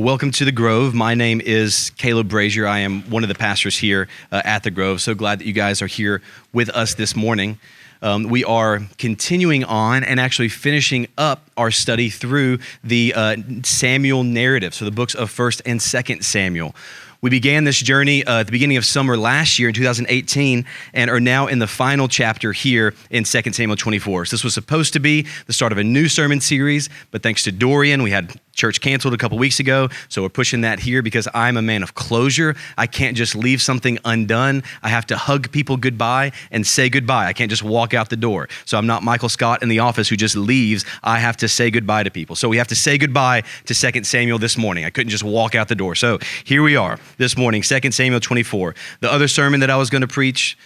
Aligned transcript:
Welcome 0.00 0.30
to 0.30 0.46
the 0.46 0.50
Grove. 0.50 0.94
My 0.94 1.14
name 1.14 1.42
is 1.42 1.90
Caleb 1.98 2.30
Brazier. 2.30 2.66
I 2.66 2.78
am 2.78 3.02
one 3.10 3.22
of 3.22 3.28
the 3.28 3.34
pastors 3.34 3.76
here 3.76 4.08
uh, 4.32 4.40
at 4.46 4.62
the 4.62 4.70
Grove. 4.70 5.02
So 5.02 5.14
glad 5.14 5.40
that 5.40 5.46
you 5.46 5.52
guys 5.52 5.82
are 5.82 5.86
here 5.86 6.22
with 6.54 6.70
us 6.70 6.94
this 6.94 7.14
morning. 7.14 7.58
Um, 8.00 8.22
we 8.22 8.42
are 8.42 8.80
continuing 8.96 9.62
on 9.62 10.02
and 10.02 10.18
actually 10.18 10.48
finishing 10.48 11.06
up 11.18 11.50
our 11.58 11.70
study 11.70 12.08
through 12.08 12.60
the 12.82 13.12
uh, 13.14 13.36
Samuel 13.62 14.24
narrative, 14.24 14.72
so 14.72 14.86
the 14.86 14.90
books 14.90 15.14
of 15.14 15.30
1st 15.30 15.60
and 15.66 15.80
2nd 15.80 16.24
Samuel. 16.24 16.74
We 17.20 17.28
began 17.28 17.64
this 17.64 17.78
journey 17.78 18.24
uh, 18.24 18.40
at 18.40 18.46
the 18.46 18.52
beginning 18.52 18.78
of 18.78 18.86
summer 18.86 19.18
last 19.18 19.58
year 19.58 19.68
in 19.68 19.74
2018 19.74 20.64
and 20.94 21.10
are 21.10 21.20
now 21.20 21.46
in 21.46 21.58
the 21.58 21.66
final 21.66 22.08
chapter 22.08 22.52
here 22.52 22.94
in 23.10 23.24
2 23.24 23.52
Samuel 23.52 23.76
24. 23.76 24.24
So, 24.24 24.36
this 24.36 24.44
was 24.44 24.54
supposed 24.54 24.94
to 24.94 25.00
be 25.00 25.26
the 25.46 25.52
start 25.52 25.70
of 25.72 25.76
a 25.76 25.84
new 25.84 26.08
sermon 26.08 26.40
series, 26.40 26.88
but 27.10 27.22
thanks 27.22 27.42
to 27.44 27.52
Dorian, 27.52 28.02
we 28.02 28.10
had 28.10 28.40
church 28.60 28.80
canceled 28.80 29.14
a 29.14 29.16
couple 29.16 29.38
weeks 29.38 29.58
ago. 29.58 29.88
So, 30.08 30.22
we're 30.22 30.28
pushing 30.28 30.60
that 30.60 30.78
here 30.78 31.02
because 31.02 31.26
I'm 31.34 31.56
a 31.56 31.62
man 31.62 31.82
of 31.82 31.94
closure. 31.94 32.54
I 32.76 32.86
can't 32.86 33.16
just 33.16 33.34
leave 33.34 33.62
something 33.62 33.98
undone. 34.04 34.62
I 34.82 34.90
have 34.90 35.06
to 35.06 35.16
hug 35.16 35.50
people 35.50 35.76
goodbye 35.76 36.32
and 36.50 36.66
say 36.66 36.88
goodbye. 36.88 37.26
I 37.26 37.32
can't 37.32 37.50
just 37.50 37.62
walk 37.62 37.94
out 37.94 38.10
the 38.10 38.16
door. 38.16 38.48
So, 38.66 38.76
I'm 38.76 38.86
not 38.86 39.02
Michael 39.02 39.30
Scott 39.30 39.62
in 39.62 39.68
the 39.68 39.78
office 39.78 40.08
who 40.08 40.16
just 40.16 40.36
leaves. 40.36 40.84
I 41.02 41.18
have 41.18 41.36
to 41.38 41.48
say 41.48 41.70
goodbye 41.70 42.02
to 42.02 42.10
people. 42.10 42.36
So, 42.36 42.48
we 42.48 42.58
have 42.58 42.68
to 42.68 42.76
say 42.76 42.98
goodbye 42.98 43.42
to 43.64 43.74
2 43.74 44.04
Samuel 44.04 44.38
this 44.38 44.58
morning. 44.58 44.84
I 44.84 44.90
couldn't 44.90 45.10
just 45.10 45.24
walk 45.24 45.54
out 45.54 45.68
the 45.68 45.74
door. 45.74 45.94
So, 45.94 46.18
here 46.44 46.62
we 46.62 46.76
are 46.76 46.98
this 47.16 47.36
morning, 47.36 47.62
2 47.62 47.90
Samuel 47.92 48.20
24. 48.20 48.74
The 49.00 49.10
other 49.10 49.28
sermon 49.28 49.60
that 49.60 49.70
I 49.70 49.76
was 49.76 49.88
going 49.88 50.02
to 50.02 50.08
preach 50.08 50.58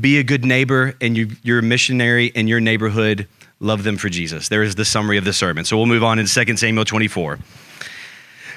be 0.00 0.18
a 0.18 0.24
good 0.24 0.44
neighbor 0.44 0.94
and 1.00 1.16
you, 1.16 1.30
you're 1.42 1.60
a 1.60 1.62
missionary 1.62 2.26
in 2.26 2.48
your 2.48 2.60
neighborhood. 2.60 3.28
Love 3.60 3.84
them 3.84 3.96
for 3.96 4.08
Jesus. 4.08 4.48
There 4.48 4.62
is 4.62 4.74
the 4.74 4.84
summary 4.84 5.16
of 5.16 5.24
the 5.24 5.32
sermon. 5.32 5.64
So 5.64 5.76
we'll 5.76 5.86
move 5.86 6.04
on 6.04 6.18
in 6.18 6.26
2 6.26 6.56
Samuel 6.56 6.84
24. 6.84 7.38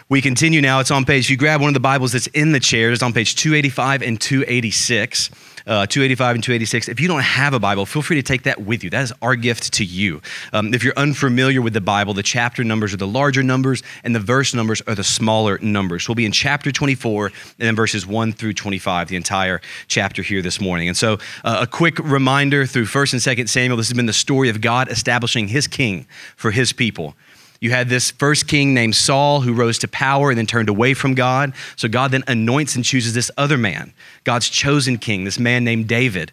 We 0.10 0.22
continue 0.22 0.60
now. 0.60 0.80
It's 0.80 0.92
on 0.92 1.06
page, 1.06 1.26
if 1.26 1.30
you 1.30 1.38
grab 1.38 1.62
one 1.62 1.70
of 1.70 1.74
the 1.74 1.80
Bibles 1.80 2.14
that's 2.14 2.28
in 2.28 2.52
the 2.52 2.60
chair, 2.60 2.92
it's 2.92 3.04
on 3.04 3.14
page 3.14 3.36
285 3.36 4.02
and 4.02 4.20
286 4.20 5.30
uh, 5.70 5.86
285 5.86 6.36
and 6.36 6.44
286. 6.44 6.90
If 6.90 7.00
you 7.00 7.08
don't 7.08 7.22
have 7.22 7.54
a 7.54 7.60
Bible, 7.60 7.86
feel 7.86 8.02
free 8.02 8.16
to 8.16 8.24
take 8.24 8.44
that 8.44 8.62
with 8.62 8.84
you. 8.84 8.90
That 8.90 9.04
is 9.04 9.14
our 9.22 9.36
gift 9.36 9.72
to 9.74 9.86
you. 9.86 10.22
Um, 10.52 10.74
if 10.74 10.84
you're 10.84 10.98
unfamiliar 10.98 11.62
with 11.62 11.74
the 11.74 11.82
Bible, 11.82 12.16
the 12.16 12.24
chapter 12.24 12.64
numbers 12.64 12.92
are 12.94 12.98
the 12.98 13.08
larger 13.08 13.44
numbers 13.44 13.84
and 14.04 14.16
the 14.16 14.20
verse 14.20 14.56
numbers 14.56 14.82
are 14.88 14.96
the 14.96 15.04
smaller 15.04 15.60
numbers. 15.60 16.10
We'll 16.10 16.16
be 16.16 16.26
in 16.26 16.32
chapter 16.32 16.72
24 16.72 17.28
and 17.28 17.34
then 17.60 17.76
verses 17.76 18.08
1 18.08 18.34
through 18.34 18.54
25, 18.54 19.10
the 19.10 19.16
entire 19.16 19.62
chapter 19.88 20.24
here 20.24 20.42
this 20.42 20.60
morning. 20.60 20.88
And 20.88 20.98
so, 20.98 21.20
uh, 21.44 21.60
a 21.62 21.68
quick 21.68 22.00
reminder 22.00 22.66
through 22.66 22.86
1st 22.86 23.14
and 23.14 23.38
2nd 23.38 23.48
Samuel 23.48 23.78
this 23.78 23.90
has 23.90 23.96
been 23.96 24.08
the 24.08 24.14
story 24.14 24.50
of 24.50 24.62
God 24.62 24.90
establishing 24.90 25.50
his 25.50 25.68
king 25.68 26.08
for 26.36 26.50
his 26.50 26.74
people. 26.74 27.16
You 27.60 27.72
had 27.72 27.90
this 27.90 28.12
first 28.12 28.48
king 28.48 28.74
named 28.74 28.96
Saul 28.96 29.42
who 29.42 29.54
rose 29.54 29.80
to 29.80 29.88
power 29.88 30.30
and 30.30 30.38
then 30.38 30.46
turned 30.46 30.70
away 30.70 30.94
from 30.94 31.14
God. 31.14 31.54
So 31.76 31.88
God 31.90 32.12
then 32.12 32.24
anoints 32.28 32.76
and 32.76 32.86
chooses 32.86 33.14
this 33.14 33.30
other 33.38 33.58
man, 33.58 33.94
God's 34.24 34.50
chosen 34.50 34.98
king, 34.98 35.26
this 35.26 35.40
man 35.40 35.64
named 35.64 35.88
David. 35.88 36.32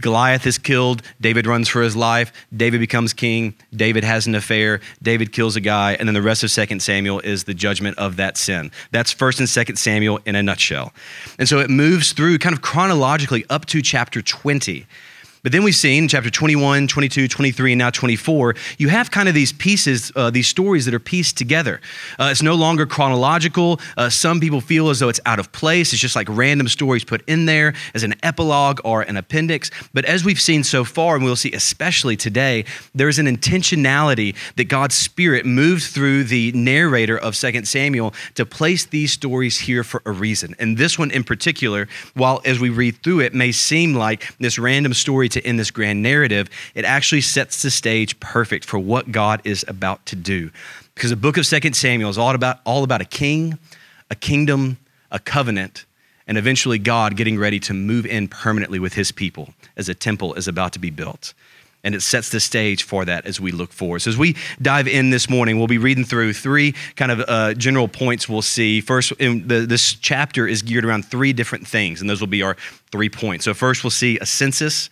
Goliath 0.00 0.46
is 0.46 0.58
killed. 0.58 1.02
David 1.20 1.46
runs 1.46 1.68
for 1.68 1.82
his 1.82 1.96
life. 1.96 2.32
David 2.56 2.78
becomes 2.78 3.12
king. 3.12 3.54
David 3.74 4.04
has 4.04 4.26
an 4.26 4.34
affair. 4.34 4.80
David 5.02 5.32
kills 5.32 5.56
a 5.56 5.60
guy. 5.60 5.94
And 5.94 6.08
then 6.08 6.14
the 6.14 6.22
rest 6.22 6.44
of 6.44 6.52
2 6.52 6.78
Samuel 6.78 7.20
is 7.20 7.44
the 7.44 7.54
judgment 7.54 7.98
of 7.98 8.16
that 8.16 8.36
sin. 8.36 8.70
That's 8.92 9.12
1st 9.12 9.38
and 9.40 9.48
2nd 9.48 9.78
Samuel 9.78 10.20
in 10.24 10.36
a 10.36 10.42
nutshell. 10.42 10.92
And 11.38 11.48
so 11.48 11.58
it 11.58 11.70
moves 11.70 12.12
through 12.12 12.38
kind 12.38 12.54
of 12.54 12.62
chronologically 12.62 13.44
up 13.50 13.66
to 13.66 13.82
chapter 13.82 14.22
20. 14.22 14.86
But 15.48 15.52
then 15.52 15.62
we've 15.62 15.74
seen 15.74 16.08
chapter 16.08 16.28
21, 16.28 16.88
22, 16.88 17.26
23, 17.26 17.72
and 17.72 17.78
now 17.78 17.88
24, 17.88 18.54
you 18.76 18.90
have 18.90 19.10
kind 19.10 19.30
of 19.30 19.34
these 19.34 19.50
pieces, 19.50 20.12
uh, 20.14 20.28
these 20.28 20.46
stories 20.46 20.84
that 20.84 20.92
are 20.92 20.98
pieced 20.98 21.38
together. 21.38 21.80
Uh, 22.18 22.28
it's 22.30 22.42
no 22.42 22.54
longer 22.54 22.84
chronological. 22.84 23.80
Uh, 23.96 24.10
some 24.10 24.40
people 24.40 24.60
feel 24.60 24.90
as 24.90 24.98
though 24.98 25.08
it's 25.08 25.20
out 25.24 25.38
of 25.38 25.50
place. 25.50 25.94
It's 25.94 26.02
just 26.02 26.14
like 26.14 26.26
random 26.28 26.68
stories 26.68 27.02
put 27.02 27.26
in 27.26 27.46
there 27.46 27.72
as 27.94 28.02
an 28.02 28.14
epilogue 28.22 28.82
or 28.84 29.00
an 29.00 29.16
appendix. 29.16 29.70
But 29.94 30.04
as 30.04 30.22
we've 30.22 30.38
seen 30.38 30.64
so 30.64 30.84
far, 30.84 31.14
and 31.14 31.24
we'll 31.24 31.34
see 31.34 31.52
especially 31.52 32.18
today, 32.18 32.66
there's 32.94 33.18
an 33.18 33.24
intentionality 33.24 34.36
that 34.56 34.64
God's 34.64 34.96
Spirit 34.96 35.46
moved 35.46 35.84
through 35.84 36.24
the 36.24 36.52
narrator 36.52 37.16
of 37.16 37.34
2 37.34 37.64
Samuel 37.64 38.12
to 38.34 38.44
place 38.44 38.84
these 38.84 39.12
stories 39.12 39.60
here 39.60 39.82
for 39.82 40.02
a 40.04 40.12
reason. 40.12 40.54
And 40.58 40.76
this 40.76 40.98
one 40.98 41.10
in 41.10 41.24
particular, 41.24 41.88
while 42.12 42.42
as 42.44 42.60
we 42.60 42.68
read 42.68 43.02
through 43.02 43.20
it, 43.20 43.32
may 43.32 43.50
seem 43.50 43.94
like 43.94 44.36
this 44.36 44.58
random 44.58 44.92
story 44.92 45.30
to 45.40 45.46
end 45.46 45.58
this 45.58 45.70
grand 45.70 46.02
narrative, 46.02 46.48
it 46.74 46.84
actually 46.84 47.20
sets 47.20 47.62
the 47.62 47.70
stage 47.70 48.18
perfect 48.20 48.64
for 48.64 48.78
what 48.78 49.12
God 49.12 49.40
is 49.44 49.64
about 49.68 50.04
to 50.06 50.16
do. 50.16 50.50
Because 50.94 51.10
the 51.10 51.16
book 51.16 51.36
of 51.36 51.46
Second 51.46 51.74
Samuel 51.74 52.10
is 52.10 52.18
all 52.18 52.34
about, 52.34 52.58
all 52.64 52.84
about 52.84 53.00
a 53.00 53.04
king, 53.04 53.58
a 54.10 54.14
kingdom, 54.14 54.78
a 55.10 55.18
covenant, 55.18 55.84
and 56.26 56.36
eventually 56.36 56.78
God 56.78 57.16
getting 57.16 57.38
ready 57.38 57.58
to 57.60 57.74
move 57.74 58.04
in 58.04 58.28
permanently 58.28 58.78
with 58.78 58.94
his 58.94 59.10
people 59.10 59.54
as 59.76 59.88
a 59.88 59.94
temple 59.94 60.34
is 60.34 60.46
about 60.46 60.74
to 60.74 60.78
be 60.78 60.90
built. 60.90 61.32
And 61.84 61.94
it 61.94 62.02
sets 62.02 62.30
the 62.30 62.40
stage 62.40 62.82
for 62.82 63.04
that 63.04 63.24
as 63.24 63.40
we 63.40 63.52
look 63.52 63.72
forward. 63.72 64.00
So, 64.00 64.10
as 64.10 64.18
we 64.18 64.36
dive 64.60 64.88
in 64.88 65.10
this 65.10 65.30
morning, 65.30 65.58
we'll 65.58 65.68
be 65.68 65.78
reading 65.78 66.04
through 66.04 66.32
three 66.32 66.74
kind 66.96 67.12
of 67.12 67.24
uh, 67.28 67.54
general 67.54 67.86
points 67.86 68.28
we'll 68.28 68.42
see. 68.42 68.80
First, 68.80 69.16
the, 69.18 69.64
this 69.66 69.94
chapter 69.94 70.46
is 70.46 70.62
geared 70.62 70.84
around 70.84 71.04
three 71.04 71.32
different 71.32 71.66
things, 71.66 72.00
and 72.00 72.10
those 72.10 72.20
will 72.20 72.26
be 72.26 72.42
our 72.42 72.56
three 72.90 73.08
points. 73.08 73.44
So, 73.44 73.54
first, 73.54 73.84
we'll 73.84 73.92
see 73.92 74.18
a 74.18 74.26
census, 74.26 74.90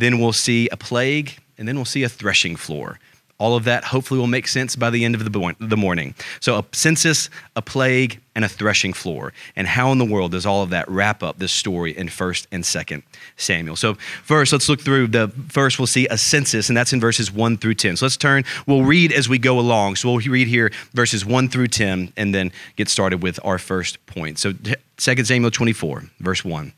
then 0.00 0.18
we'll 0.18 0.32
see 0.32 0.68
a 0.70 0.76
plague, 0.76 1.38
and 1.58 1.68
then 1.68 1.76
we'll 1.76 1.84
see 1.84 2.02
a 2.02 2.08
threshing 2.08 2.56
floor. 2.56 2.98
All 3.38 3.56
of 3.56 3.64
that 3.64 3.84
hopefully 3.84 4.20
will 4.20 4.26
make 4.26 4.46
sense 4.46 4.76
by 4.76 4.90
the 4.90 5.02
end 5.02 5.14
of 5.14 5.24
the 5.24 5.76
morning. 5.76 6.14
So, 6.40 6.58
a 6.58 6.64
census, 6.72 7.30
a 7.56 7.62
plague, 7.62 8.20
and 8.34 8.44
a 8.44 8.48
threshing 8.48 8.92
floor. 8.92 9.32
And 9.56 9.66
how 9.66 9.92
in 9.92 9.98
the 9.98 10.04
world 10.04 10.32
does 10.32 10.44
all 10.44 10.62
of 10.62 10.68
that 10.70 10.86
wrap 10.90 11.22
up 11.22 11.38
this 11.38 11.50
story 11.50 11.96
in 11.96 12.08
1st 12.08 12.48
and 12.52 12.64
2nd 12.64 13.02
Samuel? 13.38 13.76
So, 13.76 13.94
first, 13.94 14.52
let's 14.52 14.68
look 14.68 14.82
through 14.82 15.06
the 15.06 15.28
first, 15.48 15.78
we'll 15.78 15.86
see 15.86 16.06
a 16.08 16.18
census, 16.18 16.68
and 16.68 16.76
that's 16.76 16.92
in 16.92 17.00
verses 17.00 17.32
1 17.32 17.56
through 17.56 17.76
10. 17.76 17.96
So, 17.96 18.04
let's 18.04 18.18
turn, 18.18 18.44
we'll 18.66 18.84
read 18.84 19.10
as 19.10 19.26
we 19.26 19.38
go 19.38 19.58
along. 19.58 19.96
So, 19.96 20.10
we'll 20.10 20.20
read 20.20 20.46
here 20.46 20.70
verses 20.92 21.24
1 21.24 21.48
through 21.48 21.68
10 21.68 22.12
and 22.18 22.34
then 22.34 22.52
get 22.76 22.90
started 22.90 23.22
with 23.22 23.40
our 23.42 23.56
first 23.58 24.04
point. 24.04 24.38
So, 24.38 24.52
2 24.98 25.24
Samuel 25.24 25.50
24, 25.50 26.04
verse 26.20 26.44
1. 26.44 26.74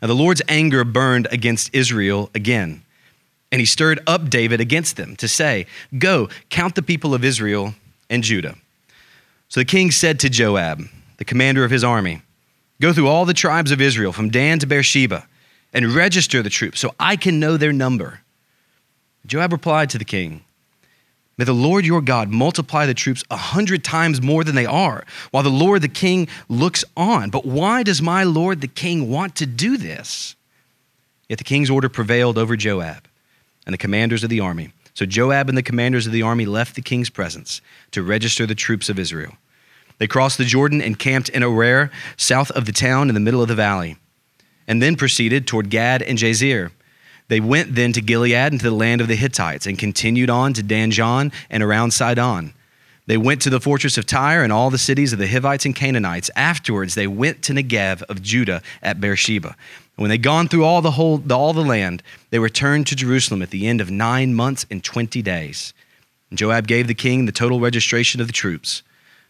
Now 0.00 0.08
the 0.08 0.14
Lord's 0.14 0.42
anger 0.48 0.84
burned 0.84 1.28
against 1.30 1.74
Israel 1.74 2.30
again, 2.34 2.82
and 3.50 3.60
he 3.60 3.66
stirred 3.66 4.00
up 4.06 4.30
David 4.30 4.60
against 4.60 4.96
them 4.96 5.16
to 5.16 5.28
say, 5.28 5.66
Go, 5.98 6.28
count 6.50 6.74
the 6.74 6.82
people 6.82 7.14
of 7.14 7.24
Israel 7.24 7.74
and 8.10 8.22
Judah. 8.22 8.56
So 9.48 9.60
the 9.60 9.64
king 9.64 9.90
said 9.90 10.20
to 10.20 10.28
Joab, 10.28 10.82
the 11.16 11.24
commander 11.24 11.64
of 11.64 11.70
his 11.70 11.84
army, 11.84 12.22
Go 12.80 12.92
through 12.92 13.08
all 13.08 13.24
the 13.24 13.34
tribes 13.34 13.72
of 13.72 13.80
Israel 13.80 14.12
from 14.12 14.30
Dan 14.30 14.58
to 14.60 14.66
Beersheba 14.66 15.26
and 15.72 15.94
register 15.94 16.42
the 16.42 16.50
troops 16.50 16.80
so 16.80 16.94
I 16.98 17.16
can 17.16 17.40
know 17.40 17.56
their 17.56 17.72
number. 17.72 18.20
Joab 19.26 19.52
replied 19.52 19.90
to 19.90 19.98
the 19.98 20.04
king, 20.04 20.44
May 21.38 21.44
the 21.44 21.54
Lord 21.54 21.86
your 21.86 22.00
God 22.00 22.30
multiply 22.30 22.84
the 22.84 22.94
troops 22.94 23.22
a 23.30 23.36
hundred 23.36 23.84
times 23.84 24.20
more 24.20 24.42
than 24.42 24.56
they 24.56 24.66
are, 24.66 25.04
while 25.30 25.44
the 25.44 25.50
Lord 25.50 25.82
the 25.82 25.88
king 25.88 26.28
looks 26.48 26.84
on. 26.96 27.30
But 27.30 27.46
why 27.46 27.84
does 27.84 28.02
my 28.02 28.24
Lord 28.24 28.60
the 28.60 28.66
king 28.68 29.08
want 29.08 29.36
to 29.36 29.46
do 29.46 29.76
this? 29.76 30.34
Yet 31.28 31.38
the 31.38 31.44
king's 31.44 31.70
order 31.70 31.88
prevailed 31.88 32.38
over 32.38 32.56
Joab 32.56 33.06
and 33.64 33.72
the 33.72 33.78
commanders 33.78 34.24
of 34.24 34.30
the 34.30 34.40
army. 34.40 34.72
So 34.94 35.06
Joab 35.06 35.48
and 35.48 35.56
the 35.56 35.62
commanders 35.62 36.06
of 36.06 36.12
the 36.12 36.22
army 36.22 36.44
left 36.44 36.74
the 36.74 36.82
king's 36.82 37.08
presence 37.08 37.60
to 37.92 38.02
register 38.02 38.44
the 38.44 38.56
troops 38.56 38.88
of 38.88 38.98
Israel. 38.98 39.34
They 39.98 40.08
crossed 40.08 40.38
the 40.38 40.44
Jordan 40.44 40.82
and 40.82 40.98
camped 40.98 41.28
in 41.28 41.42
Aroer, 41.42 41.90
south 42.16 42.50
of 42.52 42.64
the 42.64 42.72
town 42.72 43.08
in 43.08 43.14
the 43.14 43.20
middle 43.20 43.42
of 43.42 43.48
the 43.48 43.54
valley, 43.54 43.96
and 44.66 44.82
then 44.82 44.96
proceeded 44.96 45.46
toward 45.46 45.70
Gad 45.70 46.02
and 46.02 46.18
Jazer. 46.18 46.72
They 47.28 47.40
went 47.40 47.74
then 47.74 47.92
to 47.92 48.00
Gilead 48.00 48.34
and 48.34 48.60
to 48.60 48.70
the 48.70 48.76
land 48.76 49.00
of 49.00 49.08
the 49.08 49.14
Hittites 49.14 49.66
and 49.66 49.78
continued 49.78 50.30
on 50.30 50.54
to 50.54 50.62
Danjaan 50.62 51.32
and 51.50 51.62
around 51.62 51.92
Sidon. 51.92 52.54
They 53.06 53.16
went 53.16 53.40
to 53.42 53.50
the 53.50 53.60
fortress 53.60 53.96
of 53.96 54.04
Tyre 54.04 54.42
and 54.42 54.52
all 54.52 54.68
the 54.68 54.76
cities 54.76 55.14
of 55.14 55.18
the 55.18 55.28
Hivites 55.28 55.64
and 55.64 55.74
Canaanites. 55.74 56.30
Afterwards, 56.36 56.94
they 56.94 57.06
went 57.06 57.42
to 57.44 57.54
Negev 57.54 58.02
of 58.02 58.22
Judah 58.22 58.62
at 58.82 59.00
Beersheba. 59.00 59.56
When 59.96 60.10
they'd 60.10 60.22
gone 60.22 60.46
through 60.46 60.64
all 60.64 60.82
the 60.82 60.92
whole 60.92 61.22
all 61.32 61.52
the 61.52 61.64
land, 61.64 62.02
they 62.30 62.38
returned 62.38 62.86
to 62.86 62.94
Jerusalem 62.96 63.42
at 63.42 63.50
the 63.50 63.66
end 63.66 63.80
of 63.80 63.90
nine 63.90 64.34
months 64.34 64.66
and 64.70 64.84
twenty 64.84 65.22
days. 65.22 65.72
And 66.30 66.38
Joab 66.38 66.66
gave 66.66 66.86
the 66.86 66.94
king 66.94 67.24
the 67.24 67.32
total 67.32 67.60
registration 67.60 68.20
of 68.20 68.26
the 68.26 68.32
troops. 68.32 68.82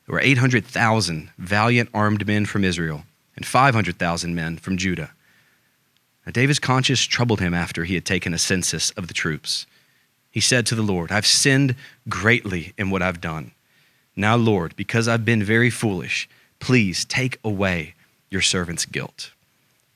There 0.06 0.12
were 0.12 0.20
eight 0.20 0.38
hundred 0.38 0.66
thousand 0.66 1.30
valiant 1.38 1.88
armed 1.94 2.26
men 2.26 2.46
from 2.46 2.64
Israel 2.64 3.04
and 3.36 3.46
five 3.46 3.74
hundred 3.74 3.98
thousand 3.98 4.34
men 4.34 4.58
from 4.58 4.76
Judah. 4.76 5.12
Now, 6.28 6.32
David's 6.32 6.58
conscience 6.58 7.04
troubled 7.04 7.40
him 7.40 7.54
after 7.54 7.84
he 7.84 7.94
had 7.94 8.04
taken 8.04 8.34
a 8.34 8.38
census 8.38 8.90
of 8.90 9.08
the 9.08 9.14
troops. 9.14 9.64
He 10.30 10.40
said 10.40 10.66
to 10.66 10.74
the 10.74 10.82
Lord, 10.82 11.10
I've 11.10 11.26
sinned 11.26 11.74
greatly 12.06 12.74
in 12.76 12.90
what 12.90 13.00
I've 13.00 13.22
done. 13.22 13.52
Now, 14.14 14.36
Lord, 14.36 14.76
because 14.76 15.08
I've 15.08 15.24
been 15.24 15.42
very 15.42 15.70
foolish, 15.70 16.28
please 16.60 17.06
take 17.06 17.38
away 17.42 17.94
your 18.28 18.42
servant's 18.42 18.84
guilt. 18.84 19.30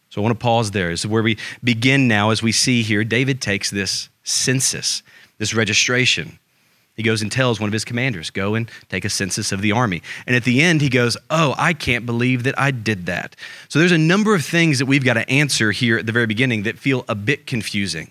So 0.08 0.22
I 0.22 0.24
want 0.24 0.40
to 0.40 0.42
pause 0.42 0.70
there. 0.70 0.88
This 0.88 1.00
is 1.00 1.06
where 1.06 1.22
we 1.22 1.36
begin 1.62 2.08
now 2.08 2.30
as 2.30 2.42
we 2.42 2.50
see 2.50 2.80
here 2.80 3.04
David 3.04 3.42
takes 3.42 3.68
this 3.68 4.08
census, 4.24 5.02
this 5.36 5.52
registration. 5.52 6.38
He 6.94 7.02
goes 7.02 7.22
and 7.22 7.32
tells 7.32 7.58
one 7.58 7.68
of 7.68 7.72
his 7.72 7.84
commanders, 7.84 8.30
Go 8.30 8.54
and 8.54 8.70
take 8.88 9.04
a 9.04 9.10
census 9.10 9.50
of 9.50 9.62
the 9.62 9.72
army. 9.72 10.02
And 10.26 10.36
at 10.36 10.44
the 10.44 10.60
end, 10.60 10.82
he 10.82 10.88
goes, 10.88 11.16
Oh, 11.30 11.54
I 11.56 11.72
can't 11.72 12.04
believe 12.04 12.42
that 12.44 12.58
I 12.58 12.70
did 12.70 13.06
that. 13.06 13.34
So 13.68 13.78
there's 13.78 13.92
a 13.92 13.98
number 13.98 14.34
of 14.34 14.44
things 14.44 14.78
that 14.78 14.86
we've 14.86 15.04
got 15.04 15.14
to 15.14 15.28
answer 15.28 15.72
here 15.72 15.96
at 15.96 16.06
the 16.06 16.12
very 16.12 16.26
beginning 16.26 16.64
that 16.64 16.78
feel 16.78 17.04
a 17.08 17.14
bit 17.14 17.46
confusing. 17.46 18.10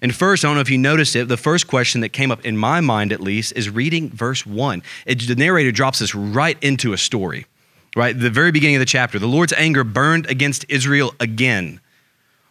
And 0.00 0.14
first, 0.14 0.44
I 0.44 0.48
don't 0.48 0.56
know 0.56 0.60
if 0.60 0.70
you 0.70 0.78
noticed 0.78 1.16
it, 1.16 1.28
the 1.28 1.36
first 1.36 1.66
question 1.66 2.00
that 2.00 2.10
came 2.10 2.30
up 2.30 2.44
in 2.44 2.56
my 2.56 2.80
mind 2.80 3.12
at 3.12 3.20
least 3.20 3.52
is 3.56 3.70
reading 3.70 4.10
verse 4.10 4.44
one. 4.44 4.82
It, 5.06 5.26
the 5.26 5.34
narrator 5.34 5.72
drops 5.72 6.02
us 6.02 6.14
right 6.14 6.62
into 6.62 6.92
a 6.92 6.98
story, 6.98 7.46
right? 7.94 8.18
The 8.18 8.30
very 8.30 8.52
beginning 8.52 8.76
of 8.76 8.80
the 8.80 8.86
chapter. 8.86 9.18
The 9.18 9.26
Lord's 9.26 9.52
anger 9.52 9.84
burned 9.84 10.26
against 10.26 10.66
Israel 10.68 11.14
again. 11.20 11.80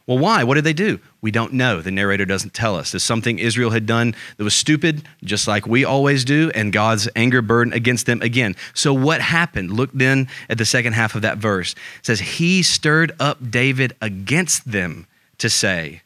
Well, 0.08 0.20
why? 0.20 0.44
What 0.44 0.56
did 0.56 0.64
they 0.64 0.74
do? 0.74 1.00
We 1.24 1.32
don't 1.32 1.54
know. 1.54 1.82
The 1.82 1.90
narrator 1.90 2.26
doesn't 2.26 2.54
tell 2.54 2.76
us. 2.76 2.94
Is 2.94 3.02
something 3.02 3.40
Israel 3.40 3.70
had 3.70 3.86
done 3.86 4.14
that 4.36 4.44
was 4.44 4.54
stupid, 4.54 5.08
just 5.24 5.48
like 5.48 5.66
we 5.66 5.86
always 5.86 6.26
do, 6.26 6.52
and 6.54 6.74
God's 6.74 7.08
anger 7.16 7.42
burned 7.42 7.74
against 7.74 8.06
them 8.06 8.22
again. 8.22 8.58
So, 8.74 8.94
what 8.94 9.22
happened? 9.22 9.72
Look 9.72 9.90
then 9.94 10.28
at 10.50 10.58
the 10.58 10.66
second 10.66 10.94
half 10.94 11.16
of 11.16 11.22
that 11.22 11.38
verse. 11.38 11.76
It 12.00 12.06
says, 12.06 12.20
He 12.20 12.62
stirred 12.62 13.14
up 13.22 13.50
David 13.50 13.96
against 14.02 14.70
them 14.70 15.08
to 15.38 15.50
say, 15.50 16.02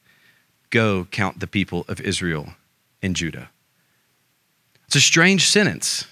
Go 0.69 1.07
count 1.09 1.39
the 1.39 1.47
people 1.47 1.83
of 1.87 1.99
Israel 1.99 2.49
and 3.01 3.15
Judah. 3.15 3.49
It's 4.85 4.97
a 4.97 5.01
strange 5.01 5.49
sentence, 5.49 6.05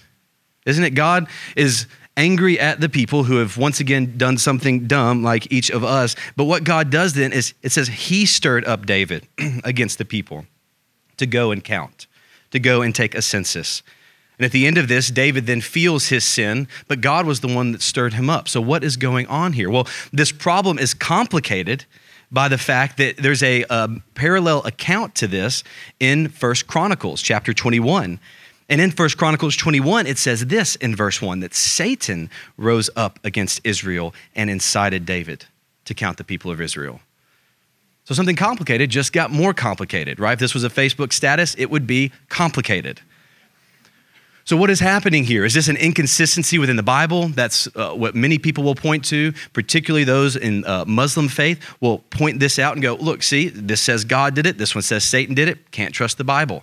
isn't 0.66 0.82
it? 0.82 0.96
God 0.96 1.28
is 1.54 1.86
angry 2.16 2.58
at 2.58 2.80
the 2.80 2.88
people 2.88 3.24
who 3.24 3.36
have 3.36 3.56
once 3.56 3.80
again 3.80 4.16
done 4.16 4.38
something 4.38 4.86
dumb 4.86 5.22
like 5.22 5.52
each 5.52 5.70
of 5.70 5.84
us. 5.84 6.16
But 6.34 6.44
what 6.44 6.64
God 6.64 6.90
does 6.90 7.14
then 7.14 7.32
is 7.32 7.54
it 7.62 7.72
says 7.72 7.88
he 7.88 8.26
stirred 8.26 8.64
up 8.64 8.86
David 8.86 9.28
against 9.64 9.98
the 9.98 10.04
people 10.04 10.46
to 11.18 11.26
go 11.26 11.50
and 11.50 11.62
count, 11.62 12.06
to 12.50 12.58
go 12.58 12.82
and 12.82 12.94
take 12.94 13.14
a 13.14 13.22
census. 13.22 13.82
And 14.38 14.44
at 14.44 14.52
the 14.52 14.66
end 14.66 14.76
of 14.76 14.88
this, 14.88 15.08
David 15.08 15.46
then 15.46 15.60
feels 15.60 16.08
his 16.08 16.24
sin, 16.24 16.68
but 16.88 17.00
God 17.00 17.26
was 17.26 17.40
the 17.40 17.52
one 17.52 17.72
that 17.72 17.80
stirred 17.80 18.14
him 18.14 18.28
up. 18.28 18.48
So, 18.48 18.60
what 18.60 18.84
is 18.84 18.96
going 18.96 19.26
on 19.28 19.54
here? 19.54 19.70
Well, 19.70 19.88
this 20.12 20.30
problem 20.30 20.78
is 20.78 20.92
complicated 20.92 21.86
by 22.30 22.48
the 22.48 22.58
fact 22.58 22.98
that 22.98 23.16
there's 23.16 23.42
a, 23.42 23.64
a 23.70 23.88
parallel 24.14 24.62
account 24.64 25.14
to 25.16 25.26
this 25.26 25.64
in 26.00 26.28
First 26.28 26.66
Chronicles 26.66 27.22
chapter 27.22 27.54
21. 27.54 28.18
And 28.68 28.80
in 28.80 28.90
First 28.90 29.16
Chronicles 29.16 29.56
21, 29.56 30.06
it 30.06 30.18
says 30.18 30.46
this 30.46 30.74
in 30.76 30.96
verse 30.96 31.22
1 31.22 31.40
that 31.40 31.54
Satan 31.54 32.30
rose 32.56 32.90
up 32.96 33.20
against 33.22 33.60
Israel 33.64 34.12
and 34.34 34.50
incited 34.50 35.06
David 35.06 35.44
to 35.84 35.94
count 35.94 36.16
the 36.16 36.24
people 36.24 36.50
of 36.50 36.60
Israel. 36.60 37.00
So 38.04 38.14
something 38.14 38.36
complicated 38.36 38.90
just 38.90 39.12
got 39.12 39.30
more 39.30 39.52
complicated, 39.54 40.18
right? 40.18 40.32
If 40.32 40.38
this 40.38 40.54
was 40.54 40.64
a 40.64 40.68
Facebook 40.68 41.12
status, 41.12 41.54
it 41.56 41.70
would 41.70 41.86
be 41.86 42.12
complicated. 42.28 43.00
So, 44.44 44.56
what 44.56 44.70
is 44.70 44.78
happening 44.78 45.24
here? 45.24 45.44
Is 45.44 45.54
this 45.54 45.66
an 45.66 45.76
inconsistency 45.76 46.56
within 46.56 46.76
the 46.76 46.84
Bible? 46.84 47.26
That's 47.26 47.66
uh, 47.74 47.94
what 47.94 48.14
many 48.14 48.38
people 48.38 48.62
will 48.62 48.76
point 48.76 49.04
to, 49.06 49.32
particularly 49.52 50.04
those 50.04 50.36
in 50.36 50.64
uh, 50.64 50.84
Muslim 50.84 51.26
faith 51.26 51.60
will 51.80 51.98
point 52.10 52.38
this 52.38 52.60
out 52.60 52.74
and 52.74 52.82
go, 52.82 52.94
look, 52.94 53.24
see, 53.24 53.48
this 53.48 53.80
says 53.80 54.04
God 54.04 54.36
did 54.36 54.46
it, 54.46 54.56
this 54.56 54.72
one 54.72 54.82
says 54.82 55.02
Satan 55.02 55.34
did 55.34 55.48
it, 55.48 55.72
can't 55.72 55.92
trust 55.92 56.16
the 56.16 56.22
Bible. 56.22 56.62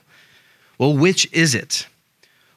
Well, 0.77 0.95
which 0.95 1.29
is 1.33 1.55
it? 1.55 1.85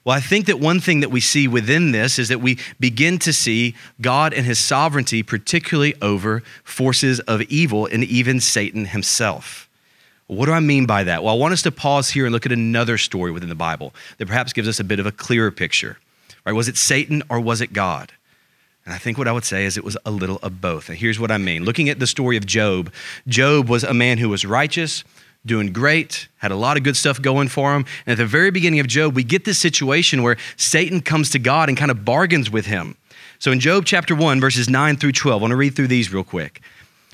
Well, 0.06 0.17
I 0.17 0.20
think 0.20 0.47
that 0.47 0.61
one 0.61 0.79
thing 0.79 1.00
that 1.00 1.11
we 1.11 1.20
see 1.20 1.49
within 1.49 1.91
this 1.91 2.20
is 2.20 2.29
that 2.29 2.41
we 2.41 2.61
begin 2.79 3.19
to 3.19 3.32
see 3.32 3.75
God 4.00 4.32
and 4.32 4.47
his 4.47 4.56
sovereignty, 4.56 5.25
particularly 5.25 5.97
over 6.00 6.44
forces 6.62 7.19
of 7.19 7.43
evil 7.43 7.87
and 7.87 8.05
even 8.05 8.38
Satan 8.38 8.85
himself. 8.85 9.69
What 10.29 10.47
do 10.47 10.53
I 10.53 10.61
mean 10.61 10.87
by 10.87 11.03
that? 11.03 11.25
Well, 11.25 11.35
I 11.35 11.37
want 11.37 11.55
us 11.55 11.62
to 11.62 11.73
pause 11.73 12.11
here 12.11 12.25
and 12.25 12.32
look 12.32 12.47
at 12.47 12.53
another 12.53 12.99
story 12.99 13.32
within 13.32 13.49
the 13.49 13.56
Bible 13.56 13.93
that 14.19 14.26
perhaps 14.26 14.53
gives 14.53 14.69
us 14.69 14.79
a 14.79 14.85
bit 14.85 15.00
of 15.00 15.06
a 15.06 15.12
clearer 15.12 15.50
picture. 15.50 15.99
Right? 16.44 16.53
Was 16.53 16.69
it 16.69 16.76
Satan 16.76 17.25
or 17.29 17.41
was 17.41 17.61
it 17.61 17.73
God? 17.73 18.12
And 18.85 18.94
I 18.94 18.99
think 18.99 19.19
what 19.19 19.26
I 19.26 19.32
would 19.32 19.44
say 19.44 19.64
is 19.64 19.76
it 19.76 19.82
was 19.82 19.99
a 20.06 20.12
little 20.12 20.38
of 20.41 20.61
both. 20.61 20.88
And 20.88 20.97
here's 20.97 21.19
what 21.19 21.32
I 21.32 21.38
mean. 21.38 21.64
Looking 21.64 21.88
at 21.88 21.99
the 21.99 22.06
story 22.06 22.37
of 22.37 22.47
Job, 22.47 22.93
Job 23.26 23.69
was 23.69 23.82
a 23.82 23.93
man 23.93 24.19
who 24.19 24.29
was 24.29 24.47
righteous, 24.47 25.03
doing 25.46 25.72
great, 25.72 26.28
had 26.38 26.50
a 26.50 26.56
lot 26.56 26.76
of 26.76 26.82
good 26.82 26.96
stuff 26.96 27.20
going 27.20 27.48
for 27.48 27.75
him. 27.75 27.84
And 28.04 28.12
at 28.12 28.19
the 28.19 28.26
very 28.26 28.50
beginning 28.50 28.81
of 28.81 28.87
Job, 28.87 29.14
we 29.14 29.25
get 29.25 29.44
this 29.44 29.58
situation 29.58 30.22
where 30.22 30.37
Satan 30.56 31.00
comes 31.00 31.31
to 31.31 31.38
God 31.38 31.69
and 31.69 31.78
kind 31.78 31.90
of 31.90 32.04
bargains 32.04 32.50
with 32.50 32.66
him. 32.66 32.96
So 33.38 33.52
in 33.52 33.60
Job 33.60 33.84
chapter 33.84 34.14
1, 34.14 34.40
verses 34.40 34.69
9 34.69 34.96
through 34.96 35.12
12, 35.12 35.40
I 35.40 35.43
want 35.43 35.50
to 35.52 35.56
read 35.56 35.76
through 35.76 35.88
these 35.88 36.12
real 36.12 36.25
quick. 36.25 36.60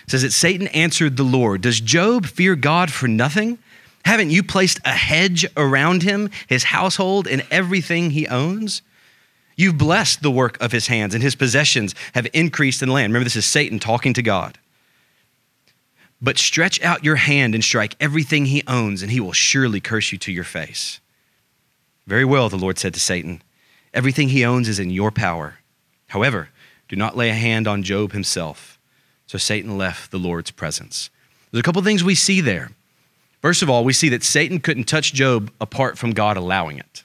It 0.04 0.10
says 0.10 0.22
that 0.22 0.32
Satan 0.32 0.68
answered 0.68 1.16
the 1.16 1.22
Lord, 1.22 1.60
Does 1.60 1.80
Job 1.80 2.26
fear 2.26 2.56
God 2.56 2.90
for 2.90 3.08
nothing? 3.08 3.58
Haven't 4.04 4.30
you 4.30 4.42
placed 4.42 4.80
a 4.84 4.90
hedge 4.90 5.46
around 5.56 6.02
him, 6.02 6.30
his 6.48 6.64
household, 6.64 7.28
and 7.28 7.46
everything 7.50 8.10
he 8.10 8.26
owns? 8.26 8.82
You've 9.56 9.78
blessed 9.78 10.22
the 10.22 10.30
work 10.30 10.60
of 10.60 10.72
his 10.72 10.88
hands, 10.88 11.14
and 11.14 11.22
his 11.22 11.34
possessions 11.34 11.94
have 12.14 12.26
increased 12.32 12.82
in 12.82 12.88
land. 12.88 13.12
Remember, 13.12 13.24
this 13.24 13.36
is 13.36 13.46
Satan 13.46 13.78
talking 13.78 14.12
to 14.14 14.22
God. 14.22 14.58
But 16.22 16.38
stretch 16.38 16.80
out 16.82 17.04
your 17.04 17.16
hand 17.16 17.54
and 17.54 17.64
strike 17.64 17.96
everything 17.98 18.46
he 18.46 18.62
owns, 18.68 19.02
and 19.02 19.10
he 19.10 19.18
will 19.18 19.32
surely 19.32 19.80
curse 19.80 20.12
you 20.12 20.18
to 20.18 20.30
your 20.30 20.44
face. 20.44 21.00
Very 22.06 22.24
well, 22.24 22.48
the 22.48 22.56
Lord 22.56 22.78
said 22.78 22.94
to 22.94 23.00
Satan, 23.00 23.42
everything 23.92 24.28
he 24.28 24.44
owns 24.44 24.68
is 24.68 24.78
in 24.78 24.90
your 24.90 25.10
power. 25.10 25.56
However, 26.08 26.50
do 26.88 26.94
not 26.94 27.16
lay 27.16 27.30
a 27.30 27.34
hand 27.34 27.66
on 27.66 27.82
Job 27.82 28.12
himself. 28.12 28.78
So 29.26 29.36
Satan 29.36 29.76
left 29.76 30.10
the 30.10 30.18
Lord's 30.18 30.50
presence. 30.50 31.10
There's 31.50 31.60
a 31.60 31.64
couple 31.64 31.82
things 31.82 32.04
we 32.04 32.14
see 32.14 32.40
there. 32.40 32.70
First 33.40 33.62
of 33.62 33.68
all, 33.68 33.82
we 33.82 33.92
see 33.92 34.08
that 34.10 34.22
Satan 34.22 34.60
couldn't 34.60 34.84
touch 34.84 35.12
Job 35.12 35.50
apart 35.60 35.98
from 35.98 36.12
God 36.12 36.36
allowing 36.36 36.78
it. 36.78 37.02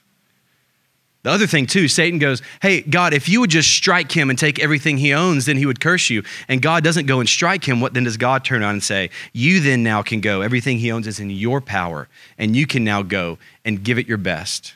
The 1.24 1.30
other 1.30 1.46
thing, 1.46 1.66
too, 1.66 1.88
Satan 1.88 2.18
goes, 2.18 2.42
Hey, 2.62 2.80
God, 2.80 3.12
if 3.12 3.28
you 3.28 3.40
would 3.40 3.50
just 3.50 3.70
strike 3.70 4.12
him 4.12 4.30
and 4.30 4.38
take 4.38 4.60
everything 4.60 4.98
he 4.98 5.12
owns, 5.12 5.46
then 5.46 5.56
he 5.56 5.66
would 5.66 5.80
curse 5.80 6.10
you. 6.10 6.22
And 6.46 6.62
God 6.62 6.84
doesn't 6.84 7.06
go 7.06 7.20
and 7.20 7.28
strike 7.28 7.64
him. 7.64 7.80
What 7.80 7.92
then 7.92 8.04
does 8.04 8.16
God 8.16 8.44
turn 8.44 8.62
on 8.62 8.74
and 8.74 8.82
say? 8.82 9.10
You 9.32 9.60
then 9.60 9.82
now 9.82 10.02
can 10.02 10.20
go. 10.20 10.42
Everything 10.42 10.78
he 10.78 10.92
owns 10.92 11.06
is 11.06 11.18
in 11.18 11.30
your 11.30 11.60
power, 11.60 12.08
and 12.38 12.54
you 12.54 12.66
can 12.66 12.84
now 12.84 13.02
go 13.02 13.38
and 13.64 13.82
give 13.82 13.98
it 13.98 14.06
your 14.06 14.18
best. 14.18 14.74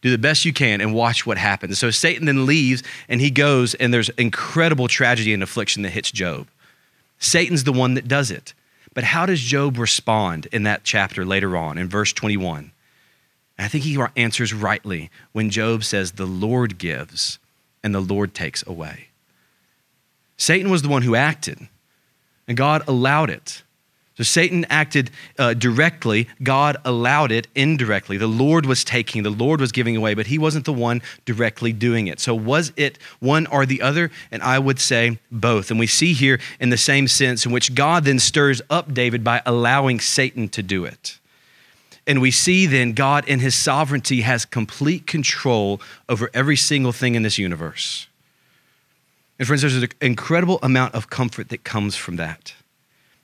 Do 0.00 0.10
the 0.10 0.18
best 0.18 0.44
you 0.44 0.52
can 0.52 0.80
and 0.80 0.94
watch 0.94 1.26
what 1.26 1.38
happens. 1.38 1.78
So 1.78 1.90
Satan 1.90 2.26
then 2.26 2.46
leaves 2.46 2.82
and 3.08 3.20
he 3.20 3.30
goes, 3.30 3.74
and 3.74 3.92
there's 3.92 4.10
incredible 4.10 4.86
tragedy 4.86 5.32
and 5.32 5.42
affliction 5.42 5.82
that 5.82 5.90
hits 5.90 6.12
Job. 6.12 6.46
Satan's 7.18 7.64
the 7.64 7.72
one 7.72 7.94
that 7.94 8.06
does 8.06 8.30
it. 8.30 8.54
But 8.94 9.04
how 9.04 9.26
does 9.26 9.40
Job 9.40 9.78
respond 9.78 10.46
in 10.52 10.62
that 10.64 10.84
chapter 10.84 11.24
later 11.24 11.56
on 11.56 11.78
in 11.78 11.88
verse 11.88 12.12
21? 12.12 12.72
And 13.58 13.64
I 13.64 13.68
think 13.68 13.84
he 13.84 13.98
answers 14.16 14.54
rightly 14.54 15.10
when 15.32 15.50
Job 15.50 15.84
says, 15.84 16.12
The 16.12 16.26
Lord 16.26 16.78
gives 16.78 17.38
and 17.82 17.94
the 17.94 18.00
Lord 18.00 18.32
takes 18.32 18.64
away. 18.66 19.08
Satan 20.36 20.70
was 20.70 20.82
the 20.82 20.88
one 20.88 21.02
who 21.02 21.16
acted, 21.16 21.68
and 22.46 22.56
God 22.56 22.82
allowed 22.86 23.28
it. 23.28 23.62
So 24.16 24.24
Satan 24.24 24.66
acted 24.68 25.12
uh, 25.38 25.54
directly, 25.54 26.28
God 26.42 26.76
allowed 26.84 27.30
it 27.30 27.46
indirectly. 27.54 28.16
The 28.16 28.26
Lord 28.26 28.66
was 28.66 28.82
taking, 28.82 29.22
the 29.22 29.30
Lord 29.30 29.60
was 29.60 29.70
giving 29.70 29.96
away, 29.96 30.14
but 30.14 30.26
he 30.26 30.38
wasn't 30.38 30.64
the 30.64 30.72
one 30.72 31.02
directly 31.24 31.72
doing 31.72 32.08
it. 32.08 32.18
So 32.18 32.34
was 32.34 32.72
it 32.76 32.98
one 33.20 33.46
or 33.46 33.64
the 33.64 33.80
other? 33.80 34.10
And 34.32 34.42
I 34.42 34.58
would 34.58 34.80
say 34.80 35.20
both. 35.30 35.70
And 35.70 35.78
we 35.78 35.86
see 35.86 36.14
here 36.14 36.40
in 36.58 36.70
the 36.70 36.76
same 36.76 37.06
sense 37.06 37.46
in 37.46 37.52
which 37.52 37.76
God 37.76 38.04
then 38.04 38.18
stirs 38.18 38.60
up 38.68 38.92
David 38.92 39.22
by 39.22 39.40
allowing 39.46 40.00
Satan 40.00 40.48
to 40.48 40.64
do 40.64 40.84
it. 40.84 41.20
And 42.08 42.22
we 42.22 42.30
see 42.30 42.64
then 42.64 42.94
God 42.94 43.28
in 43.28 43.38
his 43.38 43.54
sovereignty 43.54 44.22
has 44.22 44.46
complete 44.46 45.06
control 45.06 45.80
over 46.08 46.30
every 46.32 46.56
single 46.56 46.90
thing 46.90 47.14
in 47.14 47.22
this 47.22 47.36
universe. 47.36 48.08
And 49.38 49.46
friends, 49.46 49.60
there's 49.60 49.76
an 49.76 49.90
incredible 50.00 50.58
amount 50.62 50.94
of 50.94 51.10
comfort 51.10 51.50
that 51.50 51.64
comes 51.64 51.94
from 51.94 52.16
that. 52.16 52.54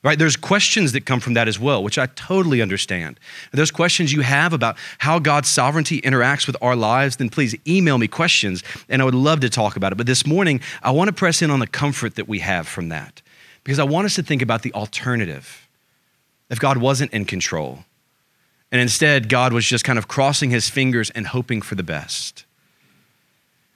Right? 0.02 0.18
There's 0.18 0.36
questions 0.36 0.92
that 0.92 1.06
come 1.06 1.18
from 1.18 1.32
that 1.32 1.48
as 1.48 1.58
well, 1.58 1.82
which 1.82 1.96
I 1.96 2.06
totally 2.06 2.60
understand. 2.60 3.18
If 3.46 3.52
there's 3.52 3.70
questions 3.70 4.12
you 4.12 4.20
have 4.20 4.52
about 4.52 4.76
how 4.98 5.18
God's 5.18 5.48
sovereignty 5.48 6.02
interacts 6.02 6.46
with 6.46 6.58
our 6.60 6.76
lives, 6.76 7.16
then 7.16 7.30
please 7.30 7.56
email 7.66 7.96
me 7.96 8.06
questions 8.06 8.62
and 8.90 9.00
I 9.00 9.06
would 9.06 9.14
love 9.14 9.40
to 9.40 9.48
talk 9.48 9.76
about 9.76 9.92
it. 9.92 9.94
But 9.94 10.06
this 10.06 10.26
morning, 10.26 10.60
I 10.82 10.90
want 10.90 11.08
to 11.08 11.14
press 11.14 11.40
in 11.40 11.50
on 11.50 11.58
the 11.58 11.66
comfort 11.66 12.16
that 12.16 12.28
we 12.28 12.40
have 12.40 12.68
from 12.68 12.90
that 12.90 13.22
because 13.64 13.78
I 13.78 13.84
want 13.84 14.04
us 14.04 14.14
to 14.16 14.22
think 14.22 14.42
about 14.42 14.60
the 14.60 14.74
alternative. 14.74 15.66
If 16.50 16.60
God 16.60 16.76
wasn't 16.76 17.14
in 17.14 17.24
control, 17.24 17.86
and 18.74 18.80
instead, 18.80 19.28
God 19.28 19.52
was 19.52 19.64
just 19.64 19.84
kind 19.84 20.00
of 20.00 20.08
crossing 20.08 20.50
his 20.50 20.68
fingers 20.68 21.08
and 21.10 21.28
hoping 21.28 21.62
for 21.62 21.76
the 21.76 21.84
best. 21.84 22.44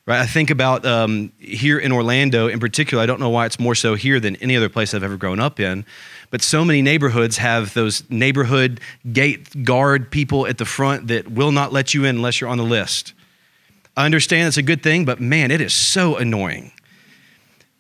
Right? 0.07 0.19
I 0.19 0.27
think 0.27 0.51
about 0.51 0.85
um, 0.85 1.31
here 1.39 1.79
in 1.79 1.93
Orlando 1.93 2.49
in 2.49 2.59
particular, 2.59 3.01
I 3.01 3.07
don't 3.07 3.21
know 3.21 3.29
why 3.29 3.47
it's 3.47 3.61
more 3.61 3.77
so 3.77 3.95
here 3.95 4.19
than 4.19 4.35
any 4.37 4.57
other 4.57 4.69
place 4.69 4.95
I've 4.95 5.05
ever 5.05 5.17
grown 5.17 5.39
up 5.39 5.61
in, 5.61 5.87
but 6.31 6.43
so 6.43 6.65
many 6.65 6.83
neighborhoods 6.83 7.37
have 7.37 7.75
those 7.75 8.11
neighborhood 8.11 8.81
gate 9.13 9.65
guard 9.65 10.11
people 10.11 10.49
at 10.49 10.59
the 10.59 10.65
front 10.65 11.07
that 11.07 11.31
will 11.31 11.53
not 11.53 11.73
let 11.73 11.95
you 11.95 12.05
in 12.05 12.17
unless 12.17 12.41
you're 12.41 12.51
on 12.51 12.59
the 12.59 12.65
list. 12.65 13.13
I 13.97 14.05
understand 14.05 14.49
it's 14.49 14.57
a 14.57 14.63
good 14.63 14.83
thing, 14.83 15.05
but 15.05 15.21
man, 15.21 15.53
it 15.53 15.61
is 15.61 15.73
so 15.73 16.17
annoying. 16.17 16.73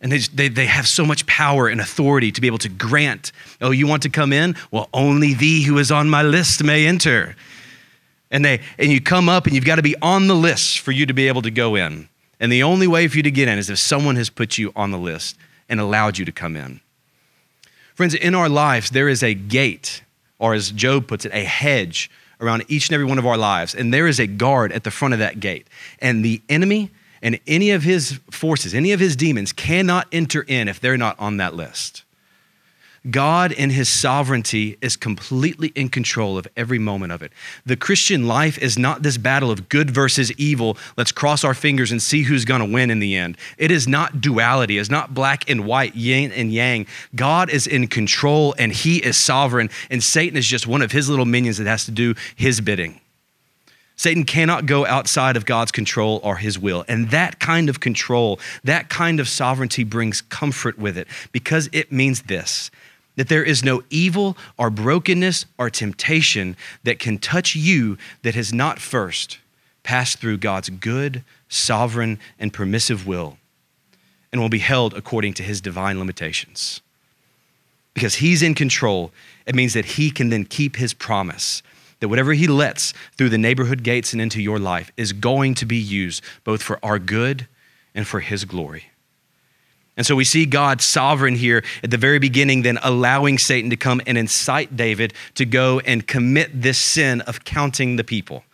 And 0.00 0.12
they, 0.12 0.18
they, 0.18 0.48
they 0.48 0.66
have 0.66 0.86
so 0.86 1.04
much 1.04 1.26
power 1.26 1.68
and 1.68 1.80
authority 1.80 2.30
to 2.32 2.40
be 2.40 2.46
able 2.46 2.58
to 2.58 2.68
grant, 2.68 3.32
oh, 3.60 3.72
you 3.72 3.86
want 3.86 4.02
to 4.04 4.08
come 4.08 4.32
in? 4.32 4.54
Well, 4.70 4.88
only 4.92 5.34
thee 5.34 5.64
who 5.64 5.78
is 5.78 5.90
on 5.90 6.08
my 6.08 6.22
list 6.22 6.62
may 6.62 6.86
enter. 6.86 7.34
And, 8.30 8.44
they, 8.44 8.60
and 8.78 8.92
you 8.92 9.00
come 9.00 9.28
up 9.28 9.46
and 9.46 9.54
you've 9.54 9.64
got 9.64 9.76
to 9.76 9.82
be 9.82 9.96
on 10.00 10.28
the 10.28 10.36
list 10.36 10.80
for 10.80 10.92
you 10.92 11.06
to 11.06 11.14
be 11.14 11.26
able 11.28 11.42
to 11.42 11.50
go 11.50 11.74
in. 11.74 12.08
And 12.38 12.52
the 12.52 12.62
only 12.62 12.86
way 12.86 13.08
for 13.08 13.16
you 13.16 13.22
to 13.24 13.30
get 13.30 13.48
in 13.48 13.58
is 13.58 13.70
if 13.70 13.78
someone 13.78 14.16
has 14.16 14.30
put 14.30 14.58
you 14.58 14.72
on 14.76 14.92
the 14.92 14.98
list 14.98 15.36
and 15.68 15.80
allowed 15.80 16.18
you 16.18 16.24
to 16.24 16.32
come 16.32 16.56
in. 16.56 16.80
Friends, 17.94 18.14
in 18.14 18.34
our 18.34 18.48
lives, 18.48 18.90
there 18.90 19.08
is 19.08 19.24
a 19.24 19.34
gate, 19.34 20.02
or 20.38 20.54
as 20.54 20.70
Job 20.70 21.08
puts 21.08 21.24
it, 21.24 21.32
a 21.34 21.42
hedge 21.42 22.08
around 22.40 22.64
each 22.68 22.88
and 22.88 22.94
every 22.94 23.06
one 23.06 23.18
of 23.18 23.26
our 23.26 23.36
lives. 23.36 23.74
And 23.74 23.92
there 23.92 24.06
is 24.06 24.20
a 24.20 24.26
guard 24.28 24.70
at 24.70 24.84
the 24.84 24.92
front 24.92 25.14
of 25.14 25.18
that 25.18 25.40
gate. 25.40 25.66
And 26.00 26.24
the 26.24 26.40
enemy 26.48 26.90
and 27.22 27.38
any 27.46 27.70
of 27.70 27.82
his 27.82 28.20
forces, 28.30 28.74
any 28.74 28.92
of 28.92 29.00
his 29.00 29.16
demons 29.16 29.52
cannot 29.52 30.06
enter 30.12 30.42
in 30.42 30.68
if 30.68 30.80
they're 30.80 30.96
not 30.96 31.18
on 31.18 31.38
that 31.38 31.54
list. 31.54 32.04
God, 33.10 33.52
in 33.52 33.70
his 33.70 33.88
sovereignty, 33.88 34.76
is 34.80 34.96
completely 34.96 35.68
in 35.68 35.88
control 35.88 36.36
of 36.36 36.48
every 36.56 36.78
moment 36.78 37.12
of 37.12 37.22
it. 37.22 37.32
The 37.64 37.76
Christian 37.76 38.26
life 38.26 38.58
is 38.58 38.78
not 38.78 39.02
this 39.02 39.16
battle 39.16 39.50
of 39.50 39.68
good 39.68 39.90
versus 39.90 40.32
evil. 40.32 40.76
Let's 40.96 41.12
cross 41.12 41.44
our 41.44 41.54
fingers 41.54 41.92
and 41.92 42.02
see 42.02 42.22
who's 42.22 42.44
going 42.44 42.60
to 42.60 42.66
win 42.66 42.90
in 42.90 42.98
the 42.98 43.16
end. 43.16 43.38
It 43.56 43.70
is 43.70 43.86
not 43.86 44.20
duality, 44.20 44.78
it's 44.78 44.90
not 44.90 45.14
black 45.14 45.48
and 45.48 45.64
white, 45.64 45.94
yin 45.94 46.32
and 46.32 46.52
yang. 46.52 46.86
God 47.14 47.50
is 47.50 47.66
in 47.66 47.86
control 47.86 48.54
and 48.58 48.72
he 48.72 48.98
is 48.98 49.16
sovereign, 49.16 49.70
and 49.90 50.02
Satan 50.02 50.36
is 50.36 50.46
just 50.46 50.66
one 50.66 50.82
of 50.82 50.92
his 50.92 51.08
little 51.08 51.24
minions 51.24 51.58
that 51.58 51.66
has 51.66 51.84
to 51.86 51.92
do 51.92 52.14
his 52.36 52.60
bidding. 52.60 53.00
Satan 53.98 54.24
cannot 54.24 54.64
go 54.64 54.86
outside 54.86 55.36
of 55.36 55.44
God's 55.44 55.72
control 55.72 56.20
or 56.22 56.36
his 56.36 56.56
will. 56.56 56.84
And 56.86 57.10
that 57.10 57.40
kind 57.40 57.68
of 57.68 57.80
control, 57.80 58.38
that 58.62 58.88
kind 58.88 59.18
of 59.18 59.28
sovereignty 59.28 59.82
brings 59.82 60.20
comfort 60.22 60.78
with 60.78 60.96
it 60.96 61.08
because 61.32 61.68
it 61.72 61.92
means 61.92 62.22
this 62.22 62.70
that 63.16 63.28
there 63.28 63.42
is 63.42 63.64
no 63.64 63.82
evil 63.90 64.38
or 64.56 64.70
brokenness 64.70 65.44
or 65.58 65.68
temptation 65.68 66.56
that 66.84 67.00
can 67.00 67.18
touch 67.18 67.56
you 67.56 67.98
that 68.22 68.36
has 68.36 68.52
not 68.52 68.78
first 68.78 69.38
passed 69.82 70.20
through 70.20 70.38
God's 70.38 70.68
good, 70.68 71.24
sovereign, 71.48 72.20
and 72.38 72.52
permissive 72.52 73.08
will 73.08 73.36
and 74.30 74.40
will 74.40 74.48
be 74.48 74.60
held 74.60 74.94
according 74.94 75.34
to 75.34 75.42
his 75.42 75.60
divine 75.60 75.98
limitations. 75.98 76.80
Because 77.92 78.14
he's 78.14 78.40
in 78.40 78.54
control, 78.54 79.10
it 79.46 79.56
means 79.56 79.74
that 79.74 79.84
he 79.84 80.12
can 80.12 80.28
then 80.28 80.44
keep 80.44 80.76
his 80.76 80.94
promise 80.94 81.64
that 82.00 82.08
whatever 82.08 82.32
he 82.32 82.46
lets 82.46 82.94
through 83.16 83.28
the 83.28 83.38
neighborhood 83.38 83.82
gates 83.82 84.12
and 84.12 84.22
into 84.22 84.40
your 84.40 84.58
life 84.58 84.92
is 84.96 85.12
going 85.12 85.54
to 85.54 85.66
be 85.66 85.76
used 85.76 86.22
both 86.44 86.62
for 86.62 86.78
our 86.82 86.98
good 86.98 87.48
and 87.94 88.06
for 88.06 88.20
his 88.20 88.44
glory. 88.44 88.84
And 89.96 90.06
so 90.06 90.14
we 90.14 90.24
see 90.24 90.46
God 90.46 90.80
sovereign 90.80 91.34
here 91.34 91.64
at 91.82 91.90
the 91.90 91.96
very 91.96 92.20
beginning, 92.20 92.62
then 92.62 92.78
allowing 92.84 93.36
Satan 93.36 93.70
to 93.70 93.76
come 93.76 94.00
and 94.06 94.16
incite 94.16 94.76
David 94.76 95.12
to 95.34 95.44
go 95.44 95.80
and 95.80 96.06
commit 96.06 96.62
this 96.62 96.78
sin 96.78 97.20
of 97.22 97.44
counting 97.44 97.96
the 97.96 98.04
people. 98.04 98.44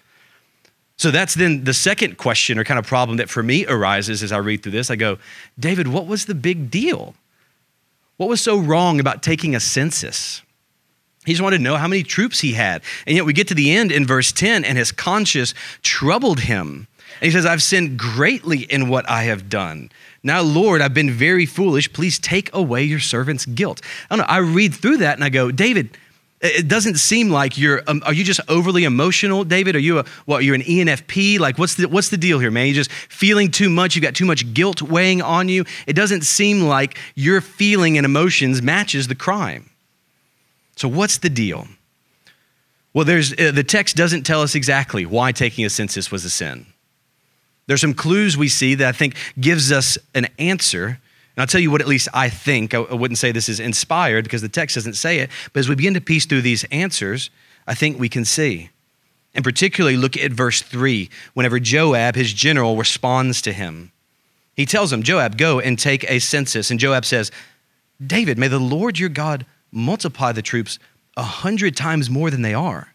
So 0.96 1.10
that's 1.10 1.34
then 1.34 1.64
the 1.64 1.74
second 1.74 2.16
question 2.16 2.58
or 2.58 2.64
kind 2.64 2.78
of 2.78 2.86
problem 2.86 3.18
that 3.18 3.28
for 3.28 3.42
me 3.42 3.66
arises 3.66 4.22
as 4.22 4.32
I 4.32 4.38
read 4.38 4.62
through 4.62 4.72
this. 4.72 4.90
I 4.90 4.96
go, 4.96 5.18
David, 5.58 5.88
what 5.88 6.06
was 6.06 6.24
the 6.24 6.34
big 6.34 6.70
deal? 6.70 7.14
What 8.16 8.30
was 8.30 8.40
so 8.40 8.58
wrong 8.58 8.98
about 8.98 9.22
taking 9.22 9.54
a 9.54 9.60
census? 9.60 10.40
He 11.25 11.33
just 11.33 11.43
wanted 11.43 11.59
to 11.59 11.62
know 11.62 11.76
how 11.76 11.88
many 11.88 12.02
troops 12.02 12.40
he 12.40 12.52
had. 12.52 12.83
And 13.07 13.16
yet 13.16 13.25
we 13.25 13.33
get 13.33 13.49
to 13.49 13.54
the 13.54 13.73
end 13.73 13.93
in 13.93 14.07
verse 14.07 14.33
10, 14.33 14.64
and 14.64 14.76
his 14.76 14.93
conscience 14.93 15.54
troubled 15.83 16.40
him. 16.40 16.87
And 17.21 17.26
he 17.26 17.31
says, 17.31 17.47
I've 17.47 17.62
sinned 17.62 17.99
greatly 17.99 18.61
in 18.61 18.88
what 18.88 19.09
I 19.09 19.25
have 19.25 19.49
done. 19.49 19.90
Now, 20.23 20.40
Lord, 20.40 20.81
I've 20.81 20.95
been 20.95 21.11
very 21.11 21.47
foolish. 21.47 21.93
Please 21.93 22.19
take 22.19 22.52
away 22.54 22.83
your 22.83 23.00
servant's 23.00 23.47
guilt. 23.47 23.81
I 24.11 24.16
don't 24.16 24.26
know. 24.26 24.33
I 24.33 24.38
read 24.38 24.75
through 24.75 24.99
that 24.99 25.14
and 25.14 25.25
I 25.25 25.28
go, 25.28 25.50
David, 25.50 25.97
it 26.40 26.69
doesn't 26.69 26.97
seem 26.97 27.31
like 27.31 27.57
you're 27.57 27.83
um, 27.87 28.02
are 28.04 28.12
you 28.12 28.23
just 28.23 28.40
overly 28.49 28.85
emotional 28.85 29.45
david 29.45 29.75
are 29.76 29.81
you 29.81 30.00
a 30.00 30.04
what 30.26 30.45
you're 30.45 30.54
an 30.54 30.61
enfp 30.61 31.38
like 31.38 31.57
what's 31.59 31.76
the 31.76 31.88
what's 31.88 32.11
the 32.11 32.19
deal 32.19 32.38
here 32.38 32.50
man 32.50 32.66
you're 32.66 32.75
just 32.75 32.93
feeling 32.93 33.50
too 33.50 33.71
much 33.71 33.97
you've 33.97 34.02
got 34.02 34.14
too 34.14 34.26
much 34.26 34.52
guilt 34.52 34.83
weighing 34.83 35.23
on 35.23 35.49
you 35.49 35.64
it 35.87 35.95
doesn't 35.95 36.23
seem 36.23 36.62
like 36.62 36.99
your 37.14 37.40
feeling 37.40 37.97
and 37.97 38.04
emotions 38.04 38.61
matches 38.61 39.09
the 39.09 39.14
crime 39.14 39.71
so 40.76 40.88
what's 40.88 41.19
the 41.19 41.31
deal 41.31 41.66
well 42.93 43.04
there's 43.04 43.33
uh, 43.33 43.50
the 43.52 43.64
text 43.64 43.97
doesn't 43.97 44.25
tell 44.25 44.43
us 44.43 44.54
exactly 44.54 45.07
why 45.07 45.33
taking 45.33 45.64
a 45.64 45.71
census 45.71 46.11
was 46.11 46.25
a 46.25 46.31
sin 46.31 46.66
there's 47.66 47.81
some 47.81 47.95
clues 47.95 48.37
we 48.37 48.49
see 48.49 48.75
that 48.76 48.88
I 48.88 48.93
think 48.93 49.16
gives 49.40 49.73
us 49.73 49.97
an 50.14 50.28
answer. 50.38 50.87
And 50.87 51.43
I'll 51.43 51.47
tell 51.47 51.61
you 51.61 51.71
what, 51.71 51.81
at 51.81 51.88
least 51.88 52.09
I 52.12 52.28
think. 52.28 52.75
I 52.75 52.78
wouldn't 52.78 53.19
say 53.19 53.33
this 53.33 53.49
is 53.49 53.61
inspired 53.61 54.25
because 54.25 54.43
the 54.43 54.49
text 54.49 54.75
doesn't 54.75 54.95
say 54.95 55.19
it. 55.19 55.31
But 55.52 55.61
as 55.61 55.69
we 55.69 55.75
begin 55.75 55.95
to 55.95 56.00
piece 56.00 56.26
through 56.26 56.43
these 56.43 56.64
answers, 56.64 57.31
I 57.66 57.75
think 57.75 57.99
we 57.99 58.09
can 58.09 58.25
see. 58.25 58.71
And 59.35 59.43
particularly 59.43 59.97
look 59.97 60.16
at 60.16 60.31
verse 60.31 60.62
3, 60.62 61.11
whenever 61.33 61.59
Joab, 61.59 62.14
his 62.14 62.33
general, 62.33 62.76
responds 62.76 63.43
to 63.43 63.52
him. 63.52 63.90
He 64.54 64.66
tells 64.66 64.93
him, 64.93 65.02
Joab, 65.02 65.37
go 65.37 65.59
and 65.59 65.76
take 65.76 66.09
a 66.09 66.21
census. 66.21 66.71
And 66.71 66.78
Joab 66.78 67.04
says, 67.04 67.33
David, 68.04 68.38
may 68.38 68.47
the 68.47 68.61
Lord 68.61 68.99
your 68.99 69.09
God 69.09 69.45
multiply 69.75 70.33
the 70.33 70.43
troops 70.43 70.78
a 71.16 71.23
hundred 71.23 71.76
times 71.76 72.09
more 72.09 72.31
than 72.31 72.43
they 72.43 72.54
are 72.54 72.95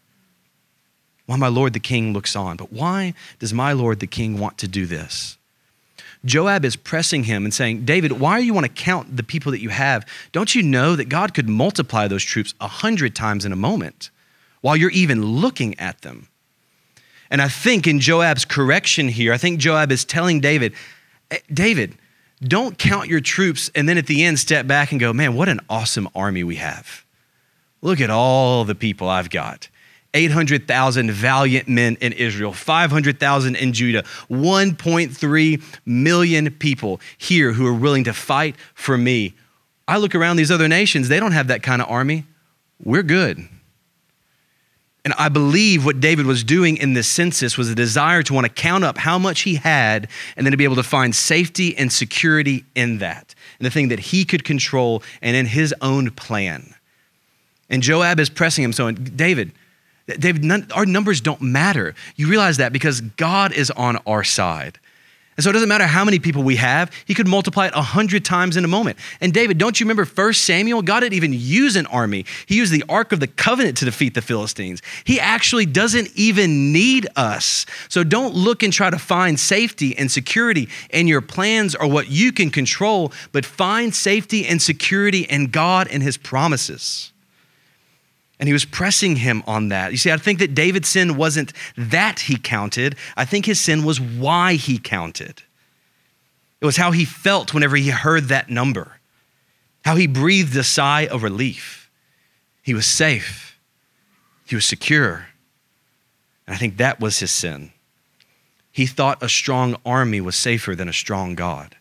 why 1.30 1.36
my 1.36 1.46
lord 1.46 1.72
the 1.74 1.78
king 1.78 2.12
looks 2.12 2.34
on. 2.34 2.56
But 2.56 2.72
why 2.72 3.14
does 3.38 3.54
my 3.54 3.72
lord 3.72 4.00
the 4.00 4.08
king 4.08 4.36
want 4.36 4.58
to 4.58 4.66
do 4.66 4.84
this? 4.84 5.38
Joab 6.24 6.64
is 6.64 6.74
pressing 6.74 7.22
him 7.22 7.44
and 7.44 7.54
saying, 7.54 7.84
David, 7.84 8.10
why 8.10 8.40
do 8.40 8.44
you 8.44 8.52
want 8.52 8.66
to 8.66 8.72
count 8.72 9.16
the 9.16 9.22
people 9.22 9.52
that 9.52 9.60
you 9.60 9.68
have? 9.68 10.04
Don't 10.32 10.56
you 10.56 10.62
know 10.64 10.96
that 10.96 11.08
God 11.08 11.32
could 11.32 11.48
multiply 11.48 12.08
those 12.08 12.24
troops 12.24 12.52
a 12.60 12.66
hundred 12.66 13.14
times 13.14 13.44
in 13.44 13.52
a 13.52 13.56
moment 13.56 14.10
while 14.60 14.76
you're 14.76 14.90
even 14.90 15.24
looking 15.24 15.78
at 15.78 16.02
them? 16.02 16.26
And 17.30 17.40
I 17.40 17.46
think 17.46 17.86
in 17.86 18.00
Joab's 18.00 18.44
correction 18.44 19.06
here, 19.06 19.32
I 19.32 19.38
think 19.38 19.60
Joab 19.60 19.92
is 19.92 20.04
telling 20.04 20.40
David, 20.40 20.74
eh, 21.30 21.38
David, 21.54 21.96
don't 22.42 22.78
count 22.78 23.08
your 23.08 23.20
troops 23.20 23.70
and 23.74 23.88
then 23.88 23.98
at 23.98 24.06
the 24.06 24.24
end 24.24 24.38
step 24.38 24.66
back 24.66 24.92
and 24.92 25.00
go, 25.00 25.12
man, 25.12 25.34
what 25.34 25.48
an 25.48 25.60
awesome 25.68 26.08
army 26.14 26.42
we 26.42 26.56
have. 26.56 27.04
Look 27.82 28.00
at 28.00 28.10
all 28.10 28.64
the 28.64 28.74
people 28.74 29.08
I've 29.08 29.30
got. 29.30 29.68
800,000 30.12 31.10
valiant 31.10 31.68
men 31.68 31.96
in 32.00 32.12
Israel, 32.12 32.52
500,000 32.52 33.54
in 33.54 33.72
Judah, 33.72 34.02
1.3 34.28 35.62
million 35.86 36.50
people 36.50 37.00
here 37.16 37.52
who 37.52 37.66
are 37.66 37.74
willing 37.74 38.04
to 38.04 38.12
fight 38.12 38.56
for 38.74 38.98
me. 38.98 39.34
I 39.86 39.98
look 39.98 40.14
around 40.14 40.36
these 40.36 40.50
other 40.50 40.68
nations, 40.68 41.08
they 41.08 41.20
don't 41.20 41.32
have 41.32 41.48
that 41.48 41.62
kind 41.62 41.80
of 41.80 41.88
army. 41.88 42.24
We're 42.82 43.02
good. 43.02 43.48
And 45.10 45.18
I 45.18 45.28
believe 45.28 45.84
what 45.84 45.98
David 45.98 46.24
was 46.24 46.44
doing 46.44 46.76
in 46.76 46.92
this 46.92 47.08
census 47.08 47.58
was 47.58 47.68
a 47.68 47.74
desire 47.74 48.22
to 48.22 48.32
want 48.32 48.46
to 48.46 48.52
count 48.52 48.84
up 48.84 48.96
how 48.96 49.18
much 49.18 49.40
he 49.40 49.56
had 49.56 50.08
and 50.36 50.46
then 50.46 50.52
to 50.52 50.56
be 50.56 50.62
able 50.62 50.76
to 50.76 50.84
find 50.84 51.12
safety 51.12 51.76
and 51.76 51.92
security 51.92 52.64
in 52.76 52.98
that, 52.98 53.34
and 53.58 53.66
the 53.66 53.72
thing 53.72 53.88
that 53.88 53.98
he 53.98 54.24
could 54.24 54.44
control 54.44 55.02
and 55.20 55.34
in 55.34 55.46
his 55.46 55.74
own 55.80 56.12
plan. 56.12 56.76
And 57.68 57.82
Joab 57.82 58.20
is 58.20 58.30
pressing 58.30 58.62
him. 58.62 58.72
So, 58.72 58.92
David, 58.92 59.50
David, 60.06 60.44
none, 60.44 60.68
our 60.72 60.86
numbers 60.86 61.20
don't 61.20 61.42
matter. 61.42 61.96
You 62.14 62.28
realize 62.28 62.58
that 62.58 62.72
because 62.72 63.00
God 63.00 63.52
is 63.52 63.72
on 63.72 63.96
our 64.06 64.22
side. 64.22 64.78
And 65.40 65.44
so 65.44 65.48
it 65.48 65.52
doesn't 65.54 65.70
matter 65.70 65.86
how 65.86 66.04
many 66.04 66.18
people 66.18 66.42
we 66.42 66.56
have, 66.56 66.92
he 67.06 67.14
could 67.14 67.26
multiply 67.26 67.66
it 67.66 67.72
a 67.74 67.80
hundred 67.80 68.26
times 68.26 68.58
in 68.58 68.64
a 68.66 68.68
moment. 68.68 68.98
And 69.22 69.32
David, 69.32 69.56
don't 69.56 69.80
you 69.80 69.86
remember 69.86 70.04
First 70.04 70.44
Samuel? 70.44 70.82
God 70.82 71.00
didn't 71.00 71.14
even 71.14 71.32
use 71.32 71.76
an 71.76 71.86
army. 71.86 72.26
He 72.44 72.56
used 72.56 72.70
the 72.70 72.84
Ark 72.90 73.10
of 73.12 73.20
the 73.20 73.26
Covenant 73.26 73.78
to 73.78 73.86
defeat 73.86 74.12
the 74.12 74.20
Philistines. 74.20 74.82
He 75.04 75.18
actually 75.18 75.64
doesn't 75.64 76.10
even 76.14 76.74
need 76.74 77.06
us. 77.16 77.64
So 77.88 78.04
don't 78.04 78.34
look 78.34 78.62
and 78.62 78.70
try 78.70 78.90
to 78.90 78.98
find 78.98 79.40
safety 79.40 79.96
and 79.96 80.10
security 80.10 80.68
in 80.90 81.08
your 81.08 81.22
plans 81.22 81.74
or 81.74 81.88
what 81.88 82.10
you 82.10 82.32
can 82.32 82.50
control, 82.50 83.10
but 83.32 83.46
find 83.46 83.94
safety 83.94 84.46
and 84.46 84.60
security 84.60 85.20
in 85.20 85.46
God 85.46 85.88
and 85.90 86.02
his 86.02 86.18
promises. 86.18 87.12
And 88.40 88.48
he 88.48 88.54
was 88.54 88.64
pressing 88.64 89.16
him 89.16 89.44
on 89.46 89.68
that. 89.68 89.92
You 89.92 89.98
see, 89.98 90.10
I 90.10 90.16
think 90.16 90.38
that 90.38 90.54
David's 90.54 90.88
sin 90.88 91.18
wasn't 91.18 91.52
that 91.76 92.20
he 92.20 92.36
counted, 92.36 92.96
I 93.14 93.26
think 93.26 93.44
his 93.44 93.60
sin 93.60 93.84
was 93.84 94.00
why 94.00 94.54
he 94.54 94.78
counted. 94.78 95.42
It 96.60 96.66
was 96.66 96.78
how 96.78 96.90
he 96.90 97.04
felt 97.04 97.54
whenever 97.54 97.76
he 97.76 97.90
heard 97.90 98.24
that 98.24 98.48
number, 98.48 98.98
how 99.84 99.94
he 99.94 100.06
breathed 100.06 100.56
a 100.56 100.64
sigh 100.64 101.06
of 101.06 101.22
relief. 101.22 101.90
He 102.62 102.72
was 102.72 102.86
safe, 102.86 103.58
he 104.46 104.54
was 104.54 104.64
secure. 104.64 105.26
And 106.46 106.56
I 106.56 106.58
think 106.58 106.78
that 106.78 106.98
was 106.98 107.18
his 107.18 107.30
sin. 107.30 107.72
He 108.72 108.86
thought 108.86 109.22
a 109.22 109.28
strong 109.28 109.76
army 109.84 110.20
was 110.20 110.34
safer 110.34 110.74
than 110.74 110.88
a 110.88 110.92
strong 110.94 111.34
God. 111.34 111.76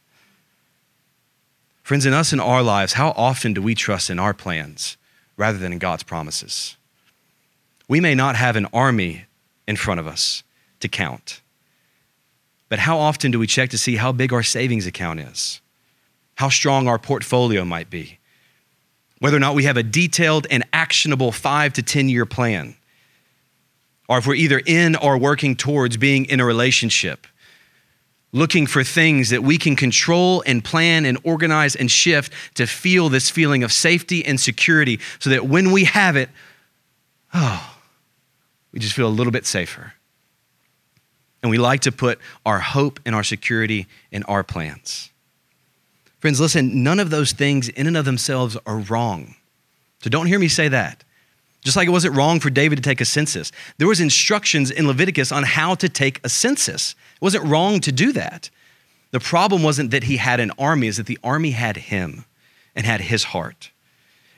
Friends, 1.84 2.06
in 2.06 2.14
us 2.14 2.34
in 2.34 2.40
our 2.40 2.62
lives, 2.62 2.94
how 2.94 3.12
often 3.12 3.54
do 3.54 3.62
we 3.62 3.74
trust 3.74 4.10
in 4.10 4.20
our 4.20 4.34
plans? 4.34 4.98
Rather 5.40 5.58
than 5.58 5.74
in 5.74 5.80
God's 5.80 6.04
promises. 6.04 6.78
We 7.88 8.00
may 8.00 8.14
not 8.14 8.36
have 8.36 8.56
an 8.56 8.68
army 8.74 9.26
in 9.68 9.76
front 9.76 10.00
of 10.00 10.06
us 10.06 10.44
to 10.82 10.88
count, 10.88 11.42
but 12.68 12.78
how 12.78 13.00
often 13.00 13.32
do 13.32 13.40
we 13.40 13.48
check 13.48 13.72
to 13.72 13.78
see 13.80 13.96
how 13.96 14.12
big 14.12 14.32
our 14.32 14.44
savings 14.44 14.86
account 14.86 15.22
is? 15.22 15.62
How 16.36 16.50
strong 16.50 16.88
our 16.88 17.00
portfolio 17.00 17.66
might 17.66 17.90
be? 17.90 18.20
Whether 19.18 19.38
or 19.38 19.40
not 19.40 19.56
we 19.56 19.64
have 19.64 19.78
a 19.78 19.84
detailed 19.84 20.46
and 20.52 20.64
actionable 20.72 21.32
five 21.32 21.74
to 21.74 21.82
10 21.82 22.10
year 22.10 22.28
plan? 22.28 22.76
or 24.10 24.18
if 24.18 24.26
we're 24.28 24.34
either 24.34 24.60
in 24.66 24.96
or 24.96 25.18
working 25.18 25.56
towards 25.56 25.96
being 25.96 26.26
in 26.26 26.40
a 26.40 26.46
relationship, 26.46 27.28
looking 28.32 28.68
for 28.68 28.84
things 28.84 29.30
that 29.30 29.44
we 29.44 29.58
can 29.58 29.76
control 29.76 30.44
and 30.46 30.64
plan 30.64 31.06
and 31.06 31.18
organize 31.24 31.76
and 31.76 31.90
shift 31.90 32.32
to 32.56 32.68
feel 32.68 33.10
this 33.10 33.30
feeling 33.30 33.64
of 33.64 33.72
safety 33.72 34.24
and 34.26 34.40
security 34.40 35.00
so 35.20 35.30
that 35.30 35.48
when 35.48 35.72
we 35.72 35.86
have 35.86 36.16
it, 36.16 36.30
oh, 37.34 37.76
we 38.72 38.80
just 38.80 38.96
feel 38.96 39.08
a 39.08 39.10
little 39.10 39.32
bit 39.32 39.46
safer. 39.46 39.94
And 41.42 41.50
we 41.50 41.58
like 41.58 41.82
to 41.82 41.92
put 41.92 42.20
our 42.46 42.60
hope 42.60 43.00
and 43.06 43.16
our 43.16 43.24
security 43.24 43.88
in 44.12 44.24
our 44.24 44.44
plans. 44.44 45.10
Friends, 46.20 46.40
listen, 46.40 46.84
none 46.84 47.00
of 47.00 47.10
those 47.10 47.32
things 47.32 47.70
in 47.70 47.88
and 47.88 47.96
of 47.96 48.06
themselves 48.06 48.58
are 48.66 48.80
wrong. 48.80 49.36
So 50.02 50.10
don't 50.10 50.28
hear 50.28 50.40
me 50.40 50.50
say 50.50 50.68
that. 50.68 51.04
Just 51.62 51.76
like 51.76 51.88
it 51.88 51.92
wasn't 51.92 52.16
wrong 52.16 52.40
for 52.40 52.50
David 52.50 52.78
to 52.78 52.82
take 52.82 53.02
a 53.02 53.06
census. 53.06 53.52
There 53.78 53.88
was 53.88 54.00
instructions 54.00 54.72
in 54.72 54.88
Leviticus 54.88 55.32
on 55.32 55.44
how 55.44 55.76
to 55.76 55.90
take 55.90 56.20
a 56.24 56.30
census. 56.30 56.96
It 57.20 57.26
wasn't 57.26 57.46
wrong 57.46 57.80
to 57.82 57.92
do 57.92 58.12
that. 58.14 58.50
The 59.12 59.20
problem 59.20 59.64
wasn't 59.64 59.92
that 59.92 60.04
he 60.04 60.18
had 60.18 60.40
an 60.40 60.52
army, 60.58 60.88
is 60.88 60.98
that 60.98 61.06
the 61.06 61.20
army 61.24 61.52
had 61.52 61.78
him 61.78 62.26
and 62.76 62.86
had 62.86 63.02
his 63.02 63.26
heart. 63.26 63.72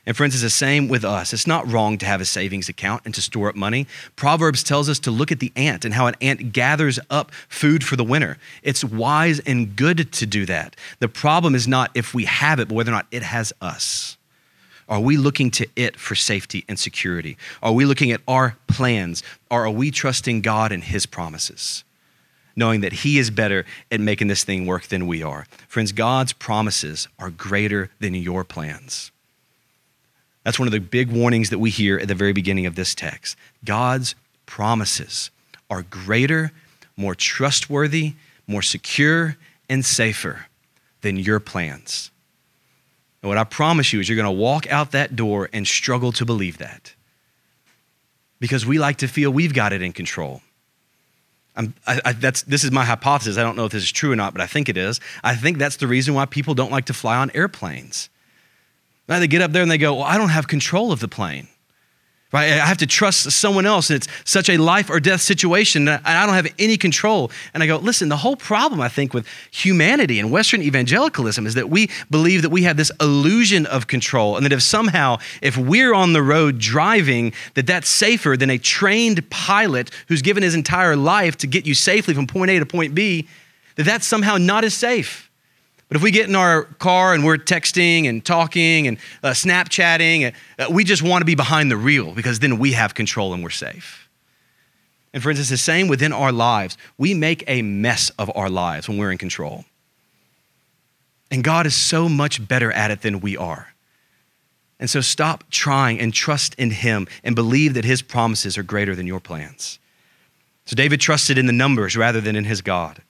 And 0.05 0.17
friends, 0.17 0.33
it's 0.33 0.41
the 0.41 0.49
same 0.49 0.87
with 0.87 1.05
us. 1.05 1.31
It's 1.31 1.45
not 1.45 1.71
wrong 1.71 1.99
to 1.99 2.07
have 2.07 2.21
a 2.21 2.25
savings 2.25 2.69
account 2.69 3.03
and 3.05 3.13
to 3.13 3.21
store 3.21 3.49
up 3.49 3.55
money. 3.55 3.85
Proverbs 4.15 4.63
tells 4.63 4.89
us 4.89 4.97
to 4.99 5.11
look 5.11 5.31
at 5.31 5.39
the 5.39 5.51
ant 5.55 5.85
and 5.85 5.93
how 5.93 6.07
an 6.07 6.15
ant 6.21 6.53
gathers 6.53 6.99
up 7.11 7.31
food 7.47 7.83
for 7.83 7.95
the 7.95 8.03
winter. 8.03 8.37
It's 8.63 8.83
wise 8.83 9.39
and 9.41 9.75
good 9.75 10.11
to 10.13 10.25
do 10.25 10.47
that. 10.47 10.75
The 10.99 11.07
problem 11.07 11.53
is 11.53 11.67
not 11.67 11.91
if 11.93 12.15
we 12.15 12.25
have 12.25 12.59
it, 12.59 12.69
but 12.69 12.75
whether 12.75 12.91
or 12.91 12.95
not 12.95 13.05
it 13.11 13.21
has 13.21 13.53
us. 13.61 14.17
Are 14.89 14.99
we 14.99 15.17
looking 15.17 15.51
to 15.51 15.67
it 15.75 15.97
for 15.97 16.15
safety 16.15 16.65
and 16.67 16.79
security? 16.79 17.37
Are 17.61 17.71
we 17.71 17.85
looking 17.85 18.11
at 18.11 18.21
our 18.27 18.57
plans? 18.67 19.21
Or 19.51 19.65
are 19.65 19.71
we 19.71 19.91
trusting 19.91 20.41
God 20.41 20.71
and 20.71 20.83
His 20.83 21.05
promises? 21.05 21.83
Knowing 22.55 22.81
that 22.81 22.93
He 22.93 23.17
is 23.17 23.29
better 23.29 23.65
at 23.91 23.99
making 23.99 24.27
this 24.27 24.43
thing 24.43 24.65
work 24.65 24.87
than 24.87 25.07
we 25.07 25.23
are. 25.23 25.45
Friends, 25.67 25.91
God's 25.91 26.33
promises 26.33 27.07
are 27.17 27.29
greater 27.29 27.89
than 27.99 28.13
your 28.13 28.43
plans. 28.43 29.11
That's 30.43 30.59
one 30.59 30.67
of 30.67 30.71
the 30.71 30.79
big 30.79 31.11
warnings 31.11 31.49
that 31.51 31.59
we 31.59 31.69
hear 31.69 31.97
at 31.99 32.07
the 32.07 32.15
very 32.15 32.33
beginning 32.33 32.65
of 32.65 32.75
this 32.75 32.95
text. 32.95 33.35
God's 33.63 34.15
promises 34.45 35.29
are 35.69 35.83
greater, 35.83 36.51
more 36.97 37.15
trustworthy, 37.15 38.15
more 38.47 38.61
secure, 38.61 39.37
and 39.69 39.85
safer 39.85 40.47
than 41.01 41.17
your 41.17 41.39
plans. 41.39 42.11
And 43.21 43.29
what 43.29 43.37
I 43.37 43.43
promise 43.43 43.93
you 43.93 43.99
is 43.99 44.09
you're 44.09 44.15
going 44.15 44.25
to 44.25 44.31
walk 44.31 44.69
out 44.71 44.91
that 44.91 45.15
door 45.15 45.49
and 45.53 45.67
struggle 45.67 46.11
to 46.13 46.25
believe 46.25 46.57
that. 46.57 46.93
Because 48.39 48.65
we 48.65 48.79
like 48.79 48.97
to 48.97 49.07
feel 49.07 49.29
we've 49.31 49.53
got 49.53 49.73
it 49.73 49.83
in 49.83 49.93
control. 49.93 50.41
I, 51.55 52.01
I, 52.05 52.13
that's, 52.13 52.43
this 52.43 52.63
is 52.63 52.71
my 52.71 52.85
hypothesis. 52.85 53.37
I 53.37 53.43
don't 53.43 53.57
know 53.57 53.65
if 53.65 53.71
this 53.71 53.83
is 53.83 53.91
true 53.91 54.11
or 54.11 54.15
not, 54.15 54.33
but 54.33 54.41
I 54.41 54.47
think 54.47 54.69
it 54.69 54.77
is. 54.77 54.99
I 55.23 55.35
think 55.35 55.57
that's 55.57 55.75
the 55.75 55.87
reason 55.87 56.13
why 56.13 56.25
people 56.25 56.53
don't 56.53 56.71
like 56.71 56.85
to 56.85 56.93
fly 56.93 57.17
on 57.17 57.29
airplanes 57.33 58.09
now 59.11 59.19
they 59.19 59.27
get 59.27 59.41
up 59.41 59.51
there 59.51 59.61
and 59.61 59.69
they 59.69 59.77
go, 59.77 59.95
Well, 59.95 60.05
I 60.05 60.17
don't 60.17 60.29
have 60.29 60.47
control 60.47 60.91
of 60.91 61.01
the 61.01 61.07
plane. 61.07 61.49
Right? 62.33 62.53
I 62.53 62.65
have 62.65 62.77
to 62.77 62.87
trust 62.87 63.29
someone 63.31 63.65
else, 63.65 63.89
and 63.89 63.97
it's 63.97 64.07
such 64.23 64.49
a 64.49 64.55
life 64.55 64.89
or 64.89 65.01
death 65.01 65.19
situation, 65.19 65.87
and 65.87 66.01
I 66.05 66.25
don't 66.25 66.35
have 66.35 66.47
any 66.57 66.77
control. 66.77 67.29
And 67.53 67.61
I 67.61 67.67
go, 67.67 67.75
listen, 67.77 68.07
the 68.07 68.15
whole 68.15 68.37
problem, 68.37 68.79
I 68.79 68.87
think, 68.87 69.13
with 69.13 69.27
humanity 69.51 70.17
and 70.17 70.31
Western 70.31 70.61
evangelicalism 70.61 71.45
is 71.45 71.55
that 71.55 71.69
we 71.69 71.89
believe 72.09 72.41
that 72.43 72.49
we 72.49 72.63
have 72.63 72.77
this 72.77 72.91
illusion 73.01 73.65
of 73.65 73.87
control, 73.87 74.37
and 74.37 74.45
that 74.45 74.53
if 74.53 74.61
somehow, 74.61 75.17
if 75.41 75.57
we're 75.57 75.93
on 75.93 76.13
the 76.13 76.23
road 76.23 76.57
driving, 76.57 77.33
that 77.55 77.67
that's 77.67 77.89
safer 77.89 78.37
than 78.37 78.49
a 78.49 78.57
trained 78.57 79.29
pilot 79.29 79.91
who's 80.07 80.21
given 80.21 80.41
his 80.41 80.55
entire 80.55 80.95
life 80.95 81.35
to 81.37 81.47
get 81.47 81.65
you 81.65 81.73
safely 81.73 82.13
from 82.13 82.27
point 82.27 82.49
A 82.49 82.59
to 82.59 82.65
point 82.65 82.95
B, 82.95 83.27
that 83.75 83.83
that's 83.83 84.05
somehow 84.05 84.37
not 84.37 84.63
as 84.63 84.73
safe. 84.73 85.30
But 85.91 85.97
if 85.97 86.03
we 86.03 86.11
get 86.11 86.29
in 86.29 86.37
our 86.37 86.63
car 86.63 87.13
and 87.13 87.25
we're 87.25 87.35
texting 87.35 88.07
and 88.07 88.23
talking 88.23 88.87
and 88.87 88.97
uh, 89.23 89.31
Snapchatting, 89.31 90.33
uh, 90.57 90.67
we 90.71 90.85
just 90.85 91.01
want 91.01 91.19
to 91.19 91.25
be 91.25 91.35
behind 91.35 91.69
the 91.69 91.77
wheel 91.77 92.13
because 92.13 92.39
then 92.39 92.59
we 92.59 92.71
have 92.71 92.93
control 92.93 93.33
and 93.33 93.43
we're 93.43 93.49
safe. 93.49 94.07
And 95.13 95.21
friends, 95.21 95.37
it's 95.37 95.49
the 95.49 95.57
same 95.57 95.89
within 95.89 96.13
our 96.13 96.31
lives. 96.31 96.77
We 96.97 97.13
make 97.13 97.43
a 97.45 97.61
mess 97.61 98.09
of 98.11 98.31
our 98.35 98.49
lives 98.49 98.87
when 98.87 98.99
we're 98.99 99.11
in 99.11 99.17
control. 99.17 99.65
And 101.29 101.43
God 101.43 101.65
is 101.65 101.75
so 101.75 102.07
much 102.07 102.47
better 102.47 102.71
at 102.71 102.89
it 102.89 103.01
than 103.01 103.19
we 103.19 103.35
are. 103.35 103.73
And 104.79 104.89
so 104.89 105.01
stop 105.01 105.43
trying 105.49 105.99
and 105.99 106.13
trust 106.13 106.53
in 106.53 106.71
Him 106.71 107.05
and 107.21 107.35
believe 107.35 107.73
that 107.73 107.83
His 107.83 108.01
promises 108.01 108.57
are 108.57 108.63
greater 108.63 108.95
than 108.95 109.07
your 109.07 109.19
plans. 109.19 109.77
So 110.63 110.73
David 110.77 111.01
trusted 111.01 111.37
in 111.37 111.47
the 111.47 111.51
numbers 111.51 111.97
rather 111.97 112.21
than 112.21 112.37
in 112.37 112.45
his 112.45 112.61
God. 112.61 113.01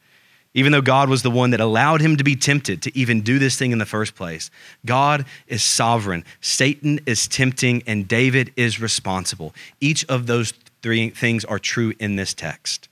Even 0.53 0.73
though 0.73 0.81
God 0.81 1.07
was 1.09 1.23
the 1.23 1.31
one 1.31 1.51
that 1.51 1.61
allowed 1.61 2.01
him 2.01 2.17
to 2.17 2.23
be 2.23 2.35
tempted 2.35 2.81
to 2.81 2.97
even 2.97 3.21
do 3.21 3.39
this 3.39 3.57
thing 3.57 3.71
in 3.71 3.77
the 3.77 3.85
first 3.85 4.15
place, 4.15 4.51
God 4.85 5.25
is 5.47 5.63
sovereign. 5.63 6.25
Satan 6.41 6.99
is 7.05 7.27
tempting, 7.27 7.83
and 7.87 8.07
David 8.07 8.51
is 8.57 8.81
responsible. 8.81 9.53
Each 9.79 10.03
of 10.05 10.27
those 10.27 10.53
three 10.81 11.09
things 11.09 11.45
are 11.45 11.59
true 11.59 11.93
in 11.99 12.17
this 12.17 12.33
text. 12.33 12.89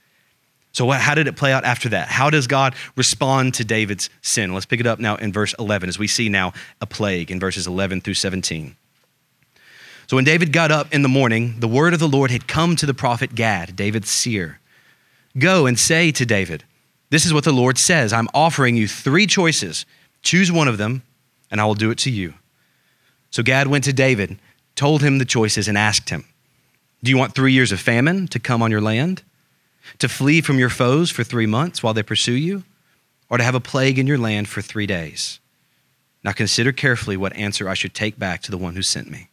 So, 0.72 0.86
what, 0.86 1.00
how 1.00 1.14
did 1.14 1.26
it 1.26 1.36
play 1.36 1.52
out 1.52 1.64
after 1.64 1.88
that? 1.90 2.08
How 2.08 2.30
does 2.30 2.46
God 2.46 2.74
respond 2.96 3.54
to 3.54 3.64
David's 3.64 4.08
sin? 4.22 4.54
Let's 4.54 4.66
pick 4.66 4.80
it 4.80 4.86
up 4.86 4.98
now 4.98 5.16
in 5.16 5.32
verse 5.32 5.54
11 5.58 5.88
as 5.88 5.98
we 5.98 6.06
see 6.06 6.28
now 6.28 6.52
a 6.80 6.86
plague 6.86 7.30
in 7.30 7.40
verses 7.40 7.66
11 7.66 8.00
through 8.00 8.14
17. 8.14 8.76
So, 10.06 10.16
when 10.16 10.24
David 10.24 10.52
got 10.52 10.70
up 10.70 10.94
in 10.94 11.02
the 11.02 11.08
morning, 11.08 11.56
the 11.58 11.68
word 11.68 11.92
of 11.92 12.00
the 12.00 12.08
Lord 12.08 12.30
had 12.30 12.46
come 12.48 12.76
to 12.76 12.86
the 12.86 12.94
prophet 12.94 13.34
Gad, 13.34 13.76
David's 13.76 14.10
seer. 14.10 14.60
Go 15.36 15.66
and 15.66 15.78
say 15.78 16.10
to 16.12 16.24
David, 16.24 16.64
this 17.10 17.26
is 17.26 17.34
what 17.34 17.44
the 17.44 17.52
Lord 17.52 17.76
says 17.76 18.12
I'm 18.12 18.28
offering 18.32 18.76
you 18.76 18.88
three 18.88 19.26
choices. 19.26 19.84
Choose 20.22 20.50
one 20.50 20.68
of 20.68 20.78
them, 20.78 21.02
and 21.50 21.60
I 21.60 21.64
will 21.64 21.74
do 21.74 21.90
it 21.90 21.98
to 21.98 22.10
you. 22.10 22.34
So 23.30 23.42
Gad 23.42 23.66
went 23.66 23.84
to 23.84 23.92
David, 23.92 24.38
told 24.74 25.02
him 25.02 25.18
the 25.18 25.24
choices, 25.24 25.68
and 25.68 25.76
asked 25.78 26.10
him, 26.10 26.24
Do 27.02 27.10
you 27.10 27.18
want 27.18 27.34
three 27.34 27.52
years 27.52 27.72
of 27.72 27.80
famine 27.80 28.28
to 28.28 28.38
come 28.38 28.62
on 28.62 28.70
your 28.70 28.80
land? 28.80 29.22
To 29.98 30.08
flee 30.08 30.40
from 30.40 30.58
your 30.58 30.68
foes 30.68 31.10
for 31.10 31.24
three 31.24 31.46
months 31.46 31.82
while 31.82 31.94
they 31.94 32.02
pursue 32.02 32.32
you? 32.32 32.64
Or 33.28 33.38
to 33.38 33.44
have 33.44 33.54
a 33.54 33.60
plague 33.60 33.98
in 33.98 34.06
your 34.06 34.18
land 34.18 34.48
for 34.48 34.60
three 34.60 34.86
days? 34.86 35.40
Now 36.22 36.32
consider 36.32 36.72
carefully 36.72 37.16
what 37.16 37.34
answer 37.34 37.68
I 37.68 37.74
should 37.74 37.94
take 37.94 38.18
back 38.18 38.42
to 38.42 38.50
the 38.50 38.58
one 38.58 38.74
who 38.74 38.82
sent 38.82 39.10
me. 39.10 39.28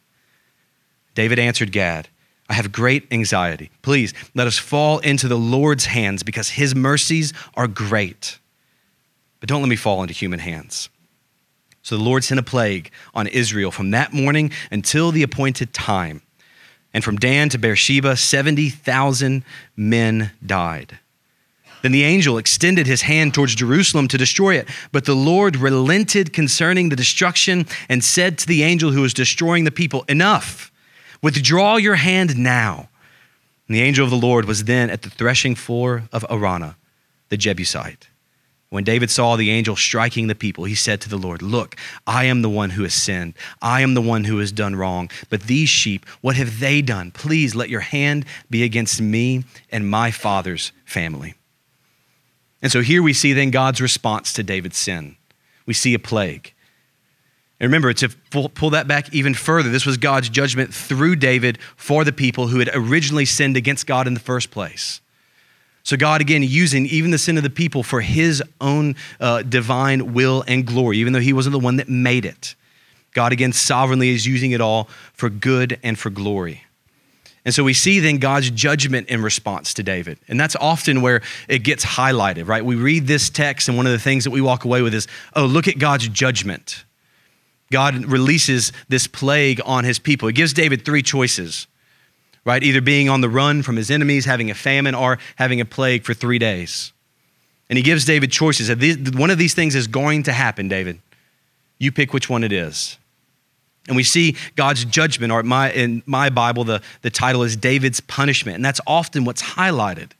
David 1.14 1.38
answered 1.38 1.72
Gad, 1.72 2.08
I 2.48 2.54
have 2.54 2.72
great 2.72 3.06
anxiety. 3.10 3.70
Please 3.82 4.14
let 4.34 4.46
us 4.46 4.58
fall 4.58 4.98
into 5.00 5.28
the 5.28 5.36
Lord's 5.36 5.86
hands 5.86 6.22
because 6.22 6.50
his 6.50 6.74
mercies 6.74 7.32
are 7.54 7.68
great. 7.68 8.38
But 9.40 9.48
don't 9.48 9.60
let 9.60 9.68
me 9.68 9.76
fall 9.76 10.02
into 10.02 10.14
human 10.14 10.40
hands. 10.40 10.88
So 11.82 11.96
the 11.96 12.02
Lord 12.02 12.24
sent 12.24 12.40
a 12.40 12.42
plague 12.42 12.90
on 13.14 13.26
Israel 13.26 13.70
from 13.70 13.90
that 13.90 14.12
morning 14.12 14.50
until 14.70 15.10
the 15.12 15.22
appointed 15.22 15.72
time. 15.72 16.22
And 16.94 17.04
from 17.04 17.16
Dan 17.16 17.50
to 17.50 17.58
Beersheba, 17.58 18.16
70,000 18.16 19.44
men 19.76 20.30
died. 20.44 20.98
Then 21.82 21.92
the 21.92 22.04
angel 22.04 22.38
extended 22.38 22.86
his 22.86 23.02
hand 23.02 23.34
towards 23.34 23.54
Jerusalem 23.54 24.08
to 24.08 24.18
destroy 24.18 24.56
it. 24.56 24.68
But 24.90 25.04
the 25.04 25.14
Lord 25.14 25.54
relented 25.56 26.32
concerning 26.32 26.88
the 26.88 26.96
destruction 26.96 27.66
and 27.88 28.02
said 28.02 28.38
to 28.38 28.46
the 28.46 28.62
angel 28.62 28.90
who 28.90 29.02
was 29.02 29.14
destroying 29.14 29.64
the 29.64 29.70
people, 29.70 30.04
Enough 30.08 30.72
Withdraw 31.22 31.76
your 31.76 31.96
hand 31.96 32.36
now. 32.36 32.88
And 33.66 33.76
the 33.76 33.82
angel 33.82 34.04
of 34.04 34.10
the 34.10 34.16
Lord 34.16 34.46
was 34.46 34.64
then 34.64 34.90
at 34.90 35.02
the 35.02 35.10
threshing 35.10 35.54
floor 35.54 36.04
of 36.12 36.24
Araunah, 36.30 36.76
the 37.28 37.36
Jebusite. 37.36 38.08
When 38.70 38.84
David 38.84 39.10
saw 39.10 39.36
the 39.36 39.50
angel 39.50 39.76
striking 39.76 40.26
the 40.26 40.34
people, 40.34 40.64
he 40.64 40.74
said 40.74 41.00
to 41.00 41.08
the 41.08 41.16
Lord, 41.16 41.40
Look, 41.40 41.76
I 42.06 42.24
am 42.24 42.42
the 42.42 42.50
one 42.50 42.70
who 42.70 42.82
has 42.82 42.92
sinned. 42.92 43.34
I 43.62 43.80
am 43.80 43.94
the 43.94 44.02
one 44.02 44.24
who 44.24 44.38
has 44.38 44.52
done 44.52 44.76
wrong. 44.76 45.10
But 45.30 45.42
these 45.42 45.70
sheep, 45.70 46.06
what 46.20 46.36
have 46.36 46.60
they 46.60 46.82
done? 46.82 47.10
Please 47.10 47.54
let 47.54 47.70
your 47.70 47.80
hand 47.80 48.26
be 48.50 48.62
against 48.62 49.00
me 49.00 49.44
and 49.70 49.88
my 49.88 50.10
father's 50.10 50.72
family. 50.84 51.34
And 52.60 52.70
so 52.70 52.82
here 52.82 53.02
we 53.02 53.14
see 53.14 53.32
then 53.32 53.50
God's 53.50 53.80
response 53.80 54.34
to 54.34 54.42
David's 54.42 54.76
sin. 54.76 55.16
We 55.64 55.72
see 55.72 55.94
a 55.94 55.98
plague. 55.98 56.52
And 57.60 57.68
remember, 57.68 57.92
to 57.92 58.08
pull 58.30 58.70
that 58.70 58.86
back 58.86 59.12
even 59.12 59.34
further, 59.34 59.68
this 59.68 59.84
was 59.84 59.96
God's 59.96 60.28
judgment 60.28 60.72
through 60.72 61.16
David 61.16 61.58
for 61.76 62.04
the 62.04 62.12
people 62.12 62.46
who 62.48 62.60
had 62.60 62.70
originally 62.72 63.24
sinned 63.24 63.56
against 63.56 63.86
God 63.86 64.06
in 64.06 64.14
the 64.14 64.20
first 64.20 64.50
place. 64.52 65.00
So, 65.82 65.96
God, 65.96 66.20
again, 66.20 66.42
using 66.42 66.86
even 66.86 67.10
the 67.10 67.18
sin 67.18 67.36
of 67.36 67.42
the 67.42 67.50
people 67.50 67.82
for 67.82 68.00
his 68.00 68.42
own 68.60 68.94
uh, 69.18 69.42
divine 69.42 70.12
will 70.12 70.44
and 70.46 70.66
glory, 70.66 70.98
even 70.98 71.14
though 71.14 71.20
he 71.20 71.32
wasn't 71.32 71.52
the 71.54 71.58
one 71.58 71.76
that 71.76 71.88
made 71.88 72.24
it. 72.24 72.54
God, 73.12 73.32
again, 73.32 73.52
sovereignly 73.52 74.10
is 74.10 74.26
using 74.26 74.52
it 74.52 74.60
all 74.60 74.88
for 75.14 75.30
good 75.30 75.80
and 75.82 75.98
for 75.98 76.10
glory. 76.10 76.62
And 77.44 77.54
so 77.54 77.64
we 77.64 77.72
see 77.72 77.98
then 78.00 78.18
God's 78.18 78.50
judgment 78.50 79.08
in 79.08 79.22
response 79.22 79.72
to 79.74 79.82
David. 79.82 80.18
And 80.28 80.38
that's 80.38 80.54
often 80.56 81.00
where 81.00 81.22
it 81.48 81.60
gets 81.60 81.84
highlighted, 81.84 82.46
right? 82.46 82.62
We 82.62 82.74
read 82.76 83.06
this 83.06 83.30
text, 83.30 83.68
and 83.68 83.76
one 83.76 83.86
of 83.86 83.92
the 83.92 83.98
things 83.98 84.24
that 84.24 84.30
we 84.30 84.42
walk 84.42 84.64
away 84.64 84.82
with 84.82 84.92
is, 84.92 85.08
oh, 85.34 85.46
look 85.46 85.66
at 85.66 85.78
God's 85.78 86.08
judgment. 86.08 86.84
God 87.70 88.06
releases 88.06 88.72
this 88.88 89.06
plague 89.06 89.60
on 89.64 89.84
his 89.84 89.98
people. 89.98 90.28
He 90.28 90.32
gives 90.32 90.52
David 90.52 90.84
three 90.84 91.02
choices. 91.02 91.66
right? 92.48 92.62
Either 92.62 92.80
being 92.80 93.10
on 93.10 93.20
the 93.20 93.28
run 93.28 93.62
from 93.62 93.76
his 93.76 93.90
enemies, 93.90 94.24
having 94.24 94.50
a 94.50 94.54
famine, 94.54 94.94
or 94.94 95.18
having 95.36 95.60
a 95.60 95.66
plague 95.66 96.04
for 96.04 96.14
three 96.14 96.38
days. 96.38 96.94
And 97.68 97.76
he 97.76 97.82
gives 97.82 98.06
David 98.06 98.32
choices. 98.32 98.70
One 99.14 99.28
of 99.28 99.36
these 99.36 99.52
things 99.52 99.74
is 99.74 99.86
going 99.86 100.22
to 100.22 100.32
happen, 100.32 100.66
David. 100.66 100.98
You 101.78 101.92
pick 101.92 102.14
which 102.14 102.30
one 102.30 102.42
it 102.42 102.52
is. 102.52 102.96
And 103.86 103.96
we 103.96 104.02
see 104.02 104.34
God's 104.56 104.86
judgment, 104.86 105.30
or 105.30 105.42
my, 105.42 105.70
in 105.72 106.02
my 106.06 106.30
Bible, 106.30 106.64
the, 106.64 106.80
the 107.02 107.10
title 107.10 107.42
is 107.42 107.54
David's 107.54 108.00
punishment. 108.00 108.56
And 108.56 108.64
that's 108.64 108.80
often 108.86 109.26
what's 109.26 109.42
highlighted. 109.42 110.12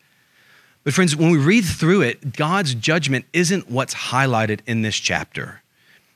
But, 0.84 0.92
friends, 0.92 1.16
when 1.16 1.30
we 1.30 1.38
read 1.38 1.64
through 1.64 2.02
it, 2.02 2.34
God's 2.37 2.74
judgment 2.74 3.24
isn't 3.32 3.70
what's 3.70 3.94
highlighted 3.94 4.61
in 4.66 4.82
this 4.82 4.96
chapter. 4.96 5.62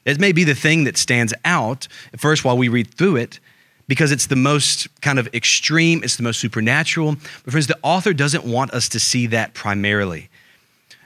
It 0.05 0.21
may 0.21 0.33
be 0.33 0.45
the 0.45 0.55
thing 0.55 0.85
that 0.85 0.97
stands 0.97 1.33
out 1.45 1.87
first 2.17 2.45
while 2.45 2.59
we 2.59 2.69
read 2.69 2.93
through 2.95 3.17
it 3.17 3.41
because 3.89 4.11
it's 4.13 4.27
the 4.27 4.37
most 4.37 4.89
kind 5.01 5.19
of 5.19 5.29
extreme, 5.35 6.03
it's 6.03 6.17
the 6.17 6.23
most 6.23 6.41
supernatural. 6.41 7.17
But, 7.45 7.53
friends, 7.53 7.67
the 7.67 7.79
author 7.83 8.13
doesn't 8.13 8.45
want 8.45 8.73
us 8.73 8.89
to 8.91 9.01
see 9.01 9.27
that 9.29 9.55
primarily. 9.55 10.29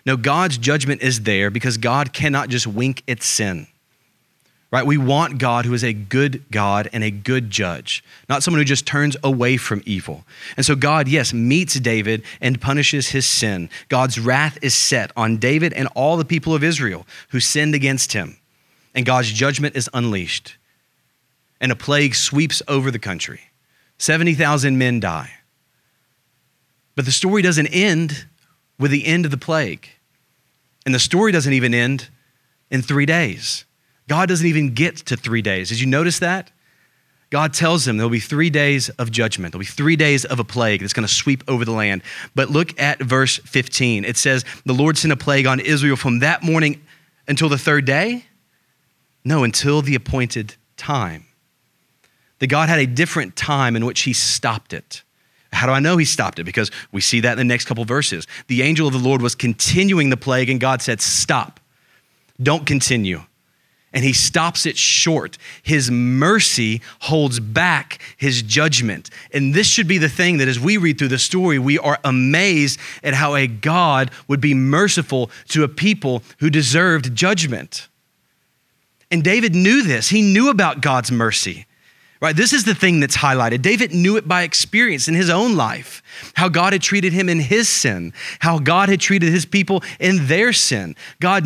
No, 0.04 0.16
God's 0.16 0.56
judgment 0.56 1.02
is 1.02 1.22
there 1.22 1.50
because 1.50 1.78
God 1.78 2.12
cannot 2.12 2.48
just 2.48 2.66
wink 2.66 3.02
at 3.08 3.22
sin. 3.22 3.66
Right? 4.72 4.86
We 4.86 4.98
want 4.98 5.38
God 5.38 5.64
who 5.64 5.74
is 5.74 5.84
a 5.84 5.92
good 5.92 6.44
God 6.50 6.88
and 6.92 7.02
a 7.02 7.10
good 7.10 7.50
judge, 7.50 8.04
not 8.28 8.42
someone 8.42 8.60
who 8.60 8.64
just 8.64 8.86
turns 8.86 9.16
away 9.22 9.56
from 9.56 9.82
evil. 9.86 10.24
And 10.56 10.66
so 10.66 10.74
God, 10.74 11.08
yes, 11.08 11.32
meets 11.32 11.78
David 11.80 12.24
and 12.40 12.60
punishes 12.60 13.08
his 13.08 13.26
sin. 13.26 13.70
God's 13.88 14.18
wrath 14.18 14.58
is 14.62 14.74
set 14.74 15.12
on 15.16 15.38
David 15.38 15.72
and 15.72 15.88
all 15.94 16.16
the 16.16 16.24
people 16.24 16.54
of 16.54 16.64
Israel 16.64 17.06
who 17.30 17.40
sinned 17.40 17.74
against 17.74 18.12
him. 18.12 18.36
And 18.96 19.04
God's 19.04 19.30
judgment 19.30 19.76
is 19.76 19.88
unleashed. 19.94 20.56
And 21.60 21.70
a 21.70 21.76
plague 21.76 22.14
sweeps 22.14 22.62
over 22.66 22.90
the 22.90 22.98
country. 22.98 23.40
70,000 23.98 24.76
men 24.76 25.00
die. 25.00 25.30
But 26.96 27.04
the 27.04 27.12
story 27.12 27.42
doesn't 27.42 27.68
end 27.68 28.26
with 28.78 28.90
the 28.90 29.06
end 29.06 29.24
of 29.26 29.30
the 29.30 29.36
plague. 29.36 29.88
And 30.84 30.94
the 30.94 30.98
story 30.98 31.30
doesn't 31.30 31.52
even 31.52 31.74
end 31.74 32.08
in 32.70 32.82
three 32.82 33.06
days. 33.06 33.64
God 34.08 34.28
doesn't 34.28 34.46
even 34.46 34.74
get 34.74 34.96
to 34.96 35.16
three 35.16 35.42
days. 35.42 35.68
Did 35.68 35.80
you 35.80 35.86
notice 35.86 36.18
that? 36.20 36.50
God 37.28 37.52
tells 37.52 37.84
them 37.84 37.96
there'll 37.96 38.08
be 38.08 38.20
three 38.20 38.50
days 38.50 38.88
of 38.90 39.10
judgment. 39.10 39.52
There'll 39.52 39.60
be 39.60 39.66
three 39.66 39.96
days 39.96 40.24
of 40.24 40.38
a 40.38 40.44
plague 40.44 40.80
that's 40.80 40.92
going 40.92 41.06
to 41.06 41.12
sweep 41.12 41.42
over 41.48 41.64
the 41.64 41.72
land. 41.72 42.02
But 42.34 42.50
look 42.50 42.80
at 42.80 43.00
verse 43.00 43.36
15. 43.38 44.04
It 44.04 44.16
says, 44.16 44.44
The 44.64 44.72
Lord 44.72 44.96
sent 44.96 45.12
a 45.12 45.16
plague 45.16 45.46
on 45.46 45.58
Israel 45.60 45.96
from 45.96 46.20
that 46.20 46.42
morning 46.42 46.80
until 47.26 47.48
the 47.48 47.58
third 47.58 47.84
day? 47.84 48.24
No, 49.26 49.42
until 49.42 49.82
the 49.82 49.96
appointed 49.96 50.54
time. 50.76 51.26
That 52.38 52.46
God 52.46 52.68
had 52.68 52.78
a 52.78 52.86
different 52.86 53.34
time 53.34 53.74
in 53.74 53.84
which 53.84 54.02
He 54.02 54.12
stopped 54.12 54.72
it. 54.72 55.02
How 55.52 55.66
do 55.66 55.72
I 55.72 55.80
know 55.80 55.96
he 55.96 56.04
stopped 56.04 56.38
it? 56.38 56.44
Because 56.44 56.70
we 56.92 57.00
see 57.00 57.20
that 57.20 57.32
in 57.32 57.38
the 57.38 57.44
next 57.44 57.64
couple 57.64 57.84
verses. 57.84 58.26
The 58.46 58.62
angel 58.62 58.86
of 58.86 58.92
the 58.92 59.00
Lord 59.00 59.22
was 59.22 59.34
continuing 59.34 60.10
the 60.10 60.16
plague, 60.16 60.48
and 60.48 60.60
God 60.60 60.80
said, 60.80 61.00
Stop, 61.00 61.58
don't 62.40 62.66
continue. 62.66 63.22
And 63.92 64.04
he 64.04 64.12
stops 64.12 64.64
it 64.66 64.76
short. 64.76 65.38
His 65.62 65.90
mercy 65.90 66.82
holds 67.00 67.40
back 67.40 68.00
his 68.16 68.42
judgment. 68.42 69.10
And 69.32 69.54
this 69.54 69.66
should 69.66 69.88
be 69.88 69.98
the 69.98 70.08
thing 70.08 70.36
that 70.36 70.48
as 70.48 70.60
we 70.60 70.76
read 70.76 70.98
through 70.98 71.08
the 71.08 71.18
story, 71.18 71.58
we 71.58 71.78
are 71.78 71.98
amazed 72.04 72.78
at 73.02 73.14
how 73.14 73.34
a 73.34 73.46
God 73.48 74.12
would 74.28 74.40
be 74.40 74.54
merciful 74.54 75.30
to 75.48 75.64
a 75.64 75.68
people 75.68 76.22
who 76.38 76.50
deserved 76.50 77.14
judgment. 77.14 77.88
And 79.10 79.22
David 79.22 79.54
knew 79.54 79.82
this. 79.82 80.08
He 80.08 80.22
knew 80.22 80.50
about 80.50 80.80
God's 80.80 81.12
mercy. 81.12 81.66
Right? 82.18 82.34
This 82.34 82.54
is 82.54 82.64
the 82.64 82.74
thing 82.74 83.00
that's 83.00 83.18
highlighted. 83.18 83.60
David 83.60 83.92
knew 83.92 84.16
it 84.16 84.26
by 84.26 84.42
experience 84.42 85.06
in 85.06 85.14
his 85.14 85.28
own 85.28 85.54
life, 85.54 86.02
how 86.32 86.48
God 86.48 86.72
had 86.72 86.80
treated 86.80 87.12
him 87.12 87.28
in 87.28 87.40
his 87.40 87.68
sin, 87.68 88.14
how 88.38 88.58
God 88.58 88.88
had 88.88 89.00
treated 89.00 89.30
his 89.30 89.44
people 89.44 89.84
in 90.00 90.26
their 90.26 90.54
sin. 90.54 90.96
God 91.20 91.44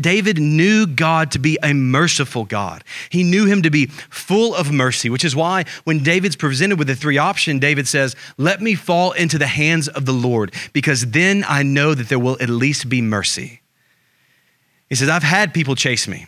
David 0.00 0.40
knew 0.40 0.88
God 0.88 1.30
to 1.30 1.38
be 1.38 1.58
a 1.62 1.72
merciful 1.72 2.44
God. 2.44 2.82
He 3.08 3.22
knew 3.22 3.46
him 3.46 3.62
to 3.62 3.70
be 3.70 3.86
full 3.86 4.52
of 4.52 4.72
mercy, 4.72 5.08
which 5.08 5.24
is 5.24 5.36
why 5.36 5.64
when 5.84 6.02
David's 6.02 6.36
presented 6.36 6.76
with 6.76 6.88
the 6.88 6.96
three 6.96 7.16
option, 7.16 7.60
David 7.60 7.86
says, 7.86 8.16
"Let 8.36 8.60
me 8.60 8.74
fall 8.74 9.12
into 9.12 9.38
the 9.38 9.46
hands 9.46 9.86
of 9.86 10.06
the 10.06 10.12
Lord, 10.12 10.52
because 10.72 11.12
then 11.12 11.44
I 11.48 11.62
know 11.62 11.94
that 11.94 12.08
there 12.08 12.18
will 12.18 12.36
at 12.40 12.50
least 12.50 12.88
be 12.88 13.00
mercy." 13.00 13.60
He 14.88 14.96
says, 14.96 15.08
"I've 15.08 15.22
had 15.22 15.54
people 15.54 15.76
chase 15.76 16.08
me. 16.08 16.26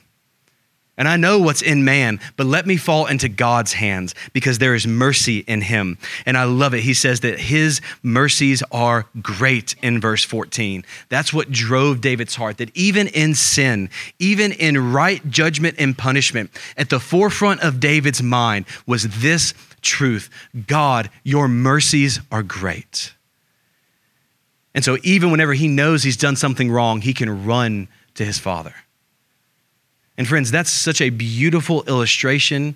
And 0.99 1.09
I 1.09 1.17
know 1.17 1.39
what's 1.39 1.63
in 1.63 1.87
man, 1.87 2.21
but 2.37 2.45
let 2.45 2.67
me 2.67 2.77
fall 2.77 3.07
into 3.07 3.29
God's 3.29 3.73
hands 3.73 4.15
because 4.35 4.59
there 4.59 4.75
is 4.75 4.87
mercy 4.87 5.39
in 5.39 5.63
him. 5.63 5.97
And 6.27 6.37
I 6.37 6.45
love 6.45 6.75
it. 6.75 6.81
He 6.81 6.93
says 6.93 7.21
that 7.21 7.41
his 7.41 7.81
mercies 8.03 8.63
are 8.71 9.07
great 9.23 9.75
in 9.83 10.03
verse 10.03 10.23
14. 10.23 10.85
That's 11.09 11.33
what 11.33 11.51
drove 11.51 12.03
David's 12.03 12.35
heart, 12.35 12.59
that 12.59 12.77
even 12.77 13.09
in 13.09 13.35
sin, 13.35 13.89
even 14.19 14.53
in 14.53 14.93
right 14.93 15.27
judgment 15.31 15.77
and 15.79 15.97
punishment, 15.97 16.51
at 16.77 16.91
the 16.91 17.01
forefront 17.01 17.63
of 17.63 17.81
David's 17.81 18.23
mind 18.23 18.67
was 18.87 19.21
this 19.21 19.55
truth 19.81 20.29
God, 20.67 21.09
your 21.25 21.49
mercies 21.49 22.21
are 22.31 22.43
great. 22.43 23.15
And 24.75 24.85
so 24.85 24.99
even 25.03 25.31
whenever 25.31 25.55
he 25.55 25.69
knows 25.69 26.03
he's 26.03 26.17
done 26.19 26.37
something 26.37 26.71
wrong, 26.71 27.01
he 27.01 27.15
can 27.15 27.47
run 27.47 27.89
to 28.15 28.25
his 28.25 28.39
father. 28.39 28.75
And 30.17 30.29
friends, 30.29 30.51
that's 30.51 30.71
such 30.71 31.01
a 31.01 31.11
beautiful 31.11 31.83
illustration 31.85 32.75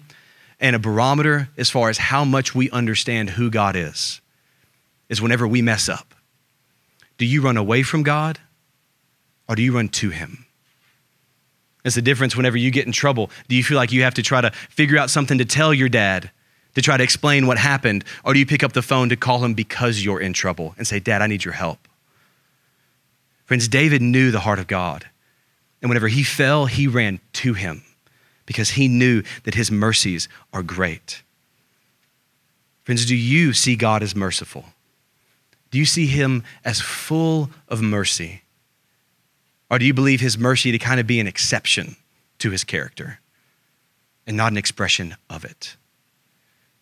and 0.59 0.75
a 0.75 0.79
barometer 0.79 1.49
as 1.57 1.71
far 1.71 1.91
as 1.91 1.99
how 1.99 2.25
much 2.25 2.55
we 2.55 2.71
understand 2.71 3.31
who 3.31 3.51
God 3.51 3.77
is, 3.77 4.21
is 5.09 5.21
whenever 5.21 5.47
we 5.47 5.61
mess 5.63 5.89
up. 5.89 6.15
Do 7.19 7.27
you 7.27 7.43
run 7.43 7.57
away 7.57 7.83
from 7.83 8.03
God 8.03 8.39
or 9.49 9.55
do 9.55 9.63
you 9.63 9.75
run 9.75 9.89
to 9.91 10.11
Him? 10.11 10.47
It's 11.85 11.95
the 11.95 12.03
difference 12.03 12.35
whenever 12.35 12.57
you 12.57 12.71
get 12.71 12.87
in 12.87 12.93
trouble. 12.93 13.31
Do 13.49 13.55
you 13.55 13.63
feel 13.63 13.77
like 13.77 13.93
you 13.93 14.03
have 14.03 14.15
to 14.15 14.23
try 14.23 14.41
to 14.41 14.51
figure 14.51 14.99
out 14.99 15.09
something 15.09 15.39
to 15.39 15.45
tell 15.45 15.73
your 15.73 15.89
dad 15.89 16.31
to 16.77 16.83
try 16.83 16.97
to 16.97 17.03
explain 17.03 17.47
what 17.47 17.59
happened? 17.59 18.05
Or 18.23 18.35
do 18.35 18.39
you 18.39 18.47
pick 18.47 18.63
up 18.63 18.75
the 18.75 18.83
phone 18.83 19.09
to 19.09 19.17
call 19.17 19.43
him 19.45 19.55
because 19.55 20.05
you're 20.05 20.21
in 20.21 20.35
trouble 20.35 20.75
and 20.77 20.87
say, 20.87 21.01
Dad, 21.01 21.23
I 21.23 21.27
need 21.27 21.45
your 21.45 21.55
help? 21.55 21.89
Friends, 23.47 23.67
David 23.67 24.03
knew 24.03 24.31
the 24.31 24.41
heart 24.41 24.59
of 24.59 24.67
God. 24.67 25.07
And 25.83 25.91
whenever 25.91 26.09
he 26.09 26.23
fell, 26.23 26.67
he 26.67 26.87
ran 26.87 27.21
to 27.35 27.55
him 27.55 27.83
because 28.47 28.71
he 28.71 28.89
knew 28.89 29.23
that 29.45 29.55
his 29.55 29.71
mercies 29.71 30.29
are 30.53 30.63
great. 30.63 31.23
Friends, 32.85 33.05
do 33.05 33.17
you 33.17 33.53
see 33.53 33.77
God 33.77 34.03
as 34.03 34.15
merciful? 34.15 34.65
Do 35.71 35.79
you 35.79 35.85
see 35.85 36.07
him 36.07 36.45
as 36.65 36.81
full 36.81 37.51
of 37.69 37.83
mercy? 37.83 38.43
Or 39.69 39.79
do 39.79 39.85
you 39.85 39.93
believe 39.93 40.21
his 40.21 40.39
mercy 40.39 40.71
to 40.73 40.79
kind 40.79 41.01
of 41.01 41.07
be 41.07 41.19
an 41.19 41.27
exception 41.27 41.97
to 42.39 42.51
his 42.51 42.63
character 42.63 43.19
and 44.27 44.37
not 44.37 44.53
an 44.53 44.59
expression 44.59 45.17
of 45.29 45.45
it? 45.45 45.77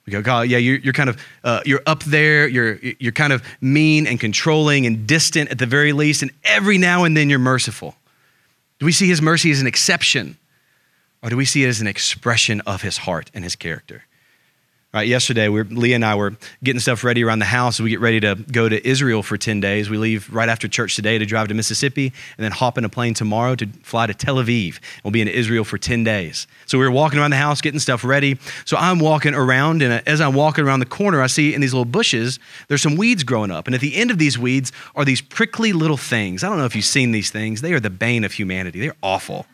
We 0.04 0.12
go, 0.12 0.20
God, 0.20 0.48
yeah, 0.48 0.58
you're, 0.58 0.76
you're 0.76 0.92
kind 0.92 1.08
of, 1.08 1.18
uh, 1.42 1.60
you're 1.64 1.80
up 1.86 2.04
there, 2.04 2.46
you're, 2.46 2.78
you're 2.98 3.12
kind 3.12 3.32
of 3.32 3.42
mean 3.62 4.06
and 4.06 4.20
controlling 4.20 4.84
and 4.84 5.06
distant 5.06 5.50
at 5.50 5.58
the 5.58 5.64
very 5.64 5.94
least, 5.94 6.20
and 6.20 6.30
every 6.44 6.76
now 6.76 7.04
and 7.04 7.16
then 7.16 7.30
you're 7.30 7.38
merciful. 7.38 7.96
Do 8.84 8.86
we 8.86 8.92
see 8.92 9.08
his 9.08 9.22
mercy 9.22 9.50
as 9.50 9.62
an 9.62 9.66
exception? 9.66 10.36
Or 11.22 11.30
do 11.30 11.38
we 11.38 11.46
see 11.46 11.64
it 11.64 11.68
as 11.68 11.80
an 11.80 11.86
expression 11.86 12.60
of 12.66 12.82
his 12.82 12.98
heart 12.98 13.30
and 13.32 13.42
his 13.42 13.56
character? 13.56 14.04
Right, 14.94 15.08
yesterday, 15.08 15.48
we 15.48 15.64
Leah 15.64 15.96
and 15.96 16.04
I 16.04 16.14
were 16.14 16.36
getting 16.62 16.78
stuff 16.78 17.02
ready 17.02 17.24
around 17.24 17.40
the 17.40 17.46
house. 17.46 17.80
We 17.80 17.90
get 17.90 17.98
ready 17.98 18.20
to 18.20 18.36
go 18.36 18.68
to 18.68 18.88
Israel 18.88 19.24
for 19.24 19.36
10 19.36 19.58
days. 19.58 19.90
We 19.90 19.98
leave 19.98 20.32
right 20.32 20.48
after 20.48 20.68
church 20.68 20.94
today 20.94 21.18
to 21.18 21.26
drive 21.26 21.48
to 21.48 21.54
Mississippi 21.54 22.12
and 22.38 22.44
then 22.44 22.52
hop 22.52 22.78
in 22.78 22.84
a 22.84 22.88
plane 22.88 23.12
tomorrow 23.12 23.56
to 23.56 23.66
fly 23.82 24.06
to 24.06 24.14
Tel 24.14 24.36
Aviv. 24.36 24.78
We'll 25.02 25.10
be 25.10 25.20
in 25.20 25.26
Israel 25.26 25.64
for 25.64 25.78
10 25.78 26.04
days. 26.04 26.46
So 26.66 26.78
we 26.78 26.84
were 26.84 26.92
walking 26.92 27.18
around 27.18 27.30
the 27.32 27.38
house, 27.38 27.60
getting 27.60 27.80
stuff 27.80 28.04
ready. 28.04 28.38
So 28.66 28.76
I'm 28.76 29.00
walking 29.00 29.34
around, 29.34 29.82
and 29.82 30.00
as 30.06 30.20
I'm 30.20 30.34
walking 30.34 30.64
around 30.64 30.78
the 30.78 30.86
corner, 30.86 31.20
I 31.20 31.26
see 31.26 31.54
in 31.54 31.60
these 31.60 31.74
little 31.74 31.84
bushes, 31.84 32.38
there's 32.68 32.80
some 32.80 32.94
weeds 32.94 33.24
growing 33.24 33.50
up. 33.50 33.66
And 33.66 33.74
at 33.74 33.80
the 33.80 33.96
end 33.96 34.12
of 34.12 34.18
these 34.18 34.38
weeds 34.38 34.70
are 34.94 35.04
these 35.04 35.20
prickly 35.20 35.72
little 35.72 35.96
things. 35.96 36.44
I 36.44 36.48
don't 36.48 36.58
know 36.58 36.66
if 36.66 36.76
you've 36.76 36.84
seen 36.84 37.10
these 37.10 37.32
things, 37.32 37.62
they 37.62 37.72
are 37.72 37.80
the 37.80 37.90
bane 37.90 38.22
of 38.22 38.30
humanity. 38.30 38.78
They're 38.78 38.96
awful. 39.02 39.46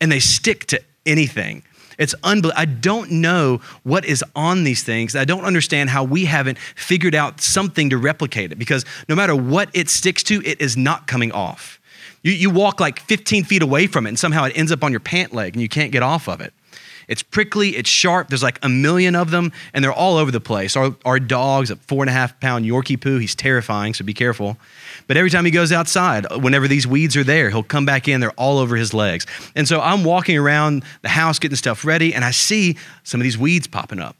And 0.00 0.10
they 0.10 0.20
stick 0.20 0.64
to 0.68 0.80
anything. 1.04 1.62
It's 1.98 2.14
unbelievable. 2.22 2.60
I 2.60 2.64
don't 2.64 3.10
know 3.10 3.60
what 3.82 4.04
is 4.04 4.24
on 4.36 4.64
these 4.64 4.82
things. 4.82 5.16
I 5.16 5.24
don't 5.24 5.44
understand 5.44 5.90
how 5.90 6.04
we 6.04 6.24
haven't 6.24 6.58
figured 6.58 7.14
out 7.14 7.40
something 7.40 7.90
to 7.90 7.98
replicate 7.98 8.52
it 8.52 8.58
because 8.58 8.84
no 9.08 9.14
matter 9.14 9.34
what 9.34 9.68
it 9.74 9.90
sticks 9.90 10.22
to, 10.24 10.40
it 10.44 10.60
is 10.60 10.76
not 10.76 11.06
coming 11.08 11.32
off. 11.32 11.80
You, 12.22 12.32
you 12.32 12.50
walk 12.50 12.80
like 12.80 13.00
15 13.00 13.44
feet 13.44 13.62
away 13.62 13.86
from 13.86 14.06
it 14.06 14.10
and 14.10 14.18
somehow 14.18 14.44
it 14.44 14.56
ends 14.56 14.72
up 14.72 14.82
on 14.84 14.92
your 14.92 15.00
pant 15.00 15.34
leg 15.34 15.54
and 15.54 15.62
you 15.62 15.68
can't 15.68 15.92
get 15.92 16.02
off 16.02 16.28
of 16.28 16.40
it. 16.40 16.52
It's 17.08 17.22
prickly, 17.22 17.70
it's 17.70 17.88
sharp. 17.88 18.28
There's 18.28 18.42
like 18.42 18.58
a 18.62 18.68
million 18.68 19.16
of 19.16 19.30
them, 19.30 19.50
and 19.72 19.82
they're 19.82 19.92
all 19.92 20.18
over 20.18 20.30
the 20.30 20.40
place. 20.40 20.76
Our, 20.76 20.94
our 21.06 21.18
dog's 21.18 21.70
a 21.70 21.76
four 21.76 22.02
and 22.02 22.10
a 22.10 22.12
half 22.12 22.38
pound 22.38 22.66
Yorkie 22.66 23.00
poo. 23.00 23.18
He's 23.18 23.34
terrifying, 23.34 23.94
so 23.94 24.04
be 24.04 24.12
careful. 24.12 24.58
But 25.06 25.16
every 25.16 25.30
time 25.30 25.46
he 25.46 25.50
goes 25.50 25.72
outside, 25.72 26.26
uh, 26.30 26.38
whenever 26.38 26.68
these 26.68 26.86
weeds 26.86 27.16
are 27.16 27.24
there, 27.24 27.48
he'll 27.48 27.62
come 27.62 27.86
back 27.86 28.08
in. 28.08 28.20
They're 28.20 28.30
all 28.32 28.58
over 28.58 28.76
his 28.76 28.92
legs. 28.92 29.26
And 29.56 29.66
so 29.66 29.80
I'm 29.80 30.04
walking 30.04 30.36
around 30.36 30.84
the 31.00 31.08
house 31.08 31.38
getting 31.38 31.56
stuff 31.56 31.84
ready, 31.84 32.14
and 32.14 32.24
I 32.24 32.30
see 32.30 32.76
some 33.04 33.20
of 33.20 33.24
these 33.24 33.38
weeds 33.38 33.66
popping 33.66 34.00
up. 34.00 34.14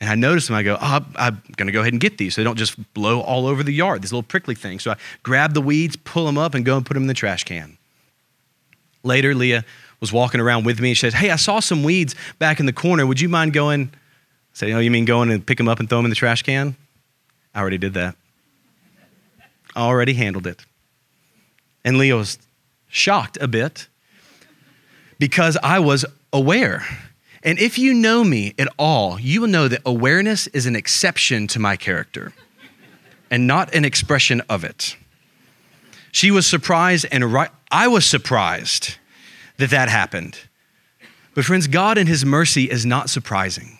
And 0.00 0.10
I 0.10 0.16
notice 0.16 0.48
them. 0.48 0.56
I 0.56 0.64
go, 0.64 0.76
oh, 0.80 1.06
I'm 1.14 1.42
going 1.56 1.66
to 1.66 1.72
go 1.72 1.80
ahead 1.80 1.92
and 1.92 2.00
get 2.00 2.18
these 2.18 2.34
so 2.34 2.40
they 2.40 2.44
don't 2.44 2.56
just 2.56 2.92
blow 2.94 3.20
all 3.20 3.46
over 3.46 3.62
the 3.62 3.72
yard, 3.72 4.02
these 4.02 4.12
little 4.12 4.22
prickly 4.22 4.54
things. 4.56 4.82
So 4.82 4.92
I 4.92 4.96
grab 5.22 5.54
the 5.54 5.60
weeds, 5.60 5.94
pull 5.94 6.26
them 6.26 6.38
up, 6.38 6.54
and 6.54 6.64
go 6.64 6.76
and 6.76 6.84
put 6.84 6.94
them 6.94 7.04
in 7.04 7.06
the 7.06 7.14
trash 7.14 7.44
can. 7.44 7.76
Later, 9.04 9.34
Leah 9.34 9.64
was 10.00 10.12
walking 10.12 10.40
around 10.40 10.64
with 10.64 10.80
me 10.80 10.90
and 10.90 10.96
she 10.96 11.02
says, 11.02 11.14
Hey, 11.14 11.30
I 11.30 11.36
saw 11.36 11.60
some 11.60 11.84
weeds 11.84 12.14
back 12.38 12.60
in 12.60 12.66
the 12.66 12.72
corner. 12.72 13.06
Would 13.06 13.20
you 13.20 13.28
mind 13.28 13.52
going? 13.52 13.90
I 13.92 13.96
said, 14.54 14.70
Oh, 14.70 14.78
you 14.78 14.90
mean 14.90 15.04
going 15.04 15.30
and 15.30 15.44
pick 15.44 15.58
them 15.58 15.68
up 15.68 15.78
and 15.78 15.88
throw 15.88 15.98
them 15.98 16.06
in 16.06 16.10
the 16.10 16.16
trash 16.16 16.42
can? 16.42 16.76
I 17.54 17.60
already 17.60 17.78
did 17.78 17.94
that. 17.94 18.16
I 19.76 19.82
already 19.82 20.14
handled 20.14 20.46
it. 20.46 20.64
And 21.84 21.98
Leah 21.98 22.16
was 22.16 22.38
shocked 22.88 23.38
a 23.40 23.48
bit 23.48 23.88
because 25.18 25.56
I 25.62 25.78
was 25.78 26.04
aware. 26.32 26.84
And 27.42 27.58
if 27.58 27.78
you 27.78 27.94
know 27.94 28.22
me 28.24 28.54
at 28.58 28.68
all, 28.78 29.18
you 29.18 29.40
will 29.40 29.48
know 29.48 29.68
that 29.68 29.80
awareness 29.86 30.46
is 30.48 30.66
an 30.66 30.76
exception 30.76 31.46
to 31.48 31.58
my 31.58 31.76
character 31.76 32.32
and 33.30 33.46
not 33.46 33.74
an 33.74 33.84
expression 33.84 34.42
of 34.48 34.64
it. 34.64 34.96
She 36.12 36.30
was 36.30 36.46
surprised, 36.46 37.06
and 37.12 37.32
right, 37.32 37.50
I 37.70 37.86
was 37.86 38.04
surprised 38.04 38.96
that 39.60 39.70
that 39.70 39.88
happened. 39.88 40.38
But, 41.34 41.44
friends, 41.44 41.68
God 41.68 41.96
in 41.96 42.06
His 42.06 42.24
mercy 42.24 42.64
is 42.64 42.84
not 42.84 43.08
surprising. 43.08 43.78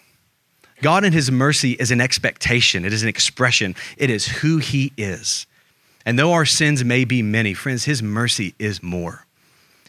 God 0.80 1.04
in 1.04 1.12
His 1.12 1.30
mercy 1.30 1.72
is 1.72 1.90
an 1.90 2.00
expectation, 2.00 2.84
it 2.84 2.92
is 2.92 3.02
an 3.02 3.08
expression, 3.08 3.74
it 3.96 4.08
is 4.08 4.26
who 4.26 4.58
He 4.58 4.92
is. 4.96 5.46
And 6.06 6.18
though 6.18 6.32
our 6.32 6.46
sins 6.46 6.84
may 6.84 7.04
be 7.04 7.22
many, 7.22 7.52
friends, 7.52 7.84
His 7.84 8.02
mercy 8.02 8.54
is 8.58 8.82
more. 8.82 9.26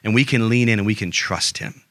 And 0.04 0.14
we 0.14 0.26
can 0.26 0.50
lean 0.50 0.68
in 0.68 0.80
and 0.80 0.86
we 0.86 0.96
can 0.96 1.12
trust 1.12 1.60
Him. 1.60 1.84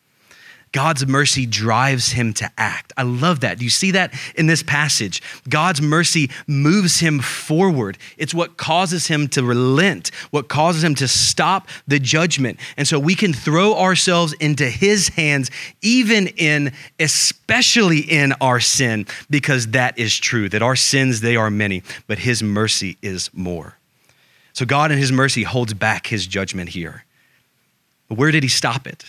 God's 0.73 1.05
mercy 1.05 1.47
drives 1.47 2.13
him 2.13 2.33
to 2.35 2.49
act. 2.57 2.93
I 2.97 3.03
love 3.03 3.41
that. 3.41 3.59
Do 3.59 3.65
you 3.65 3.71
see 3.71 3.91
that 3.91 4.15
in 4.37 4.47
this 4.47 4.63
passage? 4.63 5.21
God's 5.49 5.83
mercy 5.83 6.31
moves 6.47 7.01
him 7.01 7.19
forward. 7.19 7.99
It's 8.17 8.33
what 8.33 8.57
causes 8.57 9.09
him 9.09 9.27
to 9.29 9.43
relent, 9.43 10.13
what 10.31 10.49
causes 10.49 10.85
him 10.85 10.95
to 10.97 11.09
stop 11.09 11.67
the 11.89 11.99
judgment. 11.99 12.61
And 12.77 12.87
so 12.87 13.01
we 13.01 13.17
can 13.17 13.33
throw 13.33 13.75
ourselves 13.75 14.33
into 14.35 14.67
his 14.67 15.09
hands, 15.09 15.51
even 15.83 16.29
in, 16.29 16.73
especially 17.01 18.01
in 18.01 18.33
our 18.41 18.61
sin, 18.61 19.07
because 19.29 19.69
that 19.69 19.99
is 19.99 20.17
true, 20.17 20.49
that 20.51 20.63
our 20.63 20.77
sins, 20.77 21.21
they 21.21 21.35
are 21.35 21.51
many, 21.51 21.83
but 22.07 22.21
his 22.21 22.45
mercy 22.45 22.97
is 23.03 23.29
more. 23.35 23.77
So 24.53 24.65
God 24.65 24.93
in 24.93 24.99
his 24.99 25.11
mercy 25.11 25.43
holds 25.43 25.75
back 25.75 26.07
his 26.07 26.29
judgment 26.29 26.71
here. 26.71 27.05
But 28.09 28.19
where 28.19 28.31
did 28.31 28.45
he 28.45 28.49
stop 28.49 28.87
it? 28.87 29.05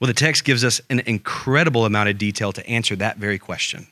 Well, 0.00 0.08
the 0.08 0.14
text 0.14 0.44
gives 0.44 0.64
us 0.64 0.80
an 0.88 1.00
incredible 1.00 1.84
amount 1.84 2.08
of 2.08 2.16
detail 2.16 2.52
to 2.52 2.66
answer 2.66 2.96
that 2.96 3.18
very 3.18 3.38
question. 3.38 3.86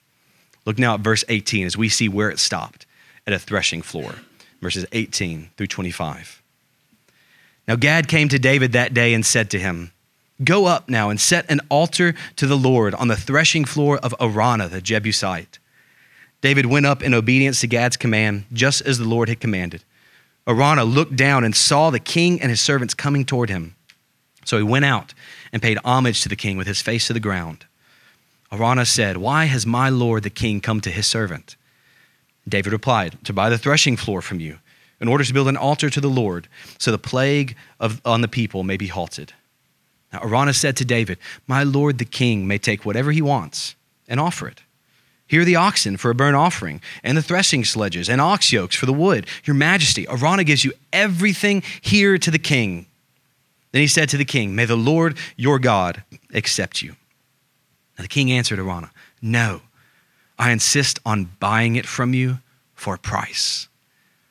Look 0.64 0.79
now 0.79 0.94
at 0.94 1.01
verse 1.01 1.23
18 1.29 1.66
as 1.66 1.77
we 1.77 1.90
see 1.90 2.09
where 2.09 2.31
it 2.31 2.38
stopped 2.38 2.87
at 3.27 3.35
a 3.35 3.38
threshing 3.38 3.83
floor, 3.83 4.14
verses 4.62 4.87
18 4.92 5.51
through 5.57 5.66
25. 5.66 6.42
Now, 7.66 7.77
Gad 7.77 8.09
came 8.09 8.31
to 8.31 8.38
David 8.38 8.73
that 8.73 8.94
day 8.94 9.12
and 9.12 9.25
said 9.25 9.51
to 9.51 9.59
him, 9.59 9.92
Go 10.42 10.66
up 10.66 10.88
now 10.88 11.11
and 11.11 11.21
set 11.21 11.51
an 11.51 11.61
altar 11.68 12.14
to 12.37 12.47
the 12.47 12.57
Lord 12.57 12.94
on 12.94 13.09
the 13.09 13.16
threshing 13.16 13.66
floor 13.66 13.99
of 13.99 14.14
Araunah 14.18 14.71
the 14.71 14.81
Jebusite. 14.81 15.59
David 16.40 16.66
went 16.66 16.87
up 16.87 17.03
in 17.03 17.12
obedience 17.12 17.61
to 17.61 17.66
Gad's 17.66 17.97
command, 17.97 18.44
just 18.53 18.81
as 18.83 18.99
the 18.99 19.09
Lord 19.09 19.29
had 19.29 19.40
commanded. 19.40 19.83
Araunah 20.47 20.85
looked 20.85 21.16
down 21.16 21.44
and 21.44 21.55
saw 21.55 21.90
the 21.90 21.99
king 21.99 22.40
and 22.40 22.49
his 22.49 22.61
servants 22.61 22.94
coming 22.94 23.25
toward 23.25 23.51
him. 23.51 23.75
So 24.49 24.57
he 24.57 24.63
went 24.63 24.87
out 24.87 25.13
and 25.53 25.61
paid 25.61 25.77
homage 25.85 26.23
to 26.23 26.29
the 26.31 26.35
king 26.35 26.57
with 26.57 26.67
his 26.67 26.81
face 26.81 27.07
to 27.09 27.13
the 27.13 27.21
ground. 27.21 27.67
Araunah 28.51 28.87
said, 28.87 29.19
Why 29.19 29.45
has 29.45 29.67
my 29.67 29.91
lord 29.91 30.23
the 30.23 30.31
king 30.31 30.63
come 30.63 30.81
to 30.81 30.91
his 30.91 31.07
servant? 31.07 31.57
David 32.49 32.73
replied, 32.73 33.19
To 33.25 33.35
buy 33.35 33.51
the 33.51 33.59
threshing 33.59 33.99
floor 33.99 34.23
from 34.23 34.41
you, 34.41 34.57
in 35.03 35.09
order 35.09 35.23
to 35.23 35.35
build 35.35 35.49
an 35.49 35.59
altar 35.59 35.91
to 35.91 36.01
the 36.01 36.09
Lord, 36.09 36.49
so 36.79 36.91
the 36.91 36.97
plague 36.97 37.57
of, 37.79 38.01
on 38.07 38.23
the 38.23 38.27
people 38.27 38.63
may 38.63 38.79
be 38.79 38.87
halted. 38.87 39.35
Now 40.15 40.21
Araunah 40.21 40.55
said 40.55 40.79
to 40.79 40.85
David, 40.87 41.19
My 41.47 41.63
lord 41.63 41.99
the 41.99 42.07
king 42.07 42.49
may 42.49 42.57
take 42.57 42.87
whatever 42.87 43.13
he 43.13 43.21
wants 43.21 43.75
and 44.09 44.19
offer 44.19 44.49
it. 44.49 44.63
Here 45.27 45.43
are 45.43 45.45
the 45.45 45.57
oxen 45.57 45.99
for 45.99 46.11
a 46.11 46.15
burnt 46.15 46.37
offering, 46.37 46.81
and 47.05 47.19
the 47.19 47.23
threshing 47.23 47.67
sledges, 47.67 48.09
and 48.09 48.19
ox 48.19 48.51
yokes 48.51 48.77
for 48.77 48.87
the 48.87 48.95
wood. 48.95 49.27
Your 49.45 49.53
majesty, 49.53 50.07
Araunah 50.07 50.47
gives 50.47 50.65
you 50.65 50.73
everything 50.91 51.63
here 51.83 52.17
to 52.17 52.31
the 52.31 52.39
king. 52.39 52.87
Then 53.73 53.83
he 53.83 53.89
said 53.89 54.09
to 54.11 54.17
the 54.17 54.25
king, 54.25 54.55
May 54.55 54.65
the 54.65 54.77
Lord 54.77 55.17
your 55.37 55.59
God 55.59 56.03
accept 56.33 56.83
you. 56.83 56.97
And 57.97 58.05
the 58.05 58.09
king 58.09 58.31
answered 58.33 58.59
Araunah, 58.59 58.91
No, 59.21 59.63
I 60.39 60.53
insist 60.53 60.99
on 61.05 61.31
buying 61.41 61.77
it 61.77 61.87
from 61.87 62.15
you 62.15 62.39
for 62.75 62.95
a 62.95 62.99
price. 62.99 63.69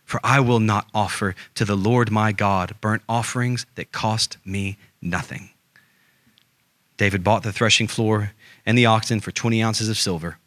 For 0.06 0.22
I 0.24 0.40
will 0.40 0.62
not 0.62 0.88
offer 0.94 1.36
to 1.56 1.66
the 1.66 1.76
Lord 1.76 2.10
my 2.10 2.32
God 2.32 2.76
burnt 2.80 3.04
offerings 3.10 3.66
that 3.76 3.92
cost 3.92 4.38
me 4.46 4.78
nothing. 5.02 5.50
David 6.96 7.24
bought 7.24 7.44
the 7.44 7.52
threshing 7.52 7.88
floor 7.88 8.32
and 8.66 8.78
the 8.78 8.86
oxen 8.86 9.20
for 9.20 9.32
20 9.32 9.62
ounces 9.62 9.90
of 9.90 9.98
silver. 9.98 10.38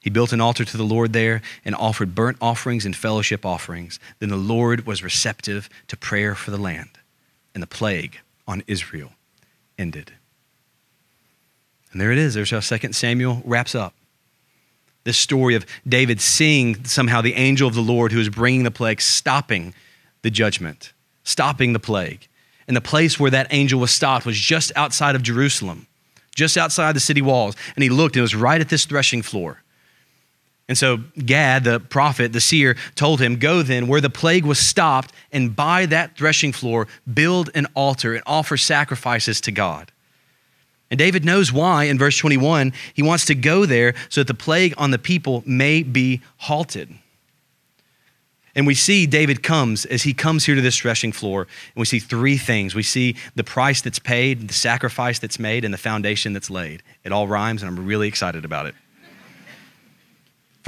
He 0.00 0.08
built 0.08 0.32
an 0.32 0.40
altar 0.40 0.64
to 0.64 0.76
the 0.76 0.84
Lord 0.84 1.12
there 1.12 1.42
and 1.64 1.74
offered 1.74 2.14
burnt 2.14 2.38
offerings 2.40 2.86
and 2.86 2.96
fellowship 2.96 3.44
offerings. 3.44 3.98
Then 4.18 4.30
the 4.30 4.36
Lord 4.36 4.86
was 4.86 5.02
receptive 5.02 5.68
to 5.88 5.96
prayer 5.96 6.34
for 6.34 6.50
the 6.50 6.56
land, 6.56 6.90
and 7.52 7.62
the 7.62 7.66
plague 7.66 8.20
on 8.50 8.64
Israel 8.66 9.12
ended. 9.78 10.12
And 11.92 12.00
there 12.00 12.10
it 12.10 12.18
is. 12.18 12.34
There's 12.34 12.50
how 12.50 12.60
2 12.60 12.92
Samuel 12.92 13.42
wraps 13.44 13.76
up. 13.76 13.94
This 15.04 15.16
story 15.16 15.54
of 15.54 15.64
David 15.88 16.20
seeing 16.20 16.84
somehow 16.84 17.20
the 17.20 17.34
angel 17.34 17.68
of 17.68 17.74
the 17.74 17.80
Lord 17.80 18.10
who 18.10 18.18
is 18.18 18.28
bringing 18.28 18.64
the 18.64 18.70
plague, 18.70 19.00
stopping 19.00 19.72
the 20.22 20.30
judgment, 20.30 20.92
stopping 21.22 21.72
the 21.72 21.78
plague. 21.78 22.26
And 22.66 22.76
the 22.76 22.80
place 22.80 23.18
where 23.18 23.30
that 23.30 23.46
angel 23.50 23.80
was 23.80 23.92
stopped 23.92 24.26
was 24.26 24.36
just 24.36 24.72
outside 24.76 25.14
of 25.14 25.22
Jerusalem, 25.22 25.86
just 26.34 26.56
outside 26.56 26.94
the 26.94 27.00
city 27.00 27.22
walls. 27.22 27.54
And 27.76 27.82
he 27.84 27.88
looked, 27.88 28.16
and 28.16 28.20
it 28.20 28.22
was 28.22 28.34
right 28.34 28.60
at 28.60 28.68
this 28.68 28.84
threshing 28.84 29.22
floor. 29.22 29.62
And 30.70 30.78
so 30.78 30.98
Gad, 31.26 31.64
the 31.64 31.80
prophet, 31.80 32.32
the 32.32 32.40
seer, 32.40 32.76
told 32.94 33.20
him, 33.20 33.40
Go 33.40 33.60
then 33.60 33.88
where 33.88 34.00
the 34.00 34.08
plague 34.08 34.44
was 34.44 34.60
stopped, 34.60 35.12
and 35.32 35.56
by 35.56 35.84
that 35.86 36.16
threshing 36.16 36.52
floor, 36.52 36.86
build 37.12 37.50
an 37.56 37.66
altar 37.74 38.14
and 38.14 38.22
offer 38.24 38.56
sacrifices 38.56 39.40
to 39.40 39.50
God. 39.50 39.90
And 40.88 40.96
David 40.96 41.24
knows 41.24 41.52
why 41.52 41.84
in 41.84 41.98
verse 41.98 42.16
21 42.16 42.72
he 42.94 43.02
wants 43.02 43.24
to 43.24 43.34
go 43.34 43.66
there 43.66 43.94
so 44.10 44.20
that 44.20 44.28
the 44.28 44.34
plague 44.34 44.74
on 44.78 44.92
the 44.92 44.98
people 44.98 45.42
may 45.44 45.82
be 45.82 46.20
halted. 46.36 46.94
And 48.54 48.64
we 48.64 48.76
see 48.76 49.08
David 49.08 49.42
comes 49.42 49.84
as 49.86 50.04
he 50.04 50.14
comes 50.14 50.46
here 50.46 50.54
to 50.54 50.60
this 50.60 50.78
threshing 50.78 51.10
floor, 51.10 51.48
and 51.74 51.80
we 51.80 51.84
see 51.84 51.98
three 51.98 52.36
things. 52.36 52.76
We 52.76 52.84
see 52.84 53.16
the 53.34 53.42
price 53.42 53.80
that's 53.82 53.98
paid, 53.98 54.46
the 54.46 54.54
sacrifice 54.54 55.18
that's 55.18 55.40
made, 55.40 55.64
and 55.64 55.74
the 55.74 55.78
foundation 55.78 56.32
that's 56.32 56.48
laid. 56.48 56.84
It 57.02 57.10
all 57.10 57.26
rhymes, 57.26 57.64
and 57.64 57.76
I'm 57.76 57.84
really 57.84 58.06
excited 58.06 58.44
about 58.44 58.66
it. 58.66 58.76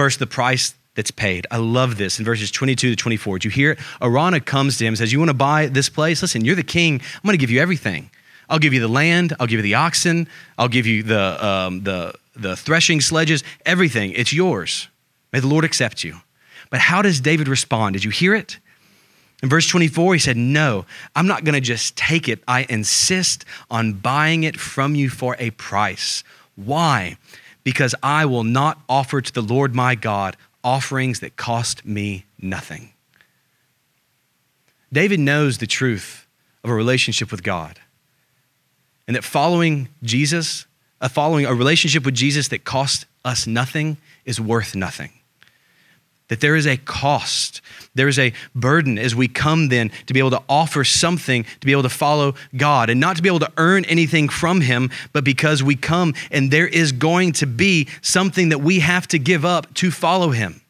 First, 0.03 0.19
the 0.19 0.27
price 0.27 0.75
that's 0.97 1.12
paid. 1.12 1.47
I 1.53 1.59
love 1.59 1.97
this 1.97 2.19
in 2.19 2.25
verses 2.25 2.51
22 2.51 2.91
to 2.91 2.97
24. 2.97 3.38
Did 3.38 3.45
you 3.45 3.51
hear 3.53 3.71
it? 3.71 3.79
Araunah 4.01 4.45
comes 4.45 4.77
to 4.79 4.85
him 4.85 4.88
and 4.88 4.99
says, 4.99 5.12
You 5.12 5.21
want 5.21 5.29
to 5.29 5.35
buy 5.35 5.67
this 5.67 5.88
place? 5.88 6.23
Listen, 6.23 6.45
you're 6.45 6.57
the 6.57 6.65
king. 6.65 6.95
I'm 6.95 7.21
going 7.23 7.35
to 7.35 7.41
give 7.41 7.53
you 7.53 7.61
everything. 7.61 8.11
I'll 8.49 8.59
give 8.59 8.73
you 8.75 8.81
the 8.81 8.88
land. 8.88 9.33
I'll 9.38 9.47
give 9.47 9.59
you 9.59 9.62
the 9.62 9.77
oxen. 9.77 10.27
I'll 10.59 10.67
give 10.67 10.88
you 10.88 11.05
the, 11.05 11.47
um, 11.47 11.85
the, 11.85 12.15
the 12.35 12.57
threshing 12.57 13.01
sledges, 13.01 13.45
everything. 13.65 14.11
It's 14.11 14.33
yours. 14.33 14.88
May 15.33 15.38
the 15.38 15.47
Lord 15.47 15.65
accept 15.65 16.03
you. 16.03 16.17
But 16.69 16.81
how 16.81 17.01
does 17.01 17.21
David 17.21 17.47
respond? 17.47 17.93
Did 17.93 18.03
you 18.03 18.11
hear 18.11 18.35
it? 18.35 18.59
In 19.41 19.49
verse 19.49 19.69
24, 19.69 20.15
he 20.15 20.19
said, 20.19 20.37
No, 20.37 20.85
I'm 21.15 21.29
not 21.29 21.45
going 21.45 21.55
to 21.55 21.61
just 21.61 21.97
take 21.97 22.29
it. 22.29 22.43
I 22.49 22.67
insist 22.69 23.45
on 23.71 23.93
buying 23.93 24.43
it 24.43 24.59
from 24.59 24.97
you 24.97 25.09
for 25.09 25.37
a 25.38 25.51
price. 25.51 26.25
Why? 26.57 27.19
Because 27.64 27.94
I 28.03 28.27
will 28.27 28.44
not 28.44 28.81
offer 28.88 29.20
to 29.20 29.33
the 29.33 29.42
Lord 29.42 29.75
my 29.75 29.94
God 29.94 30.37
offerings 30.64 31.20
that 31.20 31.37
cost 31.37 31.85
me 31.85 32.25
nothing. 32.38 32.92
David 34.92 35.20
knows 35.20 35.59
the 35.59 35.66
truth 35.66 36.27
of 36.62 36.70
a 36.70 36.75
relationship 36.75 37.31
with 37.31 37.42
God 37.42 37.79
and 39.07 39.16
that 39.16 39.25
following 39.25 39.88
Jesus, 40.03 40.66
uh, 41.01 41.09
following 41.09 41.46
a 41.46 41.55
relationship 41.55 42.05
with 42.05 42.14
Jesus 42.14 42.48
that 42.48 42.64
costs 42.64 43.07
us 43.25 43.46
nothing 43.46 43.96
is 44.25 44.40
worth 44.40 44.75
nothing 44.75 45.12
that 46.33 46.40
there 46.40 46.57
is 46.57 46.66
a 46.66 46.79
cost, 46.79 47.61
there 47.95 48.09
is 48.09 48.18
a 48.18 48.33
burden 48.55 48.97
as 48.97 49.14
we 49.14 49.29
come 49.29 49.68
then 49.68 49.90
to 50.07 50.14
be 50.14 50.18
able 50.18 50.31
to 50.31 50.42
offer 50.49 50.83
something 50.83 51.45
to 51.61 51.66
be 51.66 51.73
able 51.73 51.83
to 51.83 51.90
follow 51.90 52.35
God 52.57 52.88
and 52.88 52.99
not 52.99 53.16
to 53.16 53.23
be 53.23 53.29
able 53.29 53.40
to 53.40 53.53
earn 53.59 53.85
anything 53.85 54.31
from 54.31 54.62
Him, 54.62 54.90
but 55.12 55.25
because 55.25 55.62
we 55.62 55.77
come 55.77 56.14
and 56.31 56.51
there 56.51 56.66
is 56.66 56.90
going 56.90 57.33
to 57.33 57.47
be 57.47 57.87
something 58.01 58.49
that 58.49 58.61
we 58.61 58.81
have 58.81 59.07
to 59.09 59.18
give 59.18 59.45
up 59.45 59.75
to 59.75 59.90
follow 59.90 60.31
Him. 60.31 60.62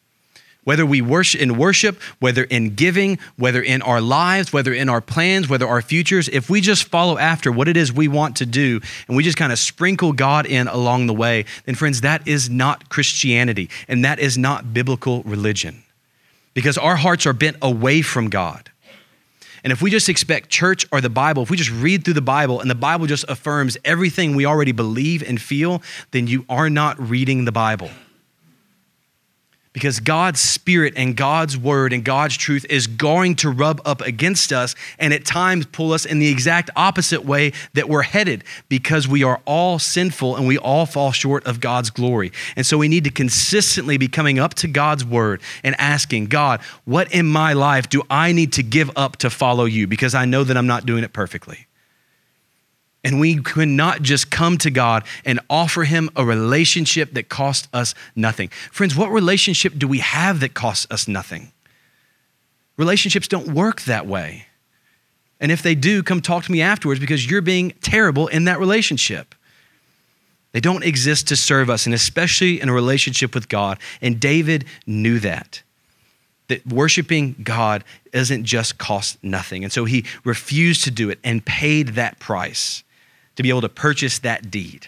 Whether 0.63 0.85
we 0.85 1.01
worship 1.01 1.41
in 1.41 1.57
worship, 1.57 2.01
whether 2.19 2.43
in 2.43 2.75
giving, 2.75 3.19
whether 3.35 3.61
in 3.61 3.81
our 3.81 3.99
lives, 3.99 4.53
whether 4.53 4.73
in 4.73 4.87
our 4.87 5.01
plans, 5.01 5.49
whether 5.49 5.67
our 5.67 5.81
futures, 5.81 6.29
if 6.29 6.49
we 6.49 6.61
just 6.61 6.85
follow 6.85 7.17
after 7.17 7.51
what 7.51 7.67
it 7.67 7.75
is 7.75 7.91
we 7.91 8.07
want 8.07 8.37
to 8.37 8.45
do 8.45 8.79
and 9.07 9.17
we 9.17 9.23
just 9.23 9.37
kind 9.37 9.51
of 9.51 9.59
sprinkle 9.59 10.13
God 10.13 10.45
in 10.45 10.67
along 10.67 11.07
the 11.07 11.13
way, 11.13 11.45
then 11.65 11.75
friends, 11.75 12.01
that 12.01 12.25
is 12.27 12.49
not 12.49 12.89
Christianity 12.89 13.69
and 13.87 14.05
that 14.05 14.19
is 14.19 14.37
not 14.37 14.73
biblical 14.73 15.21
religion. 15.23 15.83
Because 16.53 16.77
our 16.77 16.95
hearts 16.95 17.25
are 17.25 17.33
bent 17.33 17.57
away 17.61 18.01
from 18.01 18.29
God. 18.29 18.69
And 19.63 19.71
if 19.71 19.81
we 19.81 19.89
just 19.89 20.09
expect 20.09 20.49
church 20.49 20.85
or 20.91 21.01
the 21.01 21.09
Bible, 21.09 21.43
if 21.43 21.49
we 21.49 21.57
just 21.57 21.71
read 21.71 22.05
through 22.05 22.15
the 22.15 22.21
Bible 22.21 22.59
and 22.59 22.69
the 22.69 22.75
Bible 22.75 23.07
just 23.07 23.25
affirms 23.27 23.77
everything 23.83 24.35
we 24.35 24.45
already 24.45 24.73
believe 24.73 25.23
and 25.23 25.41
feel, 25.41 25.81
then 26.11 26.27
you 26.27 26.45
are 26.49 26.69
not 26.69 26.99
reading 26.99 27.45
the 27.45 27.51
Bible 27.51 27.89
because 29.73 29.99
God's 29.99 30.39
Spirit 30.39 30.93
and 30.95 31.17
God's 31.17 31.57
Word 31.57 31.91
and 31.91 32.05
God's 32.05 32.37
truth 32.37 32.65
is 32.69 32.87
going 32.87 33.35
to 33.37 33.49
rub 33.49 33.81
up 33.83 34.01
against 34.01 34.53
us 34.53 34.75
and 34.99 35.13
at 35.13 35.25
times 35.25 35.65
pull 35.65 35.91
us 35.91 36.05
in 36.05 36.19
the 36.19 36.29
exact 36.29 36.69
opposite 36.75 37.25
way 37.25 37.51
that 37.73 37.89
we're 37.89 38.03
headed 38.03 38.43
because 38.69 39.07
we 39.07 39.23
are 39.23 39.41
all 39.45 39.79
sinful 39.79 40.35
and 40.35 40.47
we 40.47 40.57
all 40.59 40.85
fall 40.85 41.11
short 41.11 41.45
of 41.45 41.59
God's 41.59 41.89
glory. 41.89 42.31
And 42.55 42.65
so 42.65 42.77
we 42.77 42.87
need 42.87 43.03
to 43.05 43.11
consistently 43.11 43.97
be 43.97 44.07
coming 44.07 44.39
up 44.39 44.53
to 44.55 44.67
God's 44.67 45.03
Word 45.03 45.41
and 45.63 45.75
asking, 45.79 46.27
God, 46.27 46.61
what 46.85 47.11
in 47.11 47.25
my 47.25 47.53
life 47.53 47.89
do 47.89 48.03
I 48.09 48.31
need 48.31 48.53
to 48.53 48.63
give 48.63 48.91
up 48.95 49.17
to 49.17 49.29
follow 49.29 49.65
you? 49.65 49.87
Because 49.87 50.13
I 50.13 50.25
know 50.25 50.43
that 50.43 50.55
I'm 50.55 50.67
not 50.67 50.85
doing 50.85 51.03
it 51.03 51.13
perfectly. 51.13 51.67
And 53.03 53.19
we 53.19 53.41
cannot 53.41 54.01
just 54.01 54.31
come 54.31 54.57
to 54.59 54.71
God 54.71 55.03
and 55.25 55.39
offer 55.49 55.83
Him 55.83 56.09
a 56.15 56.25
relationship 56.25 57.13
that 57.13 57.27
costs 57.27 57.67
us 57.73 57.93
nothing. 58.15 58.49
Friends, 58.71 58.95
what 58.95 59.11
relationship 59.11 59.73
do 59.77 59.87
we 59.87 59.99
have 59.99 60.39
that 60.39 60.53
costs 60.53 60.87
us 60.89 61.07
nothing? 61.07 61.51
Relationships 62.77 63.27
don't 63.27 63.49
work 63.49 63.81
that 63.81 64.07
way. 64.07 64.47
And 65.39 65.51
if 65.51 65.61
they 65.61 65.75
do, 65.75 66.01
come 66.01 66.21
talk 66.21 66.45
to 66.45 66.51
me 66.51 66.61
afterwards 66.61 67.01
because 67.01 67.29
you're 67.29 67.41
being 67.41 67.73
terrible 67.81 68.27
in 68.27 68.45
that 68.45 68.59
relationship. 68.59 69.35
They 70.53 70.61
don't 70.61 70.83
exist 70.83 71.27
to 71.27 71.35
serve 71.35 71.69
us, 71.69 71.85
and 71.85 71.93
especially 71.93 72.61
in 72.61 72.69
a 72.69 72.73
relationship 72.73 73.35
with 73.35 73.49
God. 73.49 73.79
And 74.01 74.19
David 74.19 74.65
knew 74.85 75.19
that. 75.19 75.61
That 76.47 76.65
worshiping 76.67 77.35
God 77.43 77.83
doesn't 78.11 78.45
just 78.45 78.77
cost 78.77 79.21
nothing. 79.23 79.63
And 79.63 79.73
so 79.73 79.85
he 79.85 80.05
refused 80.23 80.83
to 80.85 80.91
do 80.91 81.09
it 81.09 81.19
and 81.23 81.43
paid 81.43 81.89
that 81.89 82.19
price 82.19 82.83
to 83.35 83.43
be 83.43 83.49
able 83.49 83.61
to 83.61 83.69
purchase 83.69 84.19
that 84.19 84.51
deed. 84.51 84.87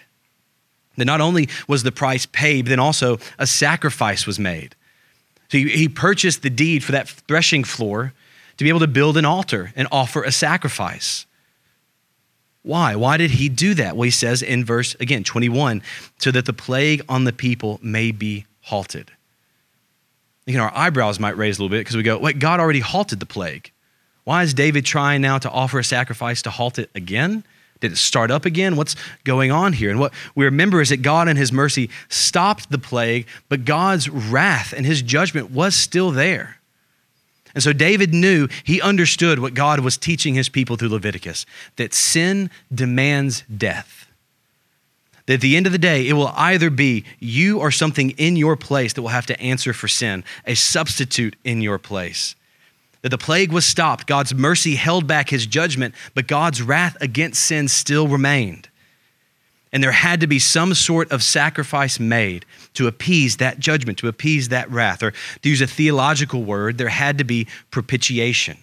That 0.98 1.06
not 1.06 1.22
only 1.22 1.50
was 1.68 1.84
the 1.84 1.92
price 1.92 2.26
paid, 2.26 2.66
but 2.66 2.70
then 2.70 2.80
also 2.80 3.20
a 3.38 3.48
sacrifice 3.48 4.26
was 4.26 4.40
made. 4.40 4.76
So 5.50 5.58
he, 5.58 5.70
he 5.70 5.90
purchased 5.90 6.42
the 6.42 6.50
deed 6.50 6.84
for 6.84 6.94
that 6.94 7.10
threshing 7.10 7.64
floor 7.64 8.14
to 8.58 8.64
be 8.64 8.70
able 8.70 8.80
to 8.80 8.88
build 8.88 9.18
an 9.18 9.26
altar 9.26 9.74
and 9.76 9.88
offer 9.92 10.24
a 10.24 10.32
sacrifice. 10.32 11.26
Why? 12.64 12.96
Why 12.96 13.18
did 13.18 13.32
he 13.32 13.50
do 13.50 13.76
that? 13.76 13.96
Well, 13.96 14.06
he 14.06 14.12
says 14.12 14.42
in 14.42 14.66
verse, 14.66 14.96
again, 15.00 15.24
21, 15.24 15.84
so 16.18 16.32
that 16.32 16.46
the 16.46 16.54
plague 16.54 17.04
on 17.08 17.26
the 17.26 17.34
people 17.34 17.80
may 17.84 18.12
be 18.12 18.46
halted. 18.62 19.12
You 20.48 20.58
know, 20.58 20.64
our 20.64 20.76
eyebrows 20.76 21.20
might 21.20 21.38
raise 21.38 21.58
a 21.58 21.62
little 21.62 21.76
bit 21.76 21.82
because 21.82 21.96
we 21.96 22.04
go, 22.04 22.18
wait, 22.18 22.40
God 22.40 22.60
already 22.60 22.80
halted 22.80 23.20
the 23.20 23.26
plague. 23.26 23.72
Why 24.24 24.42
is 24.42 24.54
David 24.54 24.86
trying 24.86 25.22
now 25.22 25.38
to 25.38 25.50
offer 25.50 25.78
a 25.78 25.84
sacrifice 25.84 26.42
to 26.44 26.50
halt 26.50 26.80
it 26.80 26.90
again? 26.96 27.44
Did 27.86 27.92
it 27.92 27.98
start 27.98 28.32
up 28.32 28.46
again? 28.46 28.78
What's 28.78 28.96
going 29.26 29.52
on 29.52 29.74
here? 29.74 29.92
And 29.92 30.00
what 30.00 30.12
we 30.34 30.46
remember 30.46 30.82
is 30.82 30.90
that 30.90 31.04
God 31.04 31.28
and 31.28 31.38
his 31.38 31.52
mercy 31.52 31.92
stopped 32.10 32.72
the 32.72 32.80
plague, 32.80 33.28
but 33.48 33.64
God's 33.64 34.10
wrath 34.10 34.74
and 34.76 34.88
his 34.88 35.04
judgment 35.04 35.52
was 35.52 35.76
still 35.76 36.10
there. 36.10 36.58
And 37.54 37.64
so 37.64 37.74
David 37.74 38.12
knew, 38.12 38.48
he 38.64 38.82
understood 38.82 39.38
what 39.38 39.54
God 39.54 39.82
was 39.82 39.98
teaching 39.98 40.34
his 40.34 40.50
people 40.50 40.78
through 40.78 40.90
Leviticus 40.90 41.46
that 41.76 41.94
sin 41.94 42.50
demands 42.74 43.44
death. 43.56 44.08
That 45.28 45.36
at 45.36 45.42
the 45.42 45.56
end 45.56 45.68
of 45.68 45.72
the 45.72 45.78
day, 45.78 46.08
it 46.08 46.14
will 46.14 46.34
either 46.36 46.72
be 46.72 47.06
you 47.20 47.60
or 47.60 47.70
something 47.70 48.10
in 48.12 48.36
your 48.36 48.56
place 48.56 48.94
that 48.94 49.04
will 49.04 49.10
have 49.10 49.28
to 49.28 49.40
answer 49.40 49.74
for 49.74 49.88
sin, 49.88 50.24
a 50.48 50.56
substitute 50.56 51.36
in 51.44 51.62
your 51.62 51.78
place 51.78 52.36
that 53.06 53.10
the 53.10 53.20
plague 53.20 53.52
was 53.52 53.68
stopped. 53.68 54.08
God's 54.08 54.34
mercy 54.34 54.74
held 54.74 55.06
back 55.06 55.30
his 55.30 55.46
judgment, 55.46 55.94
but 56.16 56.26
God's 56.26 56.60
wrath 56.64 56.98
against 57.00 57.46
sin 57.46 57.68
still 57.68 58.08
remained. 58.08 58.68
And 59.72 59.84
there 59.84 59.92
had 59.92 60.22
to 60.22 60.28
be 60.28 60.40
some 60.40 60.74
sort 60.74 61.12
of 61.12 61.22
sacrifice 61.22 62.00
made 62.00 62.48
to 62.74 62.88
appease 62.88 63.38
that 63.38 63.60
judgment, 63.60 64.00
to 64.00 64.08
appease 64.08 64.50
that 64.50 64.72
wrath. 64.72 65.04
Or 65.04 65.14
to 65.44 65.50
use 65.50 65.62
a 65.62 65.68
theological 65.68 66.44
word, 66.44 66.80
there 66.80 66.90
had 66.90 67.20
to 67.20 67.24
be 67.24 67.48
propitiation. 67.70 68.58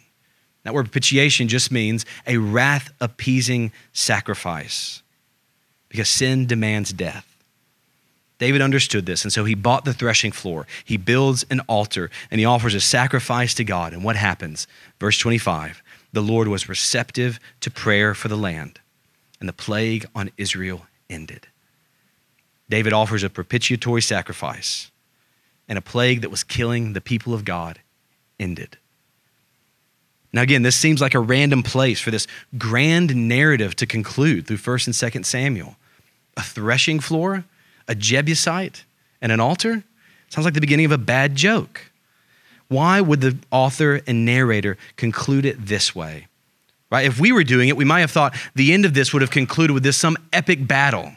That 0.64 0.74
word 0.74 0.86
propitiation 0.86 1.46
just 1.46 1.70
means 1.70 2.04
a 2.26 2.38
wrath 2.38 2.92
appeasing 3.00 3.70
sacrifice 3.92 5.04
because 5.88 6.08
sin 6.08 6.46
demands 6.48 6.92
death. 6.92 7.31
David 8.42 8.60
understood 8.60 9.06
this, 9.06 9.22
and 9.22 9.32
so 9.32 9.44
he 9.44 9.54
bought 9.54 9.84
the 9.84 9.94
threshing 9.94 10.32
floor. 10.32 10.66
He 10.84 10.96
builds 10.96 11.46
an 11.48 11.60
altar, 11.68 12.10
and 12.28 12.40
he 12.40 12.44
offers 12.44 12.74
a 12.74 12.80
sacrifice 12.80 13.54
to 13.54 13.62
God. 13.62 13.92
And 13.92 14.02
what 14.02 14.16
happens? 14.16 14.66
Verse 14.98 15.16
25 15.16 15.80
The 16.12 16.22
Lord 16.22 16.48
was 16.48 16.68
receptive 16.68 17.38
to 17.60 17.70
prayer 17.70 18.14
for 18.14 18.26
the 18.26 18.36
land, 18.36 18.80
and 19.38 19.48
the 19.48 19.52
plague 19.52 20.06
on 20.12 20.32
Israel 20.36 20.86
ended. 21.08 21.46
David 22.68 22.92
offers 22.92 23.22
a 23.22 23.30
propitiatory 23.30 24.02
sacrifice, 24.02 24.90
and 25.68 25.78
a 25.78 25.80
plague 25.80 26.22
that 26.22 26.30
was 26.32 26.42
killing 26.42 26.94
the 26.94 27.00
people 27.00 27.34
of 27.34 27.44
God 27.44 27.78
ended. 28.40 28.76
Now, 30.32 30.42
again, 30.42 30.62
this 30.62 30.74
seems 30.74 31.00
like 31.00 31.14
a 31.14 31.20
random 31.20 31.62
place 31.62 32.00
for 32.00 32.10
this 32.10 32.26
grand 32.58 33.14
narrative 33.14 33.76
to 33.76 33.86
conclude 33.86 34.48
through 34.48 34.56
1st 34.56 34.86
and 34.88 35.12
2nd 35.12 35.26
Samuel. 35.26 35.76
A 36.36 36.42
threshing 36.42 36.98
floor 36.98 37.44
a 37.88 37.94
Jebusite, 37.94 38.84
and 39.20 39.32
an 39.32 39.40
altar? 39.40 39.84
Sounds 40.28 40.44
like 40.44 40.54
the 40.54 40.60
beginning 40.60 40.86
of 40.86 40.92
a 40.92 40.98
bad 40.98 41.34
joke. 41.36 41.92
Why 42.68 43.00
would 43.00 43.20
the 43.20 43.36
author 43.50 44.00
and 44.06 44.24
narrator 44.24 44.78
conclude 44.96 45.44
it 45.44 45.66
this 45.66 45.94
way? 45.94 46.26
Right? 46.90 47.06
If 47.06 47.20
we 47.20 47.32
were 47.32 47.44
doing 47.44 47.68
it, 47.68 47.76
we 47.76 47.84
might 47.84 48.00
have 48.00 48.10
thought 48.10 48.34
the 48.54 48.72
end 48.72 48.84
of 48.84 48.94
this 48.94 49.12
would 49.12 49.22
have 49.22 49.30
concluded 49.30 49.72
with 49.72 49.82
this 49.82 49.96
some 49.96 50.16
epic 50.32 50.66
battle. 50.66 51.12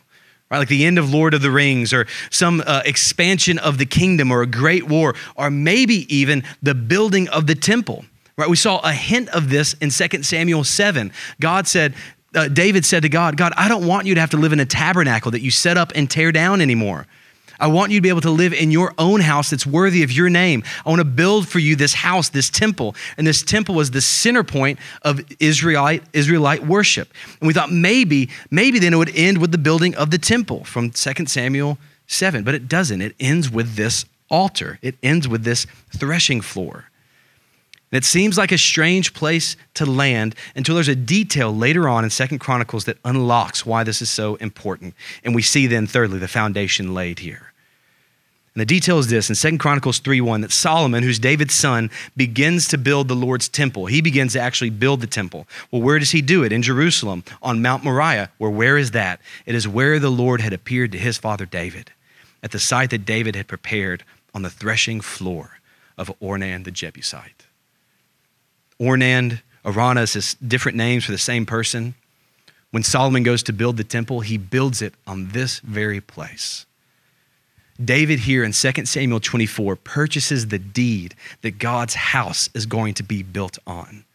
Right, 0.51 0.59
like 0.59 0.67
the 0.67 0.85
end 0.85 0.99
of 0.99 1.11
Lord 1.11 1.33
of 1.33 1.41
the 1.41 1.49
Rings, 1.49 1.91
or 1.91 2.05
some 2.29 2.61
uh, 2.65 2.83
expansion 2.85 3.57
of 3.57 3.79
the 3.79 3.85
kingdom, 3.85 4.31
or 4.31 4.43
a 4.43 4.47
great 4.47 4.87
war, 4.87 5.15
or 5.35 5.49
maybe 5.49 6.05
even 6.15 6.43
the 6.61 6.75
building 6.75 7.27
of 7.29 7.47
the 7.47 7.55
temple. 7.55 8.05
Right, 8.37 8.49
we 8.49 8.55
saw 8.55 8.79
a 8.79 8.91
hint 8.91 9.29
of 9.29 9.49
this 9.49 9.73
in 9.75 9.89
2 9.89 10.23
Samuel 10.23 10.63
7. 10.63 11.11
God 11.39 11.67
said, 11.67 11.95
uh, 12.35 12.47
David 12.47 12.85
said 12.85 13.03
to 13.03 13.09
God, 13.09 13.37
God, 13.37 13.53
I 13.57 13.67
don't 13.67 13.87
want 13.87 14.05
you 14.07 14.15
to 14.15 14.21
have 14.21 14.31
to 14.31 14.37
live 14.37 14.53
in 14.53 14.59
a 14.59 14.65
tabernacle 14.65 15.31
that 15.31 15.41
you 15.41 15.51
set 15.51 15.77
up 15.77 15.91
and 15.95 16.09
tear 16.09 16.31
down 16.31 16.61
anymore. 16.61 17.07
I 17.59 17.67
want 17.67 17.91
you 17.91 17.99
to 17.99 18.01
be 18.01 18.09
able 18.09 18.21
to 18.21 18.31
live 18.31 18.53
in 18.53 18.71
your 18.71 18.93
own 18.97 19.21
house 19.21 19.49
that's 19.49 19.65
worthy 19.65 20.03
of 20.03 20.11
your 20.11 20.29
name. 20.29 20.63
I 20.85 20.89
want 20.89 20.99
to 20.99 21.05
build 21.05 21.47
for 21.47 21.59
you 21.59 21.75
this 21.75 21.93
house, 21.93 22.29
this 22.29 22.49
temple. 22.49 22.95
And 23.17 23.25
this 23.25 23.43
temple 23.43 23.75
was 23.75 23.91
the 23.91 24.01
center 24.01 24.43
point 24.43 24.79
of 25.03 25.21
Israelite, 25.39 26.03
Israelite 26.13 26.65
worship. 26.65 27.09
And 27.39 27.47
we 27.47 27.53
thought 27.53 27.71
maybe, 27.71 28.29
maybe 28.51 28.79
then 28.79 28.93
it 28.93 28.97
would 28.97 29.15
end 29.15 29.37
with 29.37 29.51
the 29.51 29.57
building 29.57 29.95
of 29.95 30.11
the 30.11 30.17
temple 30.17 30.65
from 30.65 30.91
2 30.91 31.25
Samuel 31.27 31.77
7. 32.07 32.43
But 32.43 32.55
it 32.55 32.67
doesn't. 32.67 33.01
It 33.01 33.15
ends 33.19 33.49
with 33.49 33.75
this 33.75 34.05
altar, 34.29 34.79
it 34.81 34.95
ends 35.03 35.27
with 35.27 35.43
this 35.43 35.67
threshing 35.95 36.41
floor. 36.41 36.89
And 37.91 37.97
it 37.97 38.05
seems 38.05 38.37
like 38.37 38.51
a 38.51 38.57
strange 38.57 39.13
place 39.13 39.55
to 39.75 39.85
land 39.85 40.35
until 40.55 40.75
there's 40.75 40.87
a 40.87 40.95
detail 40.95 41.55
later 41.55 41.87
on 41.87 42.03
in 42.03 42.09
Second 42.09 42.39
Chronicles 42.39 42.85
that 42.85 42.97
unlocks 43.05 43.65
why 43.65 43.83
this 43.83 44.01
is 44.01 44.09
so 44.09 44.35
important. 44.35 44.95
And 45.23 45.35
we 45.35 45.41
see 45.41 45.67
then, 45.67 45.87
thirdly, 45.87 46.19
the 46.19 46.27
foundation 46.27 46.93
laid 46.93 47.19
here. 47.19 47.53
And 48.55 48.61
the 48.61 48.65
detail 48.65 48.99
is 48.99 49.09
this 49.09 49.27
in 49.27 49.35
Second 49.35 49.57
Chronicles 49.57 49.99
3:1 49.99 50.39
that 50.41 50.51
Solomon, 50.51 51.03
who's 51.03 51.19
David's 51.19 51.53
son, 51.53 51.91
begins 52.15 52.69
to 52.69 52.77
build 52.77 53.09
the 53.09 53.15
Lord's 53.15 53.49
temple. 53.49 53.87
He 53.87 53.99
begins 53.99 54.31
to 54.31 54.39
actually 54.39 54.69
build 54.69 55.01
the 55.01 55.07
temple. 55.07 55.45
Well, 55.71 55.81
where 55.81 55.99
does 55.99 56.11
he 56.11 56.21
do 56.21 56.41
it? 56.41 56.53
In 56.53 56.61
Jerusalem, 56.61 57.25
on 57.41 57.61
Mount 57.61 57.83
Moriah. 57.83 58.29
Where 58.37 58.49
where 58.49 58.77
is 58.77 58.91
that? 58.91 59.19
It 59.45 59.55
is 59.55 59.67
where 59.67 59.99
the 59.99 60.09
Lord 60.09 60.39
had 60.39 60.53
appeared 60.53 60.93
to 60.93 60.97
his 60.97 61.17
father 61.17 61.45
David, 61.45 61.91
at 62.41 62.51
the 62.51 62.59
site 62.59 62.91
that 62.91 63.05
David 63.05 63.35
had 63.35 63.47
prepared 63.47 64.03
on 64.33 64.41
the 64.41 64.49
threshing 64.49 65.01
floor 65.01 65.59
of 65.97 66.09
Ornan 66.21 66.63
the 66.63 66.71
Jebusite. 66.71 67.34
Ornan, 68.79 69.41
Araunah 69.63 70.15
is 70.15 70.35
different 70.35 70.77
names 70.77 71.05
for 71.05 71.11
the 71.11 71.17
same 71.17 71.45
person. 71.45 71.95
When 72.71 72.83
Solomon 72.83 73.23
goes 73.23 73.41
to 73.43 73.53
build 73.53 73.77
the 73.77 73.83
temple, 73.83 74.19
he 74.19 74.37
builds 74.37 74.81
it 74.81 74.93
on 75.07 75.29
this 75.29 75.59
very 75.59 76.01
place. 76.01 76.65
David 77.83 78.19
here 78.19 78.43
in 78.43 78.53
2 78.53 78.85
Samuel 78.85 79.19
24 79.19 79.75
purchases 79.77 80.47
the 80.47 80.59
deed 80.59 81.15
that 81.41 81.57
God's 81.59 81.93
house 81.93 82.49
is 82.53 82.65
going 82.65 82.93
to 82.95 83.03
be 83.03 83.23
built 83.23 83.57
on. 83.67 84.05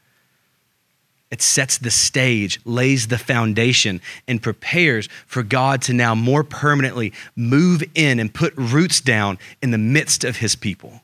It 1.30 1.42
sets 1.42 1.78
the 1.78 1.90
stage, 1.90 2.58
lays 2.64 3.06
the 3.06 3.18
foundation, 3.18 4.00
and 4.26 4.42
prepares 4.42 5.08
for 5.26 5.42
God 5.42 5.80
to 5.82 5.92
now 5.92 6.14
more 6.14 6.42
permanently 6.42 7.12
move 7.36 7.84
in 7.94 8.18
and 8.18 8.34
put 8.34 8.52
roots 8.56 9.00
down 9.00 9.38
in 9.62 9.70
the 9.70 9.78
midst 9.78 10.24
of 10.24 10.38
his 10.38 10.56
people. 10.56 11.02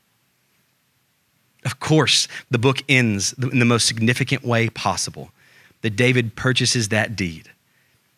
Of 1.67 1.81
course, 1.81 2.29
the 2.49 2.57
book 2.57 2.81
ends 2.87 3.33
in 3.33 3.59
the 3.59 3.65
most 3.65 3.87
significant 3.87 4.41
way 4.41 4.69
possible 4.69 5.31
that 5.81 5.97
David 5.97 6.33
purchases 6.33 6.87
that 6.89 7.17
deed. 7.17 7.51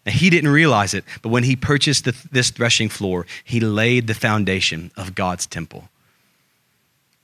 Now, 0.06 0.12
he 0.12 0.30
didn't 0.30 0.52
realize 0.52 0.94
it, 0.94 1.04
but 1.24 1.30
when 1.30 1.42
he 1.42 1.56
purchased 1.56 2.06
the, 2.06 2.16
this 2.32 2.52
threshing 2.52 2.90
floor, 2.90 3.26
he 3.44 3.60
laid 3.60 4.06
the 4.06 4.14
foundation 4.14 4.92
of 4.96 5.16
God's 5.16 5.48
temple. 5.48 5.90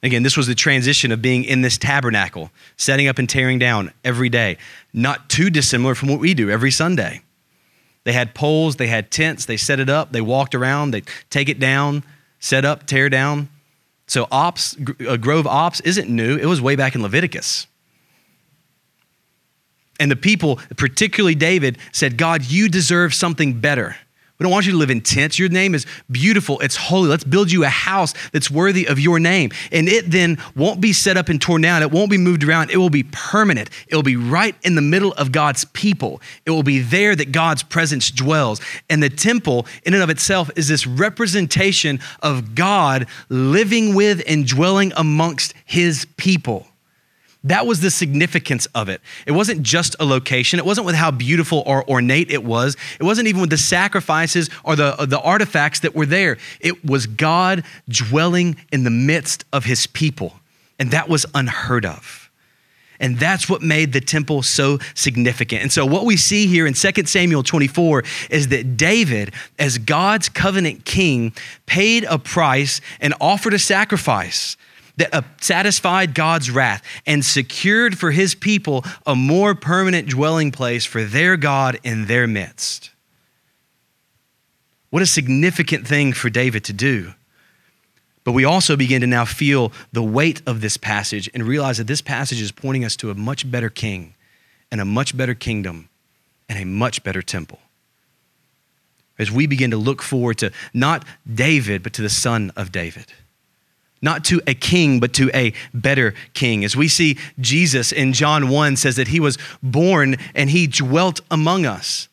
Again, 0.01 0.23
this 0.23 0.36
was 0.36 0.47
the 0.47 0.55
transition 0.55 1.11
of 1.11 1.21
being 1.21 1.43
in 1.43 1.61
this 1.61 1.78
tabernacle, 1.78 2.49
setting 2.76 3.07
up 3.07 3.19
and 3.19 3.30
tearing 3.30 3.59
down 3.59 3.93
every 4.03 4.30
day, 4.30 4.57
not 4.93 5.30
too 5.30 5.51
dissimilar 5.51 5.93
from 5.93 6.09
what 6.09 6.19
we 6.19 6.34
do 6.34 6.49
every 6.49 6.71
Sunday. 6.71 7.21
They 8.03 8.13
had 8.13 8.34
poles, 8.34 8.78
they 8.78 8.88
had 8.88 9.11
tents, 9.11 9.45
they 9.45 9.57
set 9.57 9.80
it 9.80 9.91
up, 9.91 10.11
they 10.11 10.21
walked 10.21 10.55
around, 10.55 10.89
they 10.89 11.03
take 11.30 11.49
it 11.49 11.59
down, 11.59 12.03
set 12.39 12.65
up, 12.65 12.88
tear 12.88 13.09
down. 13.09 13.49
So 14.07 14.27
ops, 14.31 14.77
uh, 15.07 15.17
Grove 15.17 15.47
Ops 15.47 15.79
isn't 15.81 16.09
new. 16.09 16.37
It 16.37 16.45
was 16.45 16.61
way 16.61 16.75
back 16.75 16.95
in 16.95 17.01
Leviticus. 17.01 17.67
And 19.99 20.11
the 20.11 20.15
people, 20.15 20.59
particularly 20.77 21.35
David, 21.35 21.77
said, 21.91 22.17
God, 22.17 22.43
you 22.43 22.67
deserve 22.67 23.13
something 23.13 23.59
better. 23.59 23.95
We 24.38 24.43
don't 24.43 24.51
want 24.51 24.65
you 24.65 24.73
to 24.73 24.77
live 24.77 24.89
in 24.89 24.99
tents. 24.99 25.39
Your 25.39 25.47
name 25.47 25.73
is 25.73 25.86
beautiful. 26.11 26.59
It's 26.59 26.75
holy. 26.75 27.07
Let's 27.07 27.23
build 27.23 27.51
you 27.51 27.63
a 27.63 27.69
house 27.69 28.13
that's 28.33 28.51
worthy 28.51 28.86
of 28.86 28.99
your 28.99 29.17
name. 29.17 29.51
And 29.71 29.88
it 29.88 30.11
then 30.11 30.38
won't 30.57 30.81
be 30.81 30.91
set 30.91 31.15
up 31.15 31.29
and 31.29 31.41
torn 31.41 31.61
down. 31.61 31.81
It 31.81 31.91
won't 31.91 32.11
be 32.11 32.17
moved 32.17 32.43
around. 32.43 32.69
It 32.69 32.77
will 32.77 32.89
be 32.89 33.03
permanent. 33.03 33.69
It 33.88 33.95
will 33.95 34.03
be 34.03 34.17
right 34.17 34.55
in 34.63 34.75
the 34.75 34.81
middle 34.81 35.13
of 35.13 35.31
God's 35.31 35.63
people. 35.65 36.21
It 36.45 36.51
will 36.51 36.63
be 36.63 36.79
there 36.79 37.15
that 37.15 37.31
God's 37.31 37.63
presence 37.63 38.11
dwells. 38.11 38.59
And 38.89 39.01
the 39.01 39.09
temple, 39.09 39.67
in 39.83 39.93
and 39.93 40.03
of 40.03 40.09
itself, 40.09 40.51
is 40.57 40.67
this 40.67 40.86
representation 40.86 42.01
of 42.21 42.55
God 42.55 43.07
living 43.29 43.95
with 43.95 44.21
and 44.27 44.45
dwelling 44.45 44.91
amongst 44.97 45.53
his 45.63 46.05
people. 46.17 46.67
That 47.45 47.67
was 47.67 47.79
the 47.79 47.91
significance 47.91 48.65
of 48.73 48.89
it. 48.89 49.01
It 49.27 49.31
wasn't 49.31 49.61
just 49.61 49.95
a 49.99 50.05
location. 50.05 50.57
It 50.57 50.65
wasn't 50.65 50.87
with 50.87 50.95
how 50.95 51.11
beautiful 51.11 51.61
or 51.67 51.87
ornate 51.87 52.31
it 52.31 52.43
was. 52.43 52.75
It 52.99 53.03
wasn't 53.03 53.27
even 53.27 53.39
with 53.39 53.51
the 53.51 53.57
sacrifices 53.57 54.49
or 54.63 54.75
the, 54.75 54.95
the 55.07 55.19
artifacts 55.19 55.81
that 55.81 55.95
were 55.95 56.07
there. 56.07 56.37
It 56.59 56.83
was 56.83 57.05
God 57.05 57.63
dwelling 57.87 58.57
in 58.71 58.83
the 58.83 58.89
midst 58.89 59.45
of 59.53 59.63
his 59.63 59.85
people. 59.85 60.39
And 60.79 60.89
that 60.89 61.07
was 61.07 61.27
unheard 61.35 61.85
of. 61.85 62.31
And 62.99 63.19
that's 63.19 63.47
what 63.47 63.61
made 63.61 63.93
the 63.93 64.01
temple 64.01 64.41
so 64.41 64.79
significant. 64.95 65.61
And 65.61 65.71
so, 65.71 65.85
what 65.85 66.05
we 66.05 66.17
see 66.17 66.47
here 66.47 66.65
in 66.65 66.73
2 66.73 67.05
Samuel 67.05 67.43
24 67.43 68.03
is 68.29 68.47
that 68.47 68.77
David, 68.77 69.33
as 69.59 69.77
God's 69.77 70.29
covenant 70.29 70.85
king, 70.85 71.33
paid 71.65 72.05
a 72.05 72.17
price 72.17 72.79
and 73.01 73.13
offered 73.19 73.53
a 73.53 73.59
sacrifice 73.59 74.55
that 74.97 75.13
uh, 75.13 75.21
satisfied 75.41 76.13
God's 76.13 76.49
wrath 76.49 76.83
and 77.05 77.23
secured 77.23 77.97
for 77.97 78.11
his 78.11 78.35
people 78.35 78.83
a 79.05 79.15
more 79.15 79.55
permanent 79.55 80.09
dwelling 80.09 80.51
place 80.51 80.85
for 80.85 81.03
their 81.03 81.37
God 81.37 81.79
in 81.83 82.05
their 82.05 82.27
midst. 82.27 82.91
What 84.89 85.01
a 85.01 85.05
significant 85.07 85.87
thing 85.87 86.13
for 86.13 86.29
David 86.29 86.63
to 86.65 86.73
do. 86.73 87.13
But 88.23 88.31
we 88.31 88.45
also 88.45 88.75
begin 88.75 89.01
to 89.01 89.07
now 89.07 89.25
feel 89.25 89.71
the 89.91 90.01
weight 90.01 90.41
of 90.47 90.61
this 90.61 90.77
passage 90.77 91.29
and 91.33 91.43
realize 91.43 91.77
that 91.77 91.87
this 91.87 92.01
passage 92.01 92.41
is 92.41 92.51
pointing 92.51 92.83
us 92.83 92.95
to 92.97 93.11
a 93.11 93.15
much 93.15 93.49
better 93.49 93.69
king 93.69 94.15
and 94.71 94.81
a 94.81 94.85
much 94.85 95.15
better 95.15 95.35
kingdom 95.35 95.89
and 96.49 96.57
a 96.57 96.65
much 96.65 97.03
better 97.03 97.21
temple. 97.21 97.59
As 99.19 99.31
we 99.31 99.47
begin 99.47 99.71
to 99.71 99.77
look 99.77 100.01
forward 100.01 100.39
to 100.39 100.51
not 100.73 101.05
David, 101.31 101.83
but 101.83 101.93
to 101.93 102.01
the 102.01 102.09
son 102.09 102.51
of 102.55 102.71
David 102.71 103.05
not 104.05 104.23
to 104.25 104.39
a 104.47 104.53
king, 104.53 105.01
but 105.01 105.11
to 105.15 105.29
a 105.33 105.51
better 105.73 106.13
king. 106.33 106.63
As 106.63 106.75
we 106.75 106.87
see 106.87 107.17
Jesus 107.41 107.91
in 107.91 108.13
John 108.13 108.47
1 108.47 108.77
says 108.77 108.95
that 108.95 109.09
he 109.09 109.19
was 109.19 109.37
born 109.61 110.15
and 110.33 110.49
he 110.49 110.67
dwelt 110.67 111.19
among 111.29 111.65
us. 111.65 112.07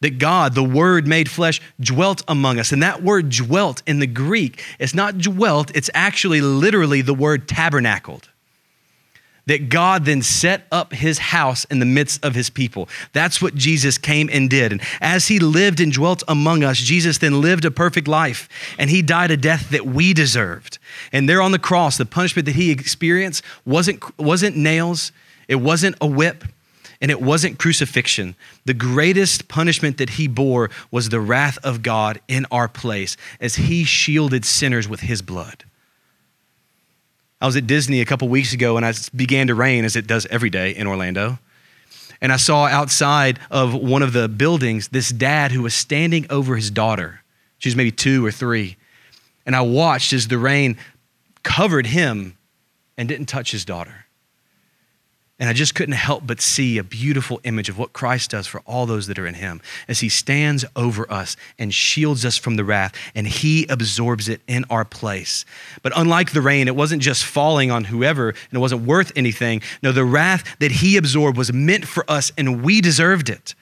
That 0.00 0.18
God, 0.18 0.54
the 0.54 0.64
Word 0.64 1.06
made 1.06 1.30
flesh, 1.30 1.60
dwelt 1.78 2.22
among 2.26 2.58
us. 2.58 2.72
And 2.72 2.82
that 2.82 3.02
word 3.02 3.30
dwelt 3.30 3.82
in 3.86 3.98
the 3.98 4.06
Greek, 4.06 4.62
it's 4.78 4.94
not 4.94 5.18
dwelt, 5.18 5.70
it's 5.74 5.90
actually 5.94 6.40
literally 6.40 7.02
the 7.02 7.14
word 7.14 7.48
tabernacled 7.48 8.28
that 9.46 9.68
God 9.68 10.04
then 10.04 10.22
set 10.22 10.66
up 10.72 10.92
his 10.92 11.18
house 11.18 11.64
in 11.66 11.78
the 11.78 11.86
midst 11.86 12.24
of 12.24 12.34
his 12.34 12.50
people. 12.50 12.88
That's 13.12 13.40
what 13.40 13.54
Jesus 13.54 13.96
came 13.96 14.28
and 14.32 14.50
did. 14.50 14.72
And 14.72 14.82
as 15.00 15.28
he 15.28 15.38
lived 15.38 15.80
and 15.80 15.92
dwelt 15.92 16.22
among 16.26 16.64
us, 16.64 16.78
Jesus 16.78 17.18
then 17.18 17.40
lived 17.40 17.64
a 17.64 17.70
perfect 17.70 18.08
life 18.08 18.48
and 18.78 18.90
he 18.90 19.02
died 19.02 19.30
a 19.30 19.36
death 19.36 19.70
that 19.70 19.86
we 19.86 20.12
deserved. 20.12 20.78
And 21.12 21.28
there 21.28 21.40
on 21.40 21.52
the 21.52 21.58
cross, 21.58 21.96
the 21.96 22.06
punishment 22.06 22.46
that 22.46 22.56
he 22.56 22.70
experienced 22.70 23.44
wasn't, 23.64 24.02
wasn't 24.18 24.56
nails, 24.56 25.12
it 25.48 25.56
wasn't 25.56 25.96
a 26.00 26.06
whip, 26.06 26.44
and 27.00 27.10
it 27.10 27.20
wasn't 27.20 27.58
crucifixion. 27.58 28.34
The 28.64 28.74
greatest 28.74 29.48
punishment 29.48 29.98
that 29.98 30.10
he 30.10 30.26
bore 30.26 30.70
was 30.90 31.08
the 31.08 31.20
wrath 31.20 31.58
of 31.62 31.82
God 31.82 32.20
in 32.26 32.46
our 32.50 32.68
place 32.68 33.16
as 33.40 33.56
he 33.56 33.84
shielded 33.84 34.44
sinners 34.44 34.88
with 34.88 35.00
his 35.00 35.22
blood. 35.22 35.64
I 37.40 37.46
was 37.46 37.56
at 37.56 37.66
Disney 37.66 38.00
a 38.00 38.06
couple 38.06 38.28
weeks 38.28 38.52
ago 38.52 38.76
and 38.76 38.86
it 38.86 39.10
began 39.14 39.48
to 39.48 39.54
rain 39.54 39.84
as 39.84 39.94
it 39.94 40.06
does 40.06 40.26
every 40.26 40.50
day 40.50 40.74
in 40.74 40.86
Orlando. 40.86 41.38
And 42.20 42.32
I 42.32 42.38
saw 42.38 42.64
outside 42.64 43.38
of 43.50 43.74
one 43.74 44.02
of 44.02 44.14
the 44.14 44.26
buildings 44.28 44.88
this 44.88 45.10
dad 45.10 45.52
who 45.52 45.62
was 45.62 45.74
standing 45.74 46.26
over 46.30 46.56
his 46.56 46.70
daughter. 46.70 47.20
She 47.58 47.68
was 47.68 47.76
maybe 47.76 47.90
two 47.90 48.24
or 48.24 48.32
three. 48.32 48.76
And 49.44 49.54
I 49.54 49.60
watched 49.60 50.14
as 50.14 50.28
the 50.28 50.38
rain 50.38 50.78
covered 51.42 51.86
him 51.86 52.36
and 52.96 53.08
didn't 53.08 53.26
touch 53.26 53.50
his 53.50 53.66
daughter. 53.66 54.05
And 55.38 55.50
I 55.50 55.52
just 55.52 55.74
couldn't 55.74 55.96
help 55.96 56.26
but 56.26 56.40
see 56.40 56.78
a 56.78 56.82
beautiful 56.82 57.40
image 57.44 57.68
of 57.68 57.76
what 57.76 57.92
Christ 57.92 58.30
does 58.30 58.46
for 58.46 58.62
all 58.64 58.86
those 58.86 59.06
that 59.06 59.18
are 59.18 59.26
in 59.26 59.34
him 59.34 59.60
as 59.86 60.00
he 60.00 60.08
stands 60.08 60.64
over 60.74 61.10
us 61.12 61.36
and 61.58 61.74
shields 61.74 62.24
us 62.24 62.38
from 62.38 62.56
the 62.56 62.64
wrath 62.64 62.94
and 63.14 63.26
he 63.26 63.66
absorbs 63.68 64.30
it 64.30 64.40
in 64.46 64.64
our 64.70 64.86
place. 64.86 65.44
But 65.82 65.92
unlike 65.94 66.32
the 66.32 66.40
rain, 66.40 66.68
it 66.68 66.76
wasn't 66.76 67.02
just 67.02 67.22
falling 67.22 67.70
on 67.70 67.84
whoever 67.84 68.30
and 68.30 68.52
it 68.52 68.58
wasn't 68.58 68.86
worth 68.86 69.12
anything. 69.14 69.60
No, 69.82 69.92
the 69.92 70.06
wrath 70.06 70.56
that 70.58 70.70
he 70.70 70.96
absorbed 70.96 71.36
was 71.36 71.52
meant 71.52 71.86
for 71.86 72.10
us 72.10 72.32
and 72.38 72.64
we 72.64 72.80
deserved 72.80 73.28
it. 73.28 73.54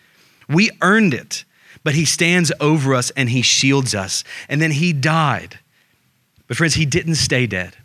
We 0.49 0.71
earned 0.81 1.13
it. 1.13 1.45
But 1.83 1.95
he 1.95 2.07
stands 2.07 2.51
over 2.61 2.95
us 2.95 3.11
and 3.11 3.29
he 3.29 3.43
shields 3.43 3.95
us. 3.95 4.25
And 4.49 4.63
then 4.63 4.71
he 4.71 4.93
died. 4.93 5.59
But 6.47 6.57
friends, 6.57 6.75
he 6.75 6.87
didn't 6.87 7.17
stay 7.17 7.47
dead. 7.47 7.77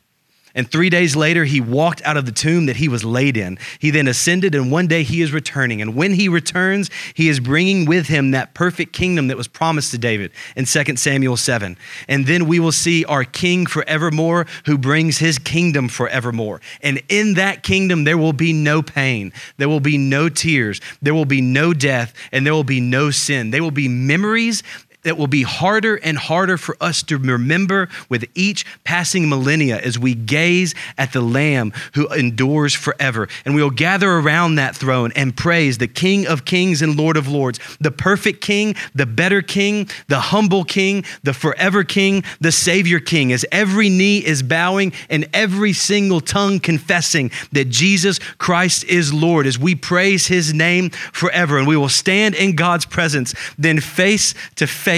And 0.56 0.70
three 0.70 0.90
days 0.90 1.16
later, 1.16 1.46
he 1.46 1.62
walked 1.62 2.02
out 2.04 2.18
of 2.18 2.26
the 2.26 2.32
tomb 2.32 2.66
that 2.66 2.78
he 2.78 2.88
was 2.88 3.04
laid 3.04 3.38
in. 3.38 3.60
He 3.78 3.92
then 3.92 4.08
ascended, 4.08 4.56
and 4.56 4.72
one 4.72 4.88
day 4.88 5.04
he 5.04 5.22
is 5.22 5.32
returning. 5.32 5.82
And 5.82 5.96
when 5.96 6.14
he 6.14 6.28
returns, 6.28 6.90
he 7.14 7.30
is 7.30 7.40
bringing 7.40 7.86
with 7.86 8.08
him 8.08 8.32
that 8.32 8.54
perfect 8.54 8.94
kingdom 8.94 9.28
that 9.28 9.38
was 9.38 9.48
promised 9.48 9.92
to 9.92 9.98
David 9.98 10.32
in 10.56 10.66
2 10.66 10.96
Samuel 10.96 11.38
7. 11.38 11.78
And 12.08 12.26
then 12.26 12.48
we 12.48 12.60
will 12.60 12.72
see 12.72 13.06
our 13.06 13.24
king 13.24 13.66
forevermore 13.66 14.48
who 14.66 14.78
brings 14.78 15.20
his 15.20 15.38
kingdom 15.38 15.88
forevermore. 15.88 16.62
And 16.82 17.02
in 17.10 17.36
that 17.36 17.64
kingdom, 17.64 18.04
there 18.04 18.18
will 18.18 18.34
be 18.34 18.54
no 18.54 18.82
pain, 18.82 19.32
there 19.58 19.70
will 19.70 19.80
be 19.80 19.98
no 19.98 20.30
tears, 20.30 20.82
there 21.02 21.14
will 21.14 21.26
be 21.26 21.42
no 21.42 21.74
death, 21.74 22.14
and 22.32 22.46
there 22.46 22.54
will 22.54 22.64
be 22.64 22.82
no 22.82 23.12
sin. 23.12 23.52
They 23.52 23.62
will 23.62 23.72
be 23.72 23.88
memories 23.88 24.64
that 25.04 25.18
will 25.18 25.28
be 25.28 25.44
harder 25.44 25.96
and 25.96 26.18
harder 26.18 26.58
for 26.58 26.76
us 26.82 27.02
to 27.04 27.18
remember 27.18 27.88
with 28.10 28.26
each 28.36 28.66
passing 28.84 29.30
millennia 29.30 29.80
as 29.80 29.98
we 29.98 30.14
gaze 30.14 30.76
at 30.98 31.14
the 31.14 31.22
Lamb 31.22 31.72
who 31.94 32.08
endures 32.10 32.74
forever. 32.74 33.28
And 33.46 33.56
we 33.56 33.64
will 33.64 33.70
gather 33.70 34.12
around 34.12 34.56
that 34.56 34.76
throne 34.76 35.12
and 35.16 35.36
praise 35.36 35.78
the 35.78 35.88
King 35.88 36.28
of 36.28 36.46
Kings 36.46 36.82
and 36.82 36.98
Lord 36.98 37.16
of 37.16 37.28
Lords, 37.28 37.60
the 37.80 37.92
perfect 37.92 38.42
King, 38.42 38.76
the 38.94 39.06
better 39.06 39.42
King, 39.42 39.90
the 40.08 40.20
humble 40.20 40.64
King, 40.64 41.06
the 41.24 41.34
forever 41.34 41.84
King, 41.84 42.24
the 42.42 42.52
Savior 42.52 43.00
King, 43.00 43.32
as 43.32 43.46
every 43.52 43.90
knee 43.90 44.18
is 44.18 44.44
bowing 44.44 44.92
and 45.10 45.28
every 45.34 45.74
single 45.74 46.20
tongue 46.20 46.60
confessing 46.60 47.32
that 47.54 47.70
Jesus 47.70 48.20
Christ 48.38 48.84
is 48.86 49.14
Lord, 49.14 49.48
as 49.48 49.58
we 49.58 49.76
praise 49.76 50.28
his 50.28 50.54
name 50.54 50.90
forever. 50.90 51.58
And 51.58 51.68
we 51.68 51.78
will 51.78 51.90
stand 51.90 52.36
in 52.36 52.56
God's 52.56 52.86
presence, 52.86 53.34
then 53.58 53.80
face 53.80 54.34
to 54.56 54.68
face 54.68 54.90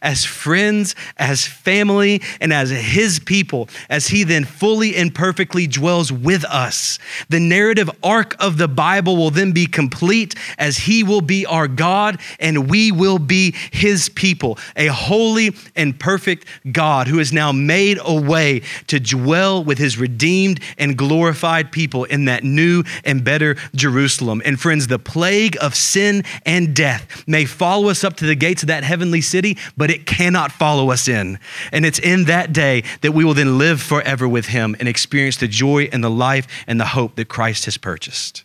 as 0.00 0.24
friends, 0.24 0.94
as 1.18 1.46
family, 1.46 2.22
and 2.40 2.52
as 2.52 2.70
His 2.70 3.18
people, 3.18 3.68
as 3.88 4.08
He 4.08 4.24
then 4.24 4.44
fully 4.44 4.96
and 4.96 5.14
perfectly 5.14 5.66
dwells 5.66 6.12
with 6.12 6.44
us. 6.44 6.98
The 7.28 7.40
narrative 7.40 7.90
arc 8.02 8.36
of 8.42 8.58
the 8.58 8.68
Bible 8.68 9.16
will 9.16 9.30
then 9.30 9.52
be 9.52 9.66
complete 9.66 10.34
as 10.58 10.78
He 10.78 11.02
will 11.02 11.20
be 11.20 11.46
our 11.46 11.68
God 11.68 12.20
and 12.38 12.70
we 12.70 12.92
will 12.92 13.18
be 13.18 13.54
His 13.72 14.08
people, 14.08 14.58
a 14.76 14.86
holy 14.86 15.54
and 15.76 15.98
perfect 15.98 16.46
God 16.72 17.08
who 17.08 17.18
has 17.18 17.32
now 17.32 17.52
made 17.52 17.98
a 18.02 18.14
way 18.14 18.62
to 18.86 19.00
dwell 19.00 19.62
with 19.62 19.78
His 19.78 19.98
redeemed 19.98 20.60
and 20.78 20.96
glorified 20.96 21.72
people 21.72 22.04
in 22.04 22.26
that 22.26 22.44
new 22.44 22.82
and 23.04 23.24
better 23.24 23.56
Jerusalem. 23.74 24.42
And 24.44 24.58
friends, 24.60 24.86
the 24.86 24.98
plague 24.98 25.56
of 25.60 25.74
sin 25.74 26.24
and 26.46 26.74
death 26.74 27.24
may 27.26 27.44
follow 27.44 27.88
us 27.88 28.04
up 28.04 28.16
to 28.16 28.26
the 28.26 28.34
gates 28.34 28.62
of 28.62 28.68
that 28.68 28.84
heavenly 28.84 29.20
city 29.20 29.39
city, 29.40 29.56
but 29.76 29.90
it 29.90 30.04
cannot 30.04 30.52
follow 30.52 30.90
us 30.90 31.08
in. 31.08 31.38
And 31.72 31.86
it's 31.86 31.98
in 31.98 32.24
that 32.24 32.52
day 32.52 32.84
that 33.00 33.12
we 33.12 33.24
will 33.24 33.34
then 33.34 33.56
live 33.56 33.80
forever 33.80 34.28
with 34.28 34.46
him 34.46 34.76
and 34.78 34.86
experience 34.86 35.38
the 35.38 35.48
joy 35.48 35.88
and 35.92 36.04
the 36.04 36.10
life 36.10 36.46
and 36.66 36.78
the 36.78 36.84
hope 36.84 37.16
that 37.16 37.28
Christ 37.28 37.64
has 37.64 37.78
purchased. 37.78 38.44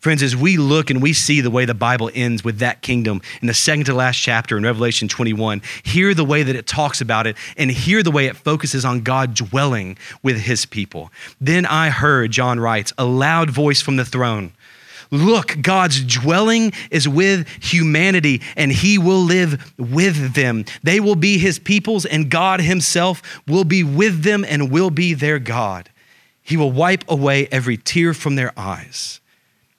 Friends, 0.00 0.22
as 0.22 0.36
we 0.36 0.58
look 0.58 0.90
and 0.90 1.00
we 1.00 1.14
see 1.14 1.40
the 1.40 1.50
way 1.50 1.64
the 1.64 1.74
Bible 1.74 2.10
ends 2.14 2.44
with 2.44 2.58
that 2.58 2.82
kingdom 2.82 3.22
in 3.40 3.46
the 3.46 3.54
second 3.54 3.86
to 3.86 3.94
last 3.94 4.16
chapter 4.16 4.56
in 4.56 4.62
Revelation 4.62 5.08
21, 5.08 5.62
hear 5.82 6.12
the 6.12 6.24
way 6.24 6.42
that 6.42 6.56
it 6.56 6.66
talks 6.66 7.00
about 7.00 7.26
it 7.26 7.36
and 7.56 7.70
hear 7.70 8.02
the 8.02 8.10
way 8.10 8.26
it 8.26 8.36
focuses 8.36 8.84
on 8.84 9.00
God 9.00 9.34
dwelling 9.34 9.96
with 10.22 10.40
his 10.40 10.66
people. 10.66 11.10
Then 11.40 11.64
I 11.64 11.88
heard, 11.88 12.32
John 12.32 12.60
writes, 12.60 12.92
a 12.98 13.06
loud 13.06 13.50
voice 13.50 13.80
from 13.80 13.96
the 13.96 14.04
throne. 14.04 14.52
Look, 15.14 15.62
God's 15.62 16.02
dwelling 16.02 16.72
is 16.90 17.08
with 17.08 17.46
humanity, 17.62 18.42
and 18.56 18.72
He 18.72 18.98
will 18.98 19.20
live 19.20 19.72
with 19.78 20.34
them. 20.34 20.64
They 20.82 20.98
will 20.98 21.14
be 21.14 21.38
His 21.38 21.60
peoples, 21.60 22.04
and 22.04 22.28
God 22.28 22.60
Himself 22.60 23.22
will 23.46 23.62
be 23.62 23.84
with 23.84 24.24
them 24.24 24.44
and 24.48 24.72
will 24.72 24.90
be 24.90 25.14
their 25.14 25.38
God. 25.38 25.88
He 26.42 26.56
will 26.56 26.72
wipe 26.72 27.08
away 27.08 27.46
every 27.52 27.76
tear 27.76 28.12
from 28.12 28.34
their 28.34 28.52
eyes. 28.58 29.20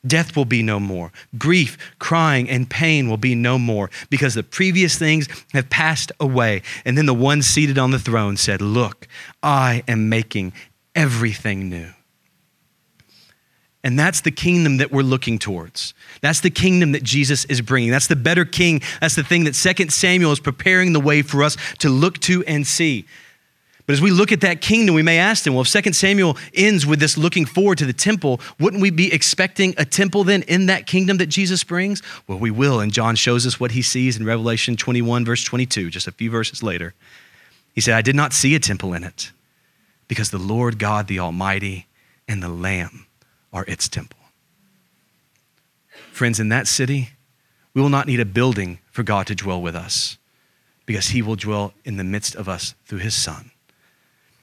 Death 0.08 0.38
will 0.38 0.46
be 0.46 0.64
no 0.64 0.80
more. 0.80 1.12
Grief, 1.38 1.78
crying, 2.00 2.50
and 2.50 2.70
pain 2.70 3.10
will 3.10 3.18
be 3.18 3.36
no 3.36 3.60
more 3.60 3.90
because 4.10 4.36
the 4.36 4.44
previous 4.44 4.98
things 4.98 5.28
have 5.52 5.70
passed 5.70 6.14
away. 6.18 6.62
And 6.86 6.98
then 6.98 7.08
the 7.08 7.14
one 7.14 7.42
seated 7.42 7.78
on 7.78 7.92
the 7.92 8.00
throne 8.00 8.38
said, 8.38 8.62
Look, 8.62 9.06
I 9.44 9.84
am 9.86 10.08
making 10.08 10.54
everything 10.96 11.68
new. 11.68 11.95
And 13.86 14.00
that's 14.00 14.22
the 14.22 14.32
kingdom 14.32 14.78
that 14.78 14.92
we're 14.92 15.04
looking 15.04 15.38
towards. 15.38 15.94
That's 16.22 16.40
the 16.40 16.50
kingdom 16.50 16.94
that 16.94 17.04
Jesus 17.04 17.46
is 17.46 17.62
bringing. 17.62 17.92
That's 17.92 18.08
the 18.08 18.16
better 18.16 18.44
king. 18.44 18.82
That's 19.00 19.14
the 19.14 19.24
thing 19.24 19.44
that 19.44 19.54
2 19.54 19.90
Samuel 19.90 20.32
is 20.32 20.40
preparing 20.40 20.92
the 20.92 21.00
way 21.00 21.22
for 21.22 21.44
us 21.44 21.56
to 21.80 21.90
look 21.90 22.20
to 22.22 22.44
and 22.46 22.66
see. 22.66 23.06
But 23.86 23.94
as 23.94 24.02
we 24.02 24.10
look 24.10 24.32
at 24.32 24.42
that 24.42 24.60
kingdom, 24.60 24.96
we 24.96 25.04
may 25.04 25.20
ask 25.20 25.44
them, 25.44 25.54
well, 25.54 25.62
if 25.62 25.72
2 25.72 25.94
Samuel 25.94 26.36
ends 26.56 26.88
with 26.88 27.00
this 27.00 27.16
looking 27.16 27.46
forward 27.46 27.78
to 27.78 27.86
the 27.86 27.94
temple, 27.94 28.42
wouldn't 28.60 28.82
we 28.82 28.90
be 28.90 29.14
expecting 29.14 29.76
a 29.78 29.86
temple 29.86 30.24
then 30.24 30.42
in 30.48 30.66
that 30.66 30.88
kingdom 30.88 31.18
that 31.18 31.28
Jesus 31.28 31.64
brings? 31.64 32.02
Well, 32.26 32.40
we 32.40 32.50
will. 32.50 32.80
And 32.80 32.92
John 32.92 33.16
shows 33.16 33.46
us 33.46 33.60
what 33.60 33.74
he 33.74 33.84
sees 33.84 34.18
in 34.18 34.26
Revelation 34.26 34.76
21, 34.76 35.26
verse 35.26 35.44
22, 35.44 35.92
just 35.92 36.08
a 36.08 36.12
few 36.12 36.32
verses 36.32 36.64
later. 36.64 36.96
He 37.76 37.82
said, 37.82 37.94
I 37.94 38.02
did 38.02 38.16
not 38.16 38.34
see 38.34 38.56
a 38.56 38.60
temple 38.60 38.96
in 38.96 39.04
it 39.04 39.32
because 40.08 40.32
the 40.32 40.40
Lord 40.40 40.80
God, 40.80 41.08
the 41.08 41.20
Almighty, 41.20 41.86
and 42.28 42.42
the 42.42 42.50
Lamb 42.50 43.05
are 43.56 43.66
its 43.68 43.90
temple. 43.90 44.20
Friends, 46.12 46.40
in 46.40 46.50
that 46.50 46.68
city, 46.68 47.10
we 47.74 47.82
will 47.82 47.90
not 47.90 48.06
need 48.06 48.20
a 48.20 48.26
building 48.26 48.80
for 48.92 49.02
God 49.02 49.26
to 49.28 49.36
dwell 49.36 49.62
with 49.62 49.76
us 49.76 50.18
because 50.86 51.08
he 51.08 51.22
will 51.22 51.36
dwell 51.36 51.74
in 51.84 51.98
the 51.98 52.04
midst 52.04 52.36
of 52.36 52.48
us 52.48 52.76
through 52.86 53.00
his 53.00 53.16
Son 53.16 53.52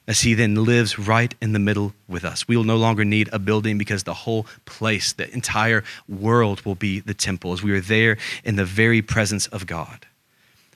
as 0.08 0.22
he 0.22 0.34
then 0.34 0.64
lives 0.64 0.98
right 0.98 1.34
in 1.40 1.52
the 1.52 1.58
middle 1.58 1.94
with 2.08 2.24
us. 2.24 2.48
We 2.48 2.56
will 2.56 2.64
no 2.64 2.76
longer 2.76 3.04
need 3.04 3.28
a 3.32 3.38
building 3.38 3.78
because 3.78 4.02
the 4.02 4.14
whole 4.14 4.46
place, 4.64 5.12
the 5.12 5.32
entire 5.32 5.84
world 6.08 6.64
will 6.64 6.74
be 6.74 6.98
the 6.98 7.14
temple 7.14 7.52
as 7.52 7.62
we 7.62 7.72
are 7.72 7.80
there 7.80 8.18
in 8.42 8.56
the 8.56 8.64
very 8.64 9.00
presence 9.00 9.46
of 9.48 9.66
God. 9.66 10.06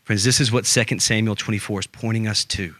Friends, 0.04 0.22
this 0.22 0.40
is 0.40 0.52
what 0.52 0.64
2 0.64 1.00
Samuel 1.00 1.34
24 1.34 1.80
is 1.80 1.86
pointing 1.88 2.28
us 2.28 2.44
to 2.44 2.76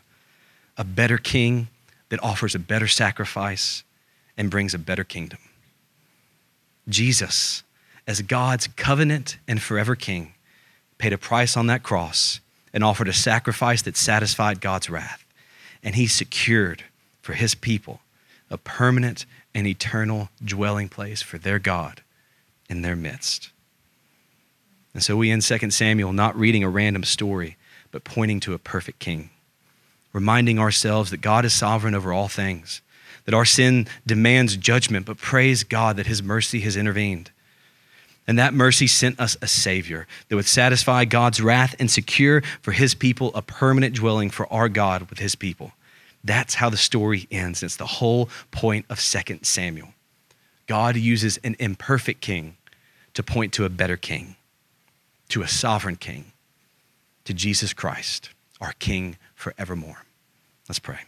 a 0.76 0.84
better 0.84 1.18
king 1.18 1.66
that 2.10 2.22
offers 2.22 2.54
a 2.54 2.60
better 2.60 2.86
sacrifice 2.86 3.82
and 4.36 4.50
brings 4.50 4.74
a 4.74 4.78
better 4.78 5.04
kingdom. 5.04 5.38
Jesus, 6.88 7.62
as 8.06 8.22
God's 8.22 8.68
covenant 8.68 9.38
and 9.48 9.60
forever 9.60 9.96
king, 9.96 10.34
paid 10.98 11.12
a 11.12 11.18
price 11.18 11.56
on 11.56 11.66
that 11.66 11.82
cross 11.82 12.40
and 12.72 12.84
offered 12.84 13.08
a 13.08 13.12
sacrifice 13.12 13.82
that 13.82 13.96
satisfied 13.96 14.60
God's 14.60 14.88
wrath 14.88 15.26
and 15.86 15.94
he 15.94 16.08
secured 16.08 16.82
for 17.22 17.34
his 17.34 17.54
people 17.54 18.00
a 18.50 18.58
permanent 18.58 19.24
and 19.54 19.66
eternal 19.66 20.28
dwelling 20.44 20.88
place 20.88 21.22
for 21.22 21.38
their 21.38 21.60
God 21.60 22.02
in 22.68 22.82
their 22.82 22.96
midst. 22.96 23.50
And 24.92 25.02
so 25.02 25.16
we 25.16 25.30
end 25.30 25.42
2 25.42 25.70
Samuel 25.70 26.12
not 26.12 26.36
reading 26.36 26.64
a 26.64 26.68
random 26.68 27.04
story, 27.04 27.56
but 27.92 28.02
pointing 28.02 28.40
to 28.40 28.52
a 28.52 28.58
perfect 28.58 28.98
king, 28.98 29.30
reminding 30.12 30.58
ourselves 30.58 31.10
that 31.10 31.20
God 31.20 31.44
is 31.44 31.52
sovereign 31.52 31.94
over 31.94 32.12
all 32.12 32.28
things, 32.28 32.82
that 33.26 33.34
our 33.34 33.44
sin 33.44 33.86
demands 34.06 34.56
judgment, 34.56 35.04
but 35.04 35.18
praise 35.18 35.62
God 35.62 35.96
that 35.96 36.06
his 36.06 36.22
mercy 36.22 36.60
has 36.60 36.76
intervened. 36.76 37.30
And 38.26 38.38
that 38.38 38.54
mercy 38.54 38.86
sent 38.86 39.20
us 39.20 39.36
a 39.40 39.46
Savior 39.46 40.06
that 40.28 40.36
would 40.36 40.46
satisfy 40.46 41.04
God's 41.04 41.40
wrath 41.40 41.76
and 41.78 41.90
secure 41.90 42.42
for 42.60 42.72
His 42.72 42.94
people 42.94 43.30
a 43.34 43.42
permanent 43.42 43.94
dwelling 43.94 44.30
for 44.30 44.52
our 44.52 44.68
God 44.68 45.08
with 45.08 45.20
His 45.20 45.36
people. 45.36 45.72
That's 46.24 46.54
how 46.54 46.68
the 46.68 46.76
story 46.76 47.28
ends. 47.30 47.62
It's 47.62 47.76
the 47.76 47.86
whole 47.86 48.28
point 48.50 48.84
of 48.90 49.00
2 49.00 49.40
Samuel. 49.42 49.90
God 50.66 50.96
uses 50.96 51.38
an 51.44 51.54
imperfect 51.60 52.20
king 52.20 52.56
to 53.14 53.22
point 53.22 53.52
to 53.54 53.64
a 53.64 53.70
better 53.70 53.96
king, 53.96 54.34
to 55.28 55.42
a 55.42 55.48
sovereign 55.48 55.96
king, 55.96 56.32
to 57.24 57.32
Jesus 57.32 57.72
Christ, 57.72 58.30
our 58.60 58.72
King 58.72 59.16
forevermore. 59.36 60.04
Let's 60.68 60.80
pray. 60.80 60.98